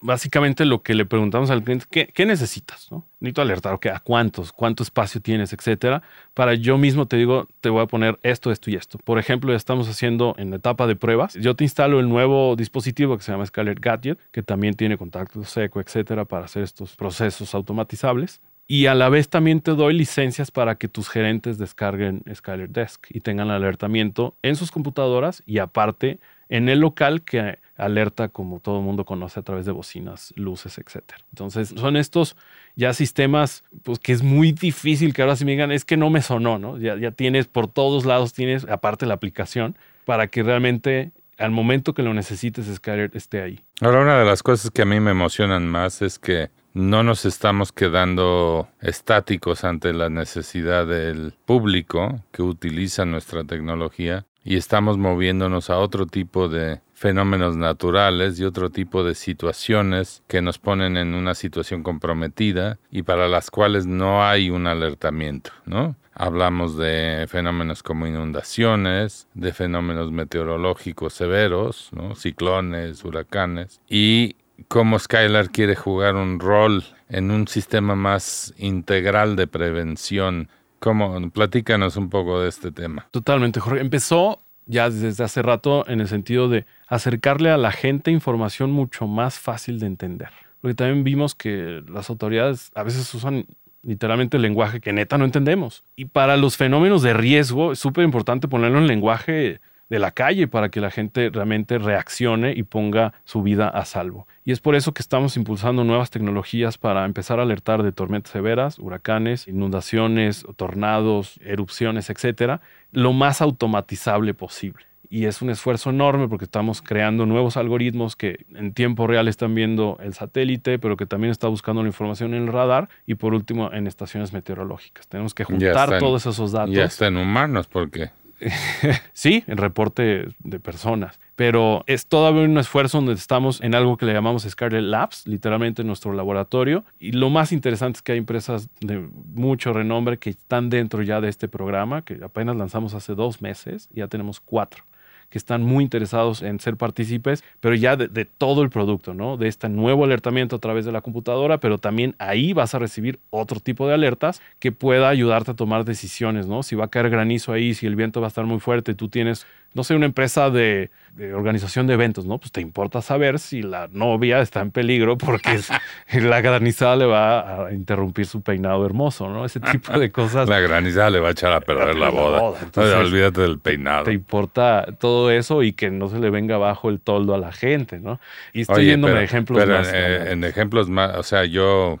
básicamente 0.00 0.64
lo 0.64 0.82
que 0.82 0.94
le 0.94 1.04
preguntamos 1.04 1.50
al 1.50 1.62
cliente, 1.62 1.86
¿qué, 1.90 2.06
qué 2.06 2.26
necesitas? 2.26 2.90
¿no? 2.90 3.06
Necesito 3.20 3.42
alertar, 3.42 3.74
ok, 3.74 3.86
¿a 3.86 4.00
cuántos? 4.00 4.52
¿Cuánto 4.52 4.82
espacio 4.82 5.20
tienes? 5.20 5.52
Etcétera. 5.52 6.02
Para 6.34 6.54
yo 6.54 6.78
mismo 6.78 7.06
te 7.06 7.16
digo, 7.16 7.48
te 7.60 7.70
voy 7.70 7.82
a 7.82 7.86
poner 7.86 8.18
esto, 8.22 8.50
esto 8.50 8.70
y 8.70 8.76
esto. 8.76 8.98
Por 8.98 9.18
ejemplo, 9.18 9.50
ya 9.52 9.56
estamos 9.56 9.88
haciendo 9.88 10.34
en 10.38 10.50
la 10.50 10.56
etapa 10.56 10.86
de 10.86 10.96
pruebas. 10.96 11.34
Yo 11.34 11.54
te 11.56 11.64
instalo 11.64 12.00
el 12.00 12.08
nuevo 12.08 12.56
dispositivo 12.56 13.16
que 13.16 13.24
se 13.24 13.32
llama 13.32 13.46
Scalar 13.46 13.80
Gadget, 13.80 14.18
que 14.30 14.42
también 14.42 14.74
tiene 14.74 14.96
contacto 14.96 15.44
seco, 15.44 15.80
etcétera, 15.80 16.24
para 16.24 16.44
hacer 16.44 16.62
estos 16.62 16.94
procesos 16.96 17.54
automatizables. 17.54 18.40
Y 18.68 18.86
a 18.86 18.96
la 18.96 19.08
vez 19.08 19.28
también 19.28 19.60
te 19.60 19.72
doy 19.72 19.94
licencias 19.94 20.50
para 20.50 20.74
que 20.74 20.88
tus 20.88 21.08
gerentes 21.08 21.56
descarguen 21.56 22.24
Skyler 22.34 22.68
Desk 22.68 23.06
y 23.10 23.20
tengan 23.20 23.50
alertamiento 23.50 24.36
en 24.42 24.56
sus 24.56 24.72
computadoras 24.72 25.44
y 25.46 25.58
aparte 25.58 26.18
en 26.48 26.68
el 26.68 26.80
local 26.80 27.22
que 27.22 27.58
alerta 27.76 28.28
como 28.28 28.60
todo 28.60 28.80
mundo 28.80 29.04
conoce 29.04 29.40
a 29.40 29.42
través 29.42 29.66
de 29.66 29.72
bocinas, 29.72 30.32
luces, 30.36 30.78
etcétera. 30.78 31.18
Entonces 31.30 31.74
son 31.76 31.96
estos 31.96 32.36
ya 32.74 32.92
sistemas 32.92 33.64
pues 33.82 33.98
que 33.98 34.12
es 34.12 34.22
muy 34.22 34.52
difícil 34.52 35.12
que 35.12 35.22
ahora 35.22 35.36
sí 35.36 35.44
me 35.44 35.52
digan 35.52 35.72
es 35.72 35.84
que 35.84 35.96
no 35.96 36.10
me 36.10 36.22
sonó, 36.22 36.58
¿no? 36.58 36.78
Ya, 36.78 36.96
ya 36.96 37.10
tienes 37.10 37.46
por 37.46 37.68
todos 37.68 38.04
lados 38.04 38.32
tienes 38.32 38.64
aparte 38.64 39.06
la 39.06 39.14
aplicación 39.14 39.76
para 40.04 40.28
que 40.28 40.42
realmente 40.42 41.12
al 41.38 41.50
momento 41.50 41.92
que 41.92 42.02
lo 42.02 42.14
necesites 42.14 42.66
Skyler 42.74 43.10
esté 43.14 43.42
ahí. 43.42 43.60
Ahora, 43.80 44.00
una 44.00 44.18
de 44.18 44.24
las 44.24 44.42
cosas 44.42 44.70
que 44.70 44.82
a 44.82 44.86
mí 44.86 45.00
me 45.00 45.10
emocionan 45.10 45.68
más 45.68 46.00
es 46.02 46.18
que 46.18 46.50
no 46.72 47.02
nos 47.02 47.24
estamos 47.24 47.72
quedando 47.72 48.68
estáticos 48.80 49.64
ante 49.64 49.92
la 49.92 50.10
necesidad 50.10 50.86
del 50.86 51.32
público 51.44 52.22
que 52.32 52.42
utiliza 52.42 53.04
nuestra 53.04 53.44
tecnología 53.44 54.26
y 54.46 54.56
estamos 54.56 54.96
moviéndonos 54.96 55.70
a 55.70 55.78
otro 55.78 56.06
tipo 56.06 56.48
de 56.48 56.80
fenómenos 56.94 57.56
naturales 57.56 58.38
y 58.38 58.44
otro 58.44 58.70
tipo 58.70 59.02
de 59.02 59.16
situaciones 59.16 60.22
que 60.28 60.40
nos 60.40 60.58
ponen 60.58 60.96
en 60.96 61.14
una 61.14 61.34
situación 61.34 61.82
comprometida 61.82 62.78
y 62.92 63.02
para 63.02 63.26
las 63.26 63.50
cuales 63.50 63.86
no 63.86 64.24
hay 64.24 64.48
un 64.50 64.68
alertamiento, 64.68 65.50
¿no? 65.66 65.96
Hablamos 66.14 66.78
de 66.78 67.26
fenómenos 67.28 67.82
como 67.82 68.06
inundaciones, 68.06 69.26
de 69.34 69.52
fenómenos 69.52 70.12
meteorológicos 70.12 71.12
severos, 71.12 71.90
ciclones, 72.14 73.04
huracanes, 73.04 73.80
y 73.90 74.36
cómo 74.68 74.98
Skylar 74.98 75.50
quiere 75.50 75.74
jugar 75.74 76.14
un 76.14 76.38
rol 76.38 76.84
en 77.08 77.30
un 77.30 77.48
sistema 77.48 77.94
más 77.94 78.54
integral 78.58 79.36
de 79.36 79.46
prevención. 79.46 80.48
¿Cómo? 80.78 81.30
Platícanos 81.30 81.96
un 81.96 82.10
poco 82.10 82.40
de 82.40 82.48
este 82.48 82.72
tema. 82.72 83.08
Totalmente, 83.10 83.60
Jorge. 83.60 83.80
Empezó 83.80 84.40
ya 84.66 84.90
desde 84.90 85.22
hace 85.24 85.42
rato 85.42 85.88
en 85.88 86.00
el 86.00 86.08
sentido 86.08 86.48
de 86.48 86.66
acercarle 86.88 87.50
a 87.50 87.56
la 87.56 87.72
gente 87.72 88.10
información 88.10 88.72
mucho 88.72 89.06
más 89.06 89.38
fácil 89.38 89.78
de 89.78 89.86
entender. 89.86 90.30
Porque 90.60 90.74
también 90.74 91.04
vimos 91.04 91.34
que 91.34 91.82
las 91.88 92.10
autoridades 92.10 92.70
a 92.74 92.82
veces 92.82 93.12
usan 93.14 93.46
literalmente 93.82 94.36
el 94.36 94.42
lenguaje 94.42 94.80
que 94.80 94.92
neta 94.92 95.16
no 95.16 95.24
entendemos. 95.24 95.84
Y 95.94 96.06
para 96.06 96.36
los 96.36 96.56
fenómenos 96.56 97.02
de 97.02 97.14
riesgo 97.14 97.72
es 97.72 97.78
súper 97.78 98.04
importante 98.04 98.48
ponerlo 98.48 98.78
en 98.78 98.88
lenguaje 98.88 99.60
de 99.88 99.98
la 99.98 100.10
calle 100.10 100.48
para 100.48 100.68
que 100.68 100.80
la 100.80 100.90
gente 100.90 101.30
realmente 101.32 101.78
reaccione 101.78 102.52
y 102.52 102.62
ponga 102.64 103.14
su 103.24 103.42
vida 103.42 103.68
a 103.68 103.84
salvo. 103.84 104.26
Y 104.44 104.52
es 104.52 104.60
por 104.60 104.74
eso 104.74 104.92
que 104.92 105.02
estamos 105.02 105.36
impulsando 105.36 105.84
nuevas 105.84 106.10
tecnologías 106.10 106.78
para 106.78 107.04
empezar 107.04 107.38
a 107.38 107.42
alertar 107.42 107.82
de 107.82 107.92
tormentas 107.92 108.32
severas, 108.32 108.78
huracanes, 108.78 109.46
inundaciones, 109.48 110.44
tornados, 110.56 111.38
erupciones, 111.44 112.10
etcétera, 112.10 112.60
lo 112.92 113.12
más 113.12 113.40
automatizable 113.40 114.34
posible. 114.34 114.84
Y 115.08 115.26
es 115.26 115.40
un 115.40 115.50
esfuerzo 115.50 115.90
enorme 115.90 116.26
porque 116.26 116.46
estamos 116.46 116.82
creando 116.82 117.26
nuevos 117.26 117.56
algoritmos 117.56 118.16
que 118.16 118.44
en 118.54 118.72
tiempo 118.72 119.06
real 119.06 119.28
están 119.28 119.54
viendo 119.54 119.98
el 120.02 120.14
satélite, 120.14 120.80
pero 120.80 120.96
que 120.96 121.06
también 121.06 121.30
está 121.30 121.46
buscando 121.46 121.82
la 121.82 121.88
información 121.88 122.34
en 122.34 122.42
el 122.42 122.52
radar 122.52 122.88
y 123.06 123.14
por 123.14 123.32
último 123.32 123.72
en 123.72 123.86
estaciones 123.86 124.32
meteorológicas. 124.32 125.06
Tenemos 125.06 125.32
que 125.32 125.44
juntar 125.44 125.98
todos 125.98 126.26
esos 126.26 126.50
datos. 126.50 126.74
Ya 126.74 126.84
está 126.84 127.06
en 127.06 127.18
humanos, 127.18 127.68
porque 127.68 128.10
Sí, 129.12 129.44
el 129.46 129.56
reporte 129.56 130.28
de 130.40 130.60
personas. 130.60 131.18
Pero 131.36 131.84
es 131.86 132.06
todavía 132.06 132.42
un 132.42 132.58
esfuerzo 132.58 132.98
donde 132.98 133.14
estamos 133.14 133.60
en 133.60 133.74
algo 133.74 133.96
que 133.96 134.06
le 134.06 134.12
llamamos 134.12 134.44
Scarlet 134.48 134.82
Labs, 134.82 135.26
literalmente 135.26 135.82
en 135.82 135.88
nuestro 135.88 136.12
laboratorio. 136.12 136.84
Y 136.98 137.12
lo 137.12 137.30
más 137.30 137.52
interesante 137.52 137.98
es 137.98 138.02
que 138.02 138.12
hay 138.12 138.18
empresas 138.18 138.68
de 138.80 139.08
mucho 139.34 139.72
renombre 139.72 140.18
que 140.18 140.30
están 140.30 140.70
dentro 140.70 141.02
ya 141.02 141.20
de 141.20 141.28
este 141.28 141.48
programa, 141.48 142.02
que 142.02 142.18
apenas 142.22 142.56
lanzamos 142.56 142.94
hace 142.94 143.14
dos 143.14 143.42
meses, 143.42 143.88
y 143.92 143.98
ya 143.98 144.08
tenemos 144.08 144.40
cuatro 144.40 144.84
que 145.30 145.38
están 145.38 145.62
muy 145.62 145.84
interesados 145.84 146.42
en 146.42 146.60
ser 146.60 146.76
partícipes, 146.76 147.44
pero 147.60 147.74
ya 147.74 147.96
de, 147.96 148.24
todo 148.24 148.62
el 148.62 148.70
producto, 148.70 149.14
¿no? 149.14 149.36
De 149.36 149.48
este 149.48 149.68
nuevo 149.68 150.04
alertamiento 150.04 150.56
a 150.56 150.58
través 150.58 150.84
de 150.84 150.92
la 150.92 151.00
computadora, 151.00 151.58
pero 151.58 151.78
también 151.78 152.14
ahí 152.18 152.52
vas 152.52 152.74
a 152.74 152.78
recibir 152.78 153.18
otro 153.30 153.60
tipo 153.60 153.86
de 153.88 153.94
alertas 153.94 154.40
que 154.58 154.72
pueda 154.72 155.08
ayudarte 155.08 155.52
a 155.52 155.54
tomar 155.54 155.84
decisiones, 155.84 156.46
¿no? 156.46 156.62
Si 156.62 156.76
va 156.76 156.86
a 156.86 156.88
caer 156.88 157.10
granizo 157.10 157.52
ahí, 157.52 157.74
si 157.74 157.86
el 157.86 157.96
viento 157.96 158.20
va 158.20 158.26
a 158.26 158.28
estar 158.28 158.44
muy 158.44 158.60
fuerte, 158.60 158.94
tú 158.94 159.08
tienes, 159.08 159.46
no 159.74 159.84
sé, 159.84 159.94
una 159.94 160.06
empresa 160.06 160.48
de, 160.50 160.90
de 161.14 161.34
organización 161.34 161.86
de 161.86 161.94
eventos, 161.94 162.24
¿no? 162.24 162.38
Pues 162.38 162.50
te 162.52 162.60
importa 162.62 163.02
saber 163.02 163.38
si 163.38 163.60
la 163.62 163.88
novia 163.92 164.40
está 164.40 164.60
en 164.60 164.70
peligro 164.70 165.18
porque 165.18 165.58
la 166.20 166.40
granizada 166.40 166.96
le 166.96 167.04
va 167.06 167.66
a 167.66 167.72
interrumpir 167.72 168.26
su 168.26 168.40
peinado 168.40 168.86
hermoso, 168.86 169.28
¿no? 169.28 169.44
Ese 169.44 169.60
tipo 169.60 169.98
de 169.98 170.10
cosas. 170.10 170.48
la 170.48 170.60
granizada 170.60 171.10
le 171.10 171.20
va 171.20 171.28
a 171.28 171.32
echar 171.32 171.52
a 171.52 171.60
perder 171.60 171.94
la 171.96 172.06
La 172.06 172.10
boda. 172.10 172.40
boda, 172.40 172.58
entonces- 172.62 172.94
olvídate 172.94 173.40
del 173.42 173.58
peinado. 173.58 174.04
te 174.04 174.12
importa 174.12 174.86
todo 174.98 175.30
eso 175.30 175.62
y 175.62 175.72
que 175.72 175.90
no 175.90 176.08
se 176.08 176.18
le 176.20 176.30
venga 176.30 176.54
abajo 176.54 176.88
el 176.88 177.00
toldo 177.00 177.34
a 177.34 177.38
la 177.38 177.52
gente, 177.52 177.98
¿no? 178.00 178.18
Y 178.54 178.62
estoy 178.62 178.76
Oye, 178.76 178.84
viéndome 178.86 179.12
pero- 179.14 179.24
ejemplos 179.24 179.58
pero, 179.58 179.74
más. 179.78 179.88
eh, 179.88 179.92
grandes. 179.92 180.32
en 180.32 180.44
ejemplos 180.44 180.88
más, 180.88 181.16
o 181.16 181.22
sea, 181.22 181.44
yo 181.44 181.98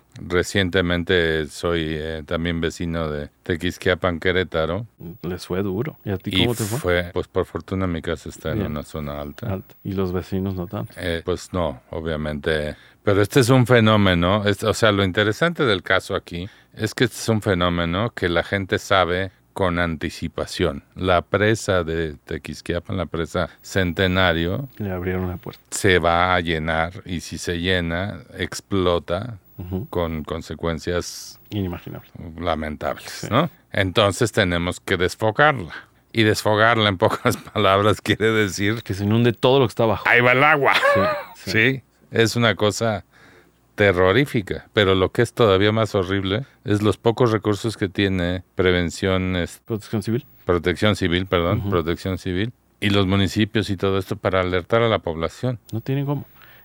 recientemente 0.56 1.46
soy 1.48 1.84
eh, 1.90 2.22
también 2.24 2.60
vecino 2.60 3.10
de 3.10 3.28
Tequisquiapan, 3.42 4.18
Querétaro. 4.18 4.86
Les 5.22 5.46
fue 5.46 5.62
duro. 5.62 5.98
¿Y 6.04 6.10
a 6.10 6.16
ti 6.16 6.30
Y 6.32 6.38
cómo 6.42 6.54
te 6.54 6.64
fue? 6.64 7.10
Pues 7.12 7.28
por 7.28 7.44
fortuna 7.44 7.65
mi 7.74 8.02
casa 8.02 8.28
está 8.28 8.52
en 8.52 8.62
una 8.66 8.82
zona 8.84 9.20
alta. 9.20 9.60
Y 9.82 9.92
los 9.94 10.12
vecinos 10.12 10.54
no 10.54 10.66
tanto. 10.68 10.92
Eh, 10.96 11.22
pues 11.24 11.52
no, 11.52 11.82
obviamente. 11.90 12.76
Pero 13.02 13.22
este 13.22 13.40
es 13.40 13.48
un 13.48 13.66
fenómeno, 13.66 14.44
es- 14.44 14.62
o 14.62 14.74
sea, 14.74 14.92
lo 14.92 15.02
interesante 15.04 15.64
del 15.64 15.82
caso 15.82 16.14
aquí 16.14 16.48
es 16.74 16.94
que 16.94 17.04
este 17.04 17.16
es 17.16 17.28
un 17.28 17.40
fenómeno 17.42 18.10
que 18.10 18.28
la 18.28 18.42
gente 18.44 18.78
sabe 18.78 19.32
con 19.52 19.78
anticipación. 19.78 20.84
La 20.94 21.22
presa 21.22 21.82
de 21.82 22.14
Tequisquiapan, 22.26 22.96
la 22.98 23.06
presa 23.06 23.48
Centenario, 23.62 24.68
Le 24.76 24.90
abrieron 24.92 25.28
la 25.28 25.38
puerta. 25.38 25.62
se 25.70 25.98
va 25.98 26.34
a 26.34 26.40
llenar 26.40 26.92
y 27.06 27.20
si 27.20 27.38
se 27.38 27.58
llena, 27.60 28.20
explota 28.36 29.38
con 29.88 30.22
consecuencias 30.24 31.40
Inimaginable. 31.48 32.10
lamentables, 32.38 33.10
Sí. 33.10 33.28
¿no? 33.30 33.48
Entonces 33.72 34.30
tenemos 34.32 34.80
que 34.80 34.98
desfocarla. 34.98 35.72
Y 36.12 36.22
desfogarla, 36.22 36.88
en 36.88 36.96
pocas 36.98 37.36
palabras, 37.52 38.00
quiere 38.00 38.30
decir 38.30 38.82
Que 38.82 38.94
se 38.94 39.04
inunde 39.04 39.32
todo 39.32 39.58
lo 39.60 39.66
que 39.66 39.70
está 39.70 39.82
abajo. 39.84 40.04
ahí 40.08 40.20
va 40.20 40.32
el 40.32 40.42
agua. 40.44 40.72
Sí, 40.74 41.00
Sí, 41.34 41.50
sí. 41.50 41.82
es 42.10 42.36
una 42.36 42.54
cosa 42.54 43.04
terrorífica, 43.74 44.68
pero 44.72 44.94
lo 44.94 45.10
que 45.12 45.22
es 45.22 45.32
todavía 45.34 45.70
más 45.72 45.94
horrible 45.94 46.44
es 46.64 46.82
los 46.82 46.96
pocos 46.96 47.30
recursos 47.30 47.76
que 47.76 47.88
tiene 47.88 48.42
prevención, 48.54 49.36
Protección 49.66 50.02
civil. 50.02 50.24
protección 50.44 50.96
civil, 50.96 51.26
perdón, 51.26 51.68
protección 51.68 52.16
civil 52.18 52.52
y 52.80 52.90
los 52.90 53.06
municipios 53.06 53.68
y 53.70 53.76
todo 53.76 53.98
esto 53.98 54.16
para 54.16 54.40
alertar 54.40 54.82
a 54.82 54.88
la 54.88 54.98
población. 55.00 55.58
No 55.72 55.80
tienen 55.82 56.06
cómo. 56.06 56.24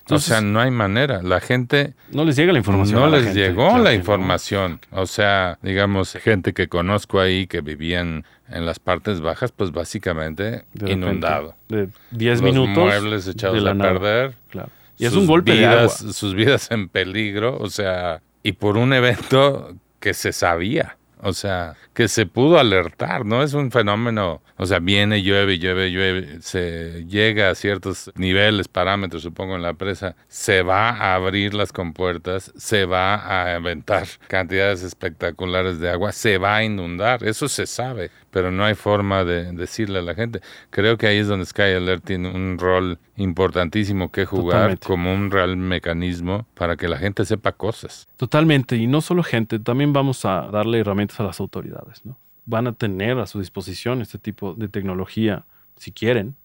o 0.10 0.20
sea, 0.20 0.40
no 0.42 0.60
hay 0.62 0.72
manera. 0.72 1.22
La 1.22 1.42
gente 1.42 1.94
no 2.12 2.24
les 2.24 2.36
llega 2.38 2.54
la 2.54 2.60
información. 2.60 3.00
no 3.02 3.08
la 3.08 3.18
les 3.18 3.26
gente. 3.28 3.40
llegó 3.42 3.68
Claro 3.70 3.84
la 3.84 3.90
no. 3.92 3.96
información. 3.96 4.80
O 4.92 5.06
sea, 5.06 5.58
digamos, 5.62 6.14
gente 6.14 6.54
que 6.54 6.70
conozco 6.70 7.20
ahí 7.20 7.46
que 7.48 7.60
vivían 7.62 8.24
en 8.52 8.66
las 8.66 8.80
partes 8.80 9.22
bajas, 9.22 9.52
pues 9.52 9.72
básicamente 9.72 10.66
De 10.74 10.92
inundado. 10.92 11.56
De 11.70 11.90
10 12.12 12.42
Los 12.42 12.54
minutos. 12.54 12.84
muebles 12.84 13.28
echados 13.28 13.56
de 13.56 13.62
la 13.62 13.72
a 13.72 13.76
perder. 13.78 14.36
Claro. 14.50 14.70
Y 14.98 15.06
es 15.06 15.14
un 15.14 15.26
golpe 15.26 15.56
de 15.56 15.66
agua. 15.66 15.90
Sus 15.90 16.36
vidas 16.36 16.70
en 16.72 16.88
peligro, 16.88 17.58
o 17.58 17.70
sea, 17.70 18.22
y 18.44 18.52
por 18.54 18.78
un 18.78 18.94
evento 18.94 19.76
que 20.00 20.14
se 20.14 20.32
sabía, 20.32 20.98
o 21.22 21.34
sea, 21.34 21.76
que 21.94 22.08
se 22.08 22.26
pudo 22.26 22.58
alertar, 22.60 23.26
no 23.26 23.44
es 23.44 23.54
un 23.54 23.72
fenómeno, 23.72 24.42
o 24.58 24.66
sea, 24.66 24.80
viene, 24.80 25.22
llueve, 25.22 25.60
llueve, 25.60 25.92
llueve, 25.92 26.42
se 26.42 27.06
llega 27.08 27.50
a 27.50 27.56
ciertos 27.56 28.12
niveles, 28.16 28.68
parámetros, 28.68 29.24
supongo, 29.24 29.56
en 29.56 29.62
la 29.62 29.74
presa, 29.74 30.16
se 30.28 30.64
va 30.64 30.90
a 30.90 31.16
abrir 31.16 31.54
las 31.54 31.72
compuertas, 31.72 32.52
se 32.58 32.86
va 32.86 33.16
a 33.16 33.56
aventar 33.56 34.08
cantidades 34.28 34.84
espectaculares 34.84 35.80
de 35.80 35.90
agua, 35.90 36.12
se 36.12 36.38
va 36.38 36.58
a 36.58 36.64
inundar, 36.64 37.24
eso 37.24 37.48
se 37.48 37.68
sabe, 37.68 38.12
pero 38.32 38.52
no 38.52 38.66
hay 38.66 38.76
forma 38.76 39.24
de 39.24 39.52
decirle 39.52 40.00
a 40.00 40.04
la 40.04 40.16
gente. 40.16 40.42
Creo 40.70 40.98
que 40.98 41.08
ahí 41.08 41.18
es 41.18 41.28
donde 41.28 41.46
Sky 41.46 41.62
Alert 41.62 42.04
tiene 42.04 42.30
un 42.30 42.58
rol 42.58 42.98
importantísimo 43.22 44.12
que 44.12 44.26
jugar 44.26 44.54
Totalmente. 44.54 44.88
como 44.88 45.14
un 45.14 45.32
real 45.32 45.56
mecanismo 45.58 46.46
para 46.54 46.76
que 46.76 46.88
la 46.88 46.98
gente 46.98 47.26
sepa 47.26 47.52
cosas. 47.52 48.08
Totalmente. 48.18 48.76
Y 48.78 48.88
no 48.88 49.02
solo 49.02 49.24
gente, 49.24 49.60
también 49.60 49.94
vamos 49.94 50.26
a 50.26 50.48
darle 50.52 50.80
herramientas 50.80 51.20
a 51.20 51.24
las 51.24 51.40
autoridades. 51.40 52.06
¿no? 52.06 52.18
Van 52.46 52.68
a 52.68 52.74
tener 52.74 53.20
a 53.20 53.28
su 53.28 53.40
disposición 53.40 54.02
este 54.02 54.18
tipo 54.18 54.54
de 54.54 54.68
tecnología, 54.68 55.46
si 55.78 55.92
quieren, 55.92 56.36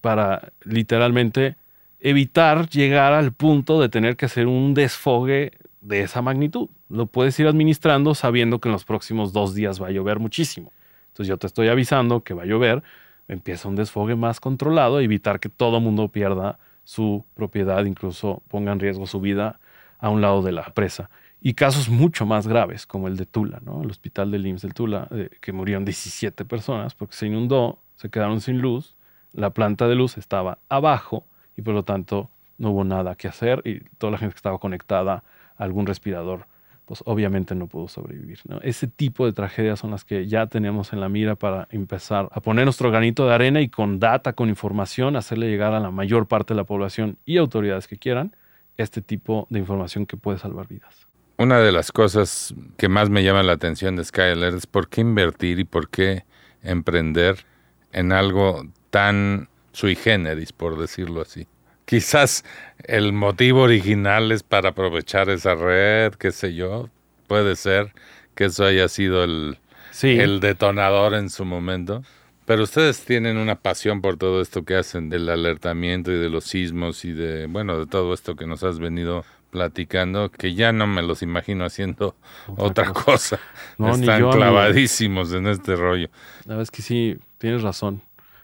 para 0.00 0.52
literalmente 0.62 1.56
evitar 2.00 2.68
llegar 2.68 3.12
al 3.12 3.32
punto 3.32 3.80
de 3.80 3.88
tener 3.88 4.16
que 4.16 4.26
hacer 4.26 4.46
un 4.46 4.74
desfogue 4.74 5.52
de 5.80 6.02
esa 6.02 6.22
magnitud. 6.22 6.68
Lo 6.88 7.06
puedes 7.06 7.38
ir 7.38 7.46
administrando 7.46 8.14
sabiendo 8.14 8.58
que 8.60 8.68
en 8.68 8.72
los 8.72 8.84
próximos 8.84 9.32
dos 9.32 9.54
días 9.54 9.80
va 9.80 9.88
a 9.88 9.90
llover 9.90 10.18
muchísimo. 10.18 10.72
Entonces 11.08 11.28
yo 11.28 11.36
te 11.36 11.46
estoy 11.46 11.68
avisando 11.68 12.24
que 12.24 12.34
va 12.34 12.42
a 12.42 12.46
llover, 12.46 12.82
empieza 13.28 13.68
un 13.68 13.76
desfogue 13.76 14.16
más 14.16 14.40
controlado, 14.40 15.00
evitar 15.00 15.40
que 15.40 15.48
todo 15.48 15.80
mundo 15.80 16.08
pierda 16.08 16.58
su 16.84 17.24
propiedad, 17.34 17.84
incluso 17.84 18.42
ponga 18.48 18.72
en 18.72 18.80
riesgo 18.80 19.06
su 19.06 19.20
vida 19.20 19.60
a 19.98 20.08
un 20.10 20.20
lado 20.20 20.42
de 20.42 20.52
la 20.52 20.64
presa. 20.74 21.10
Y 21.40 21.54
casos 21.54 21.88
mucho 21.88 22.26
más 22.26 22.46
graves, 22.46 22.86
como 22.86 23.08
el 23.08 23.16
de 23.16 23.26
Tula, 23.26 23.60
¿no? 23.64 23.82
el 23.82 23.90
hospital 23.90 24.30
del 24.30 24.46
IMSS 24.46 24.62
del 24.62 24.74
Tula, 24.74 25.08
eh, 25.10 25.30
que 25.40 25.52
murieron 25.52 25.84
17 25.84 26.44
personas 26.44 26.94
porque 26.94 27.16
se 27.16 27.26
inundó, 27.26 27.80
se 27.96 28.10
quedaron 28.10 28.40
sin 28.40 28.60
luz, 28.60 28.96
la 29.32 29.50
planta 29.50 29.88
de 29.88 29.94
luz 29.94 30.18
estaba 30.18 30.58
abajo 30.68 31.24
y 31.56 31.62
por 31.62 31.74
lo 31.74 31.84
tanto 31.84 32.30
no 32.58 32.70
hubo 32.70 32.84
nada 32.84 33.14
que 33.16 33.28
hacer 33.28 33.62
y 33.64 33.80
toda 33.98 34.12
la 34.12 34.18
gente 34.18 34.34
que 34.34 34.38
estaba 34.38 34.58
conectada 34.58 35.24
a 35.56 35.64
algún 35.64 35.86
respirador, 35.86 36.46
pues 36.92 37.02
obviamente 37.06 37.54
no 37.54 37.68
pudo 37.68 37.88
sobrevivir. 37.88 38.40
Ese 38.60 38.86
tipo 38.86 39.24
de 39.24 39.32
tragedias 39.32 39.78
son 39.78 39.92
las 39.92 40.04
que 40.04 40.26
ya 40.26 40.48
tenemos 40.48 40.92
en 40.92 41.00
la 41.00 41.08
mira 41.08 41.36
para 41.36 41.66
empezar 41.70 42.28
a 42.30 42.42
poner 42.42 42.66
nuestro 42.66 42.90
granito 42.90 43.26
de 43.26 43.32
arena 43.32 43.62
y 43.62 43.70
con 43.70 43.98
data, 43.98 44.34
con 44.34 44.50
información, 44.50 45.16
hacerle 45.16 45.48
llegar 45.48 45.72
a 45.72 45.80
la 45.80 45.90
mayor 45.90 46.28
parte 46.28 46.52
de 46.52 46.58
la 46.58 46.64
población 46.64 47.16
y 47.24 47.38
autoridades 47.38 47.88
que 47.88 47.96
quieran 47.96 48.36
este 48.76 49.00
tipo 49.00 49.46
de 49.48 49.60
información 49.60 50.04
que 50.04 50.18
puede 50.18 50.36
salvar 50.36 50.68
vidas. 50.68 51.06
Una 51.38 51.60
de 51.60 51.72
las 51.72 51.92
cosas 51.92 52.54
que 52.76 52.90
más 52.90 53.08
me 53.08 53.24
llama 53.24 53.42
la 53.42 53.52
atención 53.52 53.96
de 53.96 54.04
Sky 54.04 54.20
Alert 54.20 54.58
es 54.58 54.66
por 54.66 54.90
qué 54.90 55.00
invertir 55.00 55.60
y 55.60 55.64
por 55.64 55.88
qué 55.88 56.26
emprender 56.62 57.46
en 57.92 58.12
algo 58.12 58.66
tan 58.90 59.48
sui 59.72 59.94
generis, 59.94 60.52
por 60.52 60.78
decirlo 60.78 61.22
así. 61.22 61.46
Quizás 61.84 62.44
el 62.84 63.12
motivo 63.12 63.62
original 63.62 64.32
es 64.32 64.42
para 64.42 64.70
aprovechar 64.70 65.28
esa 65.30 65.54
red, 65.54 66.12
qué 66.14 66.32
sé 66.32 66.54
yo. 66.54 66.88
Puede 67.26 67.56
ser 67.56 67.92
que 68.34 68.46
eso 68.46 68.64
haya 68.64 68.88
sido 68.88 69.24
el, 69.24 69.58
Sí, 69.90 70.18
el 70.18 70.40
detonador 70.40 71.14
en 71.14 71.28
su 71.30 71.44
momento. 71.44 72.02
Pero 72.44 72.64
ustedes 72.64 73.04
tienen 73.04 73.36
una 73.36 73.56
pasión 73.56 74.00
por 74.00 74.16
todo 74.16 74.40
esto 74.42 74.64
que 74.64 74.74
hacen 74.76 75.08
del 75.10 75.28
alertamiento 75.28 76.10
y 76.10 76.18
de 76.18 76.28
los 76.28 76.44
sismos 76.44 77.04
y 77.04 77.12
de, 77.12 77.46
bueno, 77.46 77.78
de 77.78 77.86
todo 77.86 78.12
esto 78.14 78.34
que 78.36 78.46
nos 78.46 78.64
has 78.64 78.78
venido 78.78 79.24
platicando, 79.50 80.30
que 80.30 80.54
ya 80.54 80.72
no 80.72 80.86
me 80.86 81.02
los 81.02 81.22
imagino 81.22 81.64
haciendo 81.64 82.16
otra, 82.56 82.90
Otra 82.90 82.92
cosa. 82.92 83.38
No, 83.78 83.94
Están 83.94 84.20
yo, 84.20 84.30
amigo. 84.30 84.30
clavadísimos 84.32 85.32
en 85.32 85.46
este 85.46 85.76
rollo. 85.76 86.08
la 86.44 86.54
verdad 86.54 86.62
es 86.62 86.70
que 86.70 86.82
sí, 86.82 87.18
tienes 87.38 87.62
razón. 87.62 88.02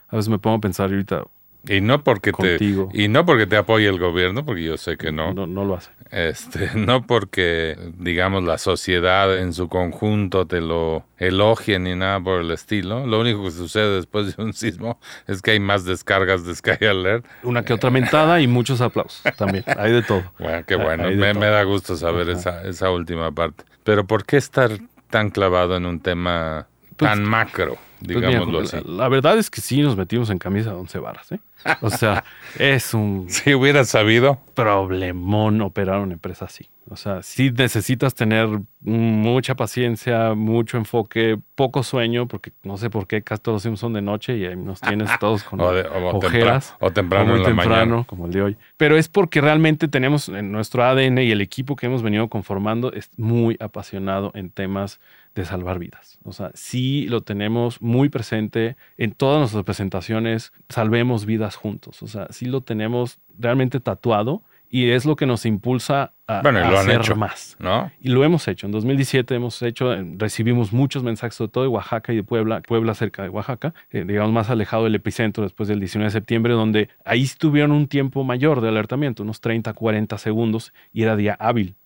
A 0.09 0.17
veces 0.17 0.29
me 0.29 0.39
pongo 0.39 0.57
a 0.59 0.61
pensar 0.61 0.91
ahorita 0.91 1.25
Y 1.67 1.81
no 1.81 2.03
porque 2.03 2.33
Contigo. 2.33 2.89
te 2.93 3.03
y 3.03 3.09
no 3.09 3.27
porque 3.27 3.47
te 3.47 3.57
apoye 3.57 3.89
el 3.89 3.99
gobierno, 3.99 4.45
porque 4.45 4.63
yo 4.63 4.77
sé 4.77 4.97
que 4.97 5.13
no. 5.13 5.35
no, 5.35 5.47
no 5.47 5.65
lo 5.65 5.77
hace. 5.77 5.91
Este, 6.11 6.71
no 6.75 7.07
porque, 7.07 7.77
digamos, 7.99 8.45
la 8.45 8.59
sociedad 8.59 9.37
en 9.39 9.53
su 9.53 9.69
conjunto 9.69 10.47
te 10.47 10.61
lo 10.61 11.05
elogie 11.19 11.79
ni 11.79 11.95
nada 11.95 12.21
por 12.21 12.41
el 12.41 12.51
estilo. 12.51 13.07
Lo 13.07 13.21
único 13.21 13.45
que 13.45 13.51
sucede 13.51 13.97
después 13.97 14.37
de 14.37 14.43
un 14.43 14.53
sismo 14.53 14.99
es 15.27 15.43
que 15.43 15.53
hay 15.53 15.61
más 15.61 15.85
descargas 15.85 16.45
de 16.47 16.55
Sky 16.55 16.85
Alert. 16.87 17.27
Una 17.43 17.65
que 17.65 17.73
otra 17.73 17.91
mentada 17.91 18.41
y 18.41 18.47
muchos 18.47 18.81
aplausos 18.81 19.23
también. 19.37 19.65
Hay 19.77 19.93
de 19.93 20.03
todo. 20.03 20.23
Bueno, 20.39 20.65
qué 20.67 20.77
bueno. 20.77 21.05
hay 21.05 21.17
Me, 21.17 21.35
da 21.35 21.63
gusto 21.65 21.97
saber 21.97 22.31
Ajá. 22.31 22.39
esa, 22.39 22.63
esa 22.63 22.91
última 22.91 23.33
parte. 23.33 23.65
Pero 23.85 24.07
¿por 24.07 24.25
qué 24.25 24.37
estar 24.37 24.71
tan 25.11 25.31
clavado 25.31 25.77
en 25.77 25.87
un 25.87 26.01
tema 26.01 26.69
Pues- 26.99 27.11
tan 27.11 27.25
macro, 27.25 27.77
Pues 28.05 28.17
mira, 28.17 28.29
digámoslo 28.29 28.61
la, 28.61 28.65
así? 28.67 28.77
la 28.87 29.09
verdad 29.09 29.39
es 29.39 29.51
que 29.51 29.61
sí 29.61 29.81
nos 29.83 29.97
metimos 29.97 30.31
en 30.31 30.39
camisa 30.39 30.71
de 30.71 30.77
once 30.77 30.99
varas, 30.99 31.33
¿eh? 31.33 31.41
O 31.81 31.91
sea, 31.91 32.25
es 32.59 32.95
un 32.95 33.27
Si 33.29 33.55
hubiera 33.55 33.85
sabido, 33.85 34.39
problemón 34.55 35.61
operar 35.61 36.01
una 36.01 36.15
empresa 36.15 36.45
así. 36.45 36.69
O 36.91 36.97
sea, 36.97 37.23
sí 37.23 37.51
necesitas 37.51 38.15
tener 38.15 38.49
mucha 38.81 39.55
paciencia, 39.57 40.33
mucho 40.35 40.79
enfoque, 40.79 41.39
poco 41.55 41.83
sueño, 41.83 42.27
porque 42.27 42.53
no 42.63 42.79
sé 42.79 42.89
por 42.89 43.07
qué 43.07 43.23
casi 43.23 43.43
todos 43.43 43.63
son 43.75 43.93
de 43.93 44.01
noche 44.01 44.39
y 44.39 44.47
ahí 44.47 44.57
nos 44.57 44.81
tienes 44.81 45.11
todos 45.21 45.45
con 45.45 45.61
o, 45.61 45.73
de- 45.73 45.83
o 45.87 46.17
ojeras. 46.17 46.73
tempra- 46.79 46.87
o 46.87 46.91
temprano 46.93 47.27
muy 47.27 47.35
en 47.37 47.43
la 47.43 47.49
temprano, 47.49 47.75
mañana. 47.91 48.05
como 48.07 48.27
el 48.27 48.33
de 48.33 48.43
hoy. 48.43 48.57
Pero 48.79 48.97
es 48.97 49.09
porque 49.09 49.41
realmente 49.43 49.87
tenemos 49.89 50.31
en 50.31 50.51
nuestro 50.51 50.83
ADN 50.85 51.19
y 51.19 51.31
el 51.31 51.43
equipo 51.43 51.77
que 51.77 51.87
hemos 51.87 52.03
venido 52.03 52.29
conformando 52.29 52.91
es 52.93 53.11
muy 53.19 53.57
apasionado 53.61 54.31
en 54.35 54.49
temas 54.51 54.99
de 55.41 55.47
salvar 55.47 55.79
vidas. 55.79 56.19
O 56.25 56.33
sea, 56.33 56.51
sí 56.55 57.07
lo 57.09 57.23
tenemos 57.23 57.81
muy 57.81 58.09
presente 58.09 58.77
en 58.97 59.13
todas 59.13 59.39
nuestras 59.39 59.65
presentaciones, 59.65 60.53
salvemos 60.69 61.27
vidas 61.27 61.57
juntos. 61.57 62.03
O 62.03 62.07
sea, 62.07 62.27
sí 62.31 62.47
lo 62.47 62.61
tenemos 62.63 63.19
realmente 63.39 63.81
tatuado 63.81 64.43
y 64.71 64.91
es 64.91 65.07
lo 65.07 65.17
que 65.17 65.25
nos 65.27 65.47
impulsa 65.47 66.13
a, 66.27 66.43
Bueno, 66.43 66.59
a 66.59 66.71
lo 66.71 66.79
han 66.79 66.87
hacer 66.89 67.01
hecho. 67.01 67.17
más. 67.17 67.57
¿No? 67.59 67.91
Y 68.03 68.11
lo 68.11 68.23
hemos 68.23 68.47
hecho. 68.49 68.67
En 68.67 68.73
2017 68.73 69.35
hemos 69.35 69.63
hecho, 69.63 69.95
eh, 69.95 70.05
recibimos 70.19 70.73
muchos 70.75 71.03
mensajes, 71.03 71.37
sobre 71.37 71.51
todo 71.53 71.65
de 71.65 71.69
Oaxaca 71.69 72.13
y 72.13 72.17
de 72.17 72.23
Puebla, 72.23 72.61
Puebla 72.61 72.95
cerca 72.95 73.23
de 73.23 73.31
Oaxaca, 73.31 73.73
eh, 73.91 74.05
digamos 74.07 74.33
más 74.33 74.51
alejado 74.51 74.85
del 74.85 74.95
epicentro 74.95 75.43
después 75.43 75.69
del 75.71 75.81
19 75.81 76.09
de 76.09 76.11
septiembre, 76.11 76.53
donde 76.53 76.91
ahí 77.05 77.27
tuvieron 77.39 77.73
un 77.73 77.89
tiempo 77.89 78.25
mayor 78.25 78.61
de 78.61 78.69
alertamiento, 78.69 79.23
unos 79.23 79.41
30, 79.41 79.73
40 79.73 80.19
segundos, 80.19 80.75
y 80.93 81.05
era 81.05 81.17
día 81.17 81.35
hábil. 81.41 81.77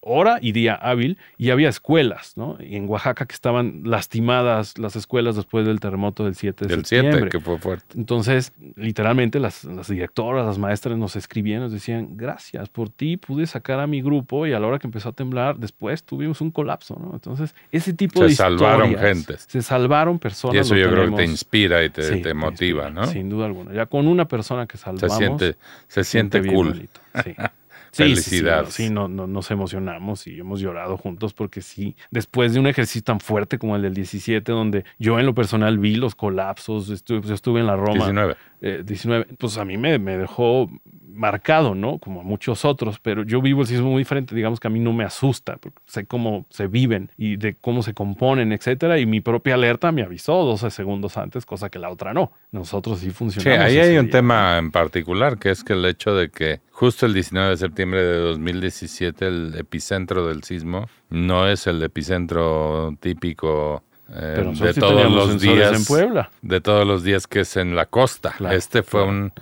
Hora 0.00 0.38
y 0.42 0.52
día 0.52 0.74
hábil, 0.74 1.16
y 1.38 1.50
había 1.50 1.68
escuelas, 1.68 2.34
¿no? 2.36 2.58
Y 2.60 2.76
en 2.76 2.88
Oaxaca 2.88 3.26
que 3.26 3.34
estaban 3.34 3.82
lastimadas 3.84 4.76
las 4.78 4.94
escuelas 4.96 5.36
después 5.36 5.66
del 5.66 5.80
terremoto 5.80 6.24
del 6.24 6.34
7 6.34 6.66
de 6.66 6.68
Del 6.76 6.84
septiembre. 6.84 7.20
7, 7.22 7.30
que 7.30 7.40
fue 7.40 7.58
fuerte. 7.58 7.96
Entonces, 7.98 8.52
literalmente 8.76 9.40
las, 9.40 9.64
las 9.64 9.88
directoras, 9.88 10.44
las 10.44 10.58
maestras 10.58 10.98
nos 10.98 11.16
escribían, 11.16 11.60
nos 11.60 11.72
decían, 11.72 12.16
gracias, 12.16 12.68
por 12.68 12.90
ti 12.90 13.16
pude 13.16 13.46
sacar 13.46 13.80
a 13.80 13.86
mi 13.86 14.02
grupo 14.02 14.46
y 14.46 14.52
a 14.52 14.60
la 14.60 14.66
hora 14.66 14.78
que 14.78 14.86
empezó 14.86 15.10
a 15.10 15.12
temblar, 15.12 15.56
después 15.58 16.04
tuvimos 16.04 16.40
un 16.40 16.50
colapso, 16.50 16.98
¿no? 17.00 17.12
Entonces, 17.14 17.54
ese 17.72 17.92
tipo 17.94 18.20
Se 18.20 18.26
de 18.26 18.34
salvaron 18.34 18.90
historias, 18.90 19.14
gentes. 19.16 19.46
Se 19.48 19.62
salvaron 19.62 20.18
personas. 20.18 20.56
Y 20.56 20.58
eso 20.58 20.76
yo 20.76 20.90
creo 20.90 21.10
que 21.10 21.16
te 21.16 21.24
inspira 21.24 21.82
y 21.84 21.90
te, 21.90 22.02
Sí, 22.02 22.20
te 22.20 22.34
motiva, 22.34 22.84
inspira, 22.88 23.06
¿no? 23.06 23.06
Sin 23.06 23.30
duda 23.30 23.46
alguna. 23.46 23.72
Ya 23.72 23.86
con 23.86 24.06
una 24.08 24.26
persona 24.28 24.66
que 24.66 24.76
Se 24.76 24.84
salvamos. 24.84 25.16
siente, 25.16 25.56
se 25.88 26.04
siente 26.04 26.44
cool. 26.44 26.88
Sí. 27.24 27.34
Sí, 27.92 28.04
sí, 28.16 28.22
sí, 28.22 28.30
Felicidades. 28.30 28.74
Sí, 28.74 28.90
no, 28.90 29.08
no, 29.08 29.26
nos 29.26 29.50
emocionamos 29.50 30.26
y 30.26 30.38
hemos 30.38 30.60
llorado 30.60 30.96
juntos 30.96 31.34
porque 31.34 31.60
sí, 31.60 31.96
después 32.10 32.52
de 32.54 32.60
un 32.60 32.66
ejercicio 32.66 33.02
tan 33.02 33.20
fuerte 33.20 33.58
como 33.58 33.76
el 33.76 33.82
del 33.82 33.94
17, 33.94 34.52
donde 34.52 34.84
yo 34.98 35.18
en 35.18 35.26
lo 35.26 35.34
personal 35.34 35.78
vi 35.78 35.96
los 35.96 36.14
colapsos, 36.14 36.88
estuve, 36.90 37.22
yo 37.26 37.34
estuve 37.34 37.60
en 37.60 37.66
la 37.66 37.76
Roma. 37.76 38.04
19. 38.04 38.36
eh, 38.60 38.82
19, 38.84 39.26
pues 39.38 39.58
a 39.58 39.64
mí 39.64 39.76
me, 39.76 39.98
me 39.98 40.16
dejó 40.16 40.70
marcado, 41.12 41.74
¿no? 41.74 41.98
Como 41.98 42.22
muchos 42.22 42.64
otros, 42.64 42.98
pero 43.00 43.24
yo 43.24 43.40
vivo 43.40 43.62
el 43.62 43.66
sismo 43.66 43.90
muy 43.90 44.00
diferente, 44.00 44.34
digamos 44.34 44.60
que 44.60 44.68
a 44.68 44.70
mí 44.70 44.80
no 44.80 44.92
me 44.92 45.04
asusta, 45.04 45.56
porque 45.56 45.80
sé 45.86 46.06
cómo 46.06 46.46
se 46.50 46.66
viven 46.66 47.10
y 47.16 47.36
de 47.36 47.54
cómo 47.54 47.82
se 47.82 47.94
componen, 47.94 48.52
etcétera, 48.52 48.98
y 48.98 49.06
mi 49.06 49.20
propia 49.20 49.54
alerta 49.54 49.92
me 49.92 50.02
avisó 50.02 50.44
12 50.44 50.70
segundos 50.70 51.16
antes, 51.16 51.46
cosa 51.46 51.70
que 51.70 51.78
la 51.78 51.90
otra 51.90 52.12
no. 52.12 52.32
Nosotros 52.52 53.00
sí 53.00 53.10
funcionamos. 53.10 53.70
Sí, 53.70 53.78
ahí 53.78 53.78
hay 53.78 53.98
un 53.98 54.10
tema 54.10 54.58
en 54.58 54.70
particular, 54.70 55.38
que 55.38 55.50
es 55.50 55.64
que 55.64 55.74
el 55.74 55.84
hecho 55.84 56.14
de 56.14 56.30
que 56.30 56.60
justo 56.70 57.06
el 57.06 57.14
19 57.14 57.50
de 57.50 57.56
septiembre 57.56 58.02
de 58.02 58.16
2017 58.16 59.26
el 59.26 59.54
epicentro 59.58 60.26
del 60.26 60.42
sismo 60.44 60.88
no 61.10 61.46
es 61.46 61.66
el 61.66 61.82
epicentro 61.82 62.96
típico 63.00 63.82
eh, 64.12 64.52
de 64.60 64.74
todos 64.74 65.10
los 65.10 65.40
días 65.40 65.76
en 65.76 65.84
Puebla. 65.84 66.30
De 66.42 66.60
todos 66.60 66.86
los 66.86 67.04
días 67.04 67.26
que 67.26 67.40
es 67.40 67.56
en 67.56 67.76
la 67.76 67.86
costa. 67.86 68.34
este 68.50 68.82
fue 68.82 69.04
un 69.04 69.32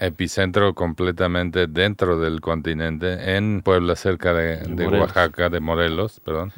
epicentro 0.00 0.74
completamente 0.74 1.66
dentro 1.66 2.20
del 2.20 2.40
continente, 2.40 3.36
en 3.36 3.62
Puebla, 3.62 3.96
cerca 3.96 4.32
de, 4.32 4.86
Oaxaca, 4.86 5.48
de 5.48 5.60
Morelos, 5.60 6.20
perdón. 6.20 6.52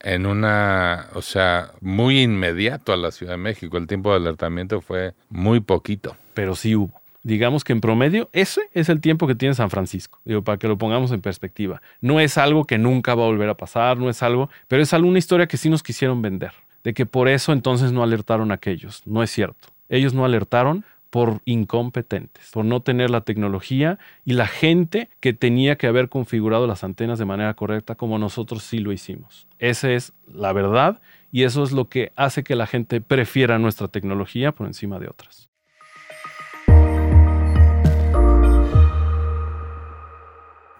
En 0.00 0.26
una, 0.26 1.08
o 1.14 1.22
sea, 1.22 1.72
muy 1.80 2.22
inmediato 2.22 2.92
a 2.92 2.96
la 2.96 3.10
Ciudad 3.10 3.32
de 3.32 3.38
México. 3.38 3.76
El 3.78 3.88
tiempo 3.88 4.10
de 4.10 4.16
alertamiento 4.16 4.80
fue 4.80 5.14
muy 5.28 5.58
poquito. 5.58 6.16
Pero 6.34 6.54
sí 6.54 6.76
hubo. 6.76 7.00
Digamos 7.24 7.64
que 7.64 7.72
en 7.72 7.80
promedio, 7.80 8.30
ese 8.32 8.62
es 8.72 8.88
el 8.88 9.00
tiempo 9.00 9.26
que 9.26 9.34
tiene 9.34 9.54
San 9.54 9.70
Francisco. 9.70 10.20
Digo, 10.24 10.42
para 10.42 10.56
que 10.56 10.68
lo 10.68 10.78
pongamos 10.78 11.10
en 11.10 11.20
perspectiva. 11.20 11.82
No 12.00 12.20
es 12.20 12.38
algo 12.38 12.64
que 12.64 12.78
nunca 12.78 13.16
va 13.16 13.24
a 13.24 13.26
volver 13.26 13.48
a 13.48 13.56
pasar, 13.56 13.98
no 13.98 14.08
es 14.08 14.22
algo, 14.22 14.50
pero 14.68 14.82
es 14.82 14.92
alguna 14.94 15.18
historia 15.18 15.48
que 15.48 15.56
sí 15.56 15.68
nos 15.68 15.82
quisieron 15.82 16.22
vender 16.22 16.52
de 16.88 16.94
que 16.94 17.04
por 17.04 17.28
eso 17.28 17.52
entonces 17.52 17.92
no 17.92 18.02
alertaron 18.02 18.50
a 18.50 18.54
aquellos. 18.54 19.02
No 19.04 19.22
es 19.22 19.30
cierto. 19.30 19.68
Ellos 19.90 20.14
no 20.14 20.24
alertaron 20.24 20.86
por 21.10 21.42
incompetentes, 21.44 22.50
por 22.50 22.64
no 22.64 22.80
tener 22.80 23.10
la 23.10 23.20
tecnología 23.20 23.98
y 24.24 24.32
la 24.32 24.46
gente 24.46 25.10
que 25.20 25.34
tenía 25.34 25.76
que 25.76 25.86
haber 25.86 26.08
configurado 26.08 26.66
las 26.66 26.84
antenas 26.84 27.18
de 27.18 27.26
manera 27.26 27.52
correcta 27.52 27.94
como 27.94 28.18
nosotros 28.18 28.62
sí 28.62 28.78
lo 28.78 28.90
hicimos. 28.90 29.46
Esa 29.58 29.90
es 29.90 30.14
la 30.32 30.54
verdad 30.54 31.02
y 31.30 31.42
eso 31.42 31.62
es 31.62 31.72
lo 31.72 31.90
que 31.90 32.10
hace 32.16 32.42
que 32.42 32.56
la 32.56 32.66
gente 32.66 33.02
prefiera 33.02 33.58
nuestra 33.58 33.88
tecnología 33.88 34.52
por 34.52 34.66
encima 34.66 34.98
de 34.98 35.08
otras. 35.08 35.47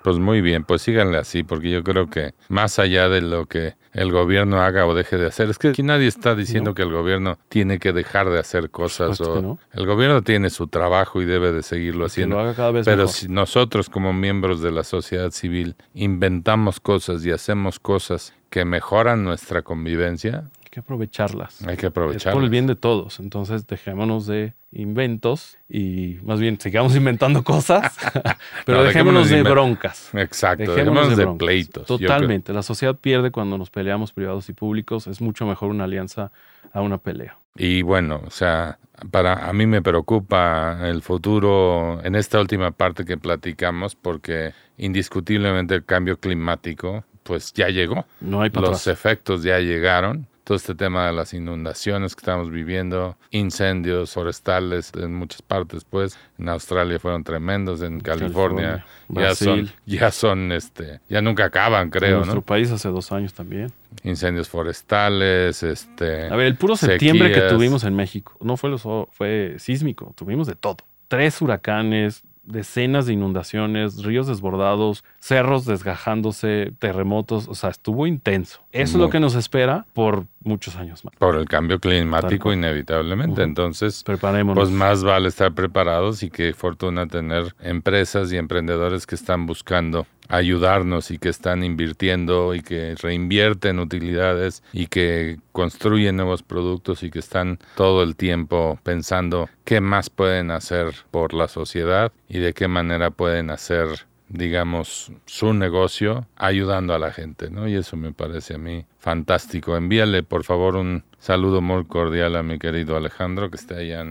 Pues 0.08 0.18
muy 0.18 0.40
bien, 0.40 0.64
pues 0.64 0.80
síganle 0.80 1.18
así, 1.18 1.42
porque 1.42 1.68
yo 1.68 1.84
creo 1.84 2.08
que 2.08 2.32
más 2.48 2.78
allá 2.78 3.10
de 3.10 3.20
lo 3.20 3.44
que 3.44 3.74
el 3.92 4.10
gobierno 4.10 4.58
haga 4.62 4.86
o 4.86 4.94
deje 4.94 5.18
de 5.18 5.26
hacer, 5.26 5.50
es 5.50 5.58
que 5.58 5.68
aquí 5.68 5.82
nadie 5.82 6.06
está 6.06 6.34
diciendo 6.34 6.72
que 6.72 6.80
el 6.80 6.90
gobierno 6.90 7.38
tiene 7.50 7.78
que 7.78 7.92
dejar 7.92 8.30
de 8.30 8.38
hacer 8.38 8.70
cosas 8.70 9.20
o 9.20 9.58
el 9.70 9.86
gobierno 9.86 10.22
tiene 10.22 10.48
su 10.48 10.66
trabajo 10.66 11.20
y 11.20 11.26
debe 11.26 11.52
de 11.52 11.62
seguirlo 11.62 12.06
haciendo. 12.06 12.54
Pero 12.86 13.06
si 13.06 13.28
nosotros 13.28 13.90
como 13.90 14.14
miembros 14.14 14.62
de 14.62 14.72
la 14.72 14.82
sociedad 14.82 15.30
civil 15.30 15.76
inventamos 15.92 16.80
cosas 16.80 17.26
y 17.26 17.30
hacemos 17.30 17.78
cosas 17.78 18.32
que 18.48 18.64
mejoran 18.64 19.24
nuestra 19.24 19.60
convivencia, 19.60 20.44
que 20.78 20.82
aprovecharlas. 20.82 21.66
Hay 21.66 21.76
que 21.76 21.86
aprovecharlas. 21.86 22.26
Es 22.26 22.34
por 22.34 22.44
el 22.44 22.50
bien 22.50 22.66
de 22.66 22.76
todos. 22.76 23.18
Entonces, 23.18 23.66
dejémonos 23.66 24.26
de 24.26 24.54
inventos 24.70 25.58
y 25.68 26.18
más 26.22 26.38
bien 26.38 26.60
sigamos 26.60 26.94
inventando 26.96 27.42
cosas, 27.42 27.96
pero 28.66 28.84
dejémonos, 28.84 29.28
de 29.28 29.42
broncas. 29.42 30.10
Exacto, 30.14 30.72
dejémonos, 30.72 31.16
de, 31.16 31.26
pleitos. 31.26 31.86
Totalmente. 31.86 32.52
La 32.52 32.62
sociedad 32.62 32.96
pierde 32.96 33.30
cuando 33.30 33.58
nos 33.58 33.70
peleamos 33.70 34.12
privados 34.12 34.48
y 34.48 34.52
públicos. 34.52 35.06
Es 35.08 35.20
mucho 35.20 35.46
mejor 35.46 35.70
una 35.70 35.84
alianza 35.84 36.30
a 36.72 36.80
una 36.80 36.98
pelea. 36.98 37.38
Y 37.56 37.82
bueno, 37.82 38.22
o 38.24 38.30
sea, 38.30 38.78
para 39.10 39.48
a 39.48 39.52
mí 39.52 39.66
me 39.66 39.82
preocupa 39.82 40.88
el 40.88 41.02
futuro 41.02 42.00
en 42.04 42.14
esta 42.14 42.40
última 42.40 42.70
parte 42.70 43.04
que 43.04 43.16
platicamos 43.16 43.96
porque 43.96 44.52
indiscutiblemente 44.76 45.74
el 45.74 45.84
cambio 45.84 46.20
climático 46.20 47.04
pues 47.24 47.52
ya 47.52 47.68
llegó. 47.68 48.06
No 48.20 48.42
hay 48.42 48.50
Los 48.50 48.86
efectos 48.86 49.42
ya 49.42 49.58
llegaron 49.58 50.28
todo 50.48 50.56
este 50.56 50.74
tema 50.74 51.08
de 51.08 51.12
las 51.12 51.34
inundaciones 51.34 52.16
que 52.16 52.20
estamos 52.20 52.50
viviendo, 52.50 53.18
incendios 53.30 54.14
forestales 54.14 54.90
en 54.94 55.14
muchas 55.14 55.42
partes, 55.42 55.84
pues 55.84 56.18
en 56.38 56.48
Australia 56.48 56.98
fueron 56.98 57.22
tremendos, 57.22 57.82
en 57.82 58.00
California, 58.00 58.86
ya 59.10 59.34
son, 59.34 59.70
ya 59.84 60.10
son, 60.10 60.50
este, 60.52 61.00
ya 61.10 61.20
nunca 61.20 61.44
acaban, 61.44 61.90
creo. 61.90 62.12
En 62.12 62.16
nuestro 62.20 62.40
país 62.40 62.70
hace 62.70 62.88
dos 62.88 63.12
años 63.12 63.34
también. 63.34 63.70
Incendios 64.04 64.48
forestales, 64.48 65.62
este. 65.62 66.28
A 66.28 66.36
ver, 66.36 66.46
el 66.46 66.56
puro 66.56 66.76
septiembre 66.76 67.30
que 67.30 67.42
tuvimos 67.42 67.84
en 67.84 67.94
México, 67.94 68.34
no 68.40 68.56
fue 68.56 68.74
fue 69.10 69.56
sísmico, 69.58 70.14
tuvimos 70.16 70.46
de 70.46 70.54
todo. 70.54 70.78
Tres 71.08 71.42
huracanes, 71.42 72.22
decenas 72.48 73.06
de 73.06 73.12
inundaciones, 73.12 74.02
ríos 74.02 74.26
desbordados, 74.26 75.04
cerros 75.20 75.66
desgajándose, 75.66 76.72
terremotos, 76.78 77.46
o 77.48 77.54
sea, 77.54 77.70
estuvo 77.70 78.06
intenso. 78.06 78.60
Eso 78.72 78.96
es 78.96 79.00
lo 79.00 79.10
que 79.10 79.20
nos 79.20 79.34
espera 79.34 79.86
por 79.92 80.26
muchos 80.42 80.76
años 80.76 81.04
más. 81.04 81.14
Por 81.16 81.36
el 81.36 81.46
cambio 81.46 81.78
climático, 81.78 82.52
inevitablemente. 82.52 83.42
Entonces, 83.42 84.02
preparémonos. 84.02 84.64
Pues 84.64 84.74
más 84.74 85.04
vale 85.04 85.28
estar 85.28 85.52
preparados 85.52 86.22
y 86.22 86.30
qué 86.30 86.54
fortuna 86.54 87.06
tener 87.06 87.54
empresas 87.60 88.32
y 88.32 88.36
emprendedores 88.36 89.06
que 89.06 89.14
están 89.14 89.46
buscando 89.46 90.06
ayudarnos 90.28 91.10
y 91.10 91.18
que 91.18 91.28
están 91.28 91.64
invirtiendo 91.64 92.54
y 92.54 92.60
que 92.62 92.94
reinvierten 93.00 93.78
utilidades 93.78 94.62
y 94.72 94.86
que 94.86 95.38
construyen 95.52 96.16
nuevos 96.16 96.42
productos 96.42 97.02
y 97.02 97.10
que 97.10 97.18
están 97.18 97.58
todo 97.76 98.02
el 98.02 98.16
tiempo 98.16 98.78
pensando 98.82 99.48
qué 99.64 99.80
más 99.80 100.10
pueden 100.10 100.50
hacer 100.50 100.94
por 101.10 101.34
la 101.34 101.48
sociedad 101.48 102.12
y 102.28 102.38
de 102.38 102.52
qué 102.52 102.68
manera 102.68 103.10
pueden 103.10 103.50
hacer 103.50 104.06
digamos, 104.28 105.10
su 105.24 105.54
negocio 105.54 106.26
ayudando 106.36 106.94
a 106.94 106.98
la 106.98 107.12
gente, 107.12 107.50
¿no? 107.50 107.66
Y 107.66 107.74
eso 107.76 107.96
me 107.96 108.12
parece 108.12 108.54
a 108.54 108.58
mí 108.58 108.84
fantástico. 108.98 109.76
Envíale, 109.76 110.22
por 110.22 110.44
favor, 110.44 110.76
un 110.76 111.04
saludo 111.18 111.60
muy 111.60 111.84
cordial 111.86 112.36
a 112.36 112.42
mi 112.42 112.58
querido 112.58 112.96
Alejandro, 112.96 113.50
que 113.50 113.56
está 113.56 113.76
allá 113.76 114.02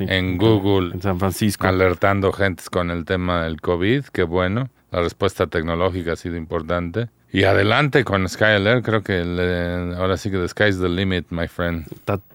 en, 0.00 0.36
Google, 0.36 0.94
en 0.94 1.02
San 1.02 1.18
Francisco, 1.18 1.66
alertando 1.66 2.32
gente 2.32 2.64
con 2.70 2.90
el 2.90 3.04
tema 3.04 3.44
del 3.44 3.60
COVID, 3.60 4.06
qué 4.06 4.24
bueno. 4.24 4.68
La 4.92 5.00
respuesta 5.00 5.46
tecnológica 5.46 6.12
ha 6.12 6.16
sido 6.16 6.36
importante. 6.36 7.08
Y 7.32 7.44
adelante 7.44 8.04
con 8.04 8.28
Skyler, 8.28 8.82
creo 8.82 9.02
que 9.02 9.94
ahora 9.96 10.18
sí 10.18 10.30
que 10.30 10.36
the 10.36 10.46
sky's 10.46 10.78
the 10.78 10.88
limit, 10.90 11.28
my 11.30 11.48
friend. 11.48 11.86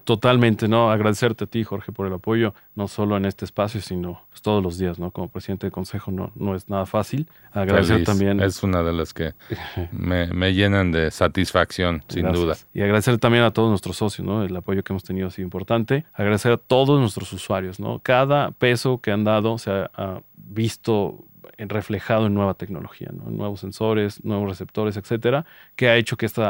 totalmente, 0.02 0.66
¿no? 0.66 0.90
Agradecerte 0.90 1.44
a 1.44 1.46
ti, 1.46 1.62
Jorge, 1.62 1.92
por 1.92 2.08
el 2.08 2.12
apoyo, 2.14 2.52
no 2.74 2.88
solo 2.88 3.16
en 3.16 3.24
este 3.24 3.44
espacio, 3.44 3.80
sino 3.80 4.24
pues, 4.30 4.42
todos 4.42 4.60
los 4.60 4.76
días, 4.76 4.98
¿no? 4.98 5.12
Como 5.12 5.28
presidente 5.28 5.68
de 5.68 5.70
consejo 5.70 6.10
no, 6.10 6.32
no 6.34 6.56
es 6.56 6.68
nada 6.68 6.84
fácil. 6.84 7.28
Agradecer 7.52 8.02
también. 8.02 8.40
Es 8.40 8.64
una 8.64 8.82
de 8.82 8.92
las 8.92 9.14
que 9.14 9.34
me, 9.92 10.52
llenan 10.52 10.90
de 10.90 11.12
satisfacción, 11.12 12.02
sin 12.08 12.32
duda. 12.32 12.56
Y 12.74 12.80
agradecer 12.80 13.18
también 13.18 13.44
a 13.44 13.52
todos 13.52 13.70
nuestros 13.70 13.96
socios, 13.98 14.26
¿no? 14.26 14.42
El 14.42 14.56
apoyo 14.56 14.82
que 14.82 14.92
hemos 14.92 15.04
tenido 15.04 15.28
ha 15.28 15.30
sido 15.30 15.44
importante. 15.46 16.06
Agradecer 16.12 16.50
a 16.50 16.56
todos 16.56 16.98
nuestros 16.98 17.32
usuarios, 17.32 17.78
¿no? 17.78 18.00
Cada 18.00 18.50
peso 18.50 19.00
que 19.00 19.12
han 19.12 19.22
dado 19.22 19.58
se 19.58 19.70
ha 19.70 20.22
visto 20.34 21.24
reflejado 21.58 22.26
en 22.26 22.34
nueva 22.34 22.54
tecnología, 22.54 23.08
en 23.10 23.36
nuevos 23.36 23.60
sensores, 23.60 24.24
nuevos 24.24 24.48
receptores, 24.48 24.96
etcétera, 24.96 25.44
que 25.76 25.88
ha 25.88 25.96
hecho 25.96 26.16
que 26.16 26.26
este 26.26 26.42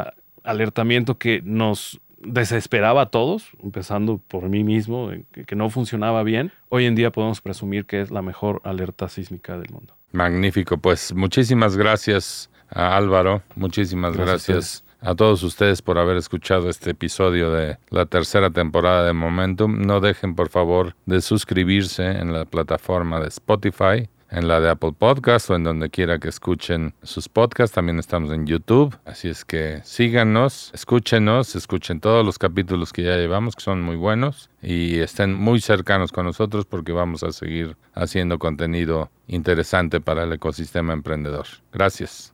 alertamiento 0.43 1.17
que 1.17 1.41
nos 1.43 1.99
desesperaba 2.21 3.03
a 3.03 3.05
todos, 3.07 3.49
empezando 3.63 4.17
por 4.17 4.49
mí 4.49 4.63
mismo, 4.63 5.09
que, 5.31 5.55
no 5.55 5.69
funcionaba 5.69 6.23
bien, 6.23 6.51
hoy 6.69 6.85
en 6.85 6.95
día 6.95 7.11
podemos 7.11 7.41
presumir 7.41 7.85
que 7.85 8.01
es 8.01 8.11
la 8.11 8.21
mejor 8.21 8.61
alerta 8.63 9.07
sísmica 9.09 9.57
del 9.57 9.71
mundo. 9.71 9.95
Magnífico, 10.11 10.77
pues 10.77 11.13
muchísimas 11.13 11.77
gracias 11.77 12.49
a 12.69 12.95
Álvaro, 12.97 13.41
muchísimas 13.55 14.15
gracias, 14.15 14.83
a 15.01 15.15
todos 15.15 15.43
ustedes 15.43 15.81
por 15.81 15.97
haber 15.97 16.17
escuchado 16.17 16.69
este 16.69 16.91
episodio 16.91 17.51
de 17.51 17.77
la 17.89 18.05
tercera 18.05 18.49
temporada 18.49 19.05
de 19.05 19.13
Momentum. 19.13 19.81
No 19.81 20.01
dejen 20.01 20.35
por 20.35 20.49
favor 20.49 20.93
de 21.05 21.21
suscribirse 21.21 22.05
en 22.05 22.33
la 22.33 22.43
plataforma 22.43 23.21
de 23.21 23.29
Spotify 23.29 24.09
en 24.31 24.47
la 24.47 24.59
de 24.59 24.69
Apple 24.69 24.93
Podcast 24.97 25.49
o 25.49 25.55
en 25.55 25.63
donde 25.63 25.89
quiera 25.89 26.19
que 26.19 26.29
escuchen 26.29 26.93
sus 27.03 27.29
podcasts. 27.29 27.75
También 27.75 27.99
estamos 27.99 28.31
en 28.31 28.45
YouTube. 28.45 28.97
Así 29.05 29.29
es 29.29 29.45
que 29.45 29.81
síganos, 29.83 30.71
escúchenos, 30.73 31.55
escuchen 31.55 31.99
todos 31.99 32.25
los 32.25 32.37
capítulos 32.37 32.93
que 32.93 33.03
ya 33.03 33.17
llevamos, 33.17 33.55
que 33.55 33.63
son 33.63 33.81
muy 33.81 33.95
buenos, 33.95 34.49
y 34.61 34.99
estén 34.99 35.33
muy 35.33 35.61
cercanos 35.61 36.11
con 36.11 36.25
nosotros 36.25 36.65
porque 36.65 36.91
vamos 36.91 37.23
a 37.23 37.31
seguir 37.31 37.75
haciendo 37.93 38.39
contenido 38.39 39.09
interesante 39.27 40.01
para 40.01 40.23
el 40.23 40.33
ecosistema 40.33 40.93
emprendedor. 40.93 41.45
Gracias. 41.71 42.33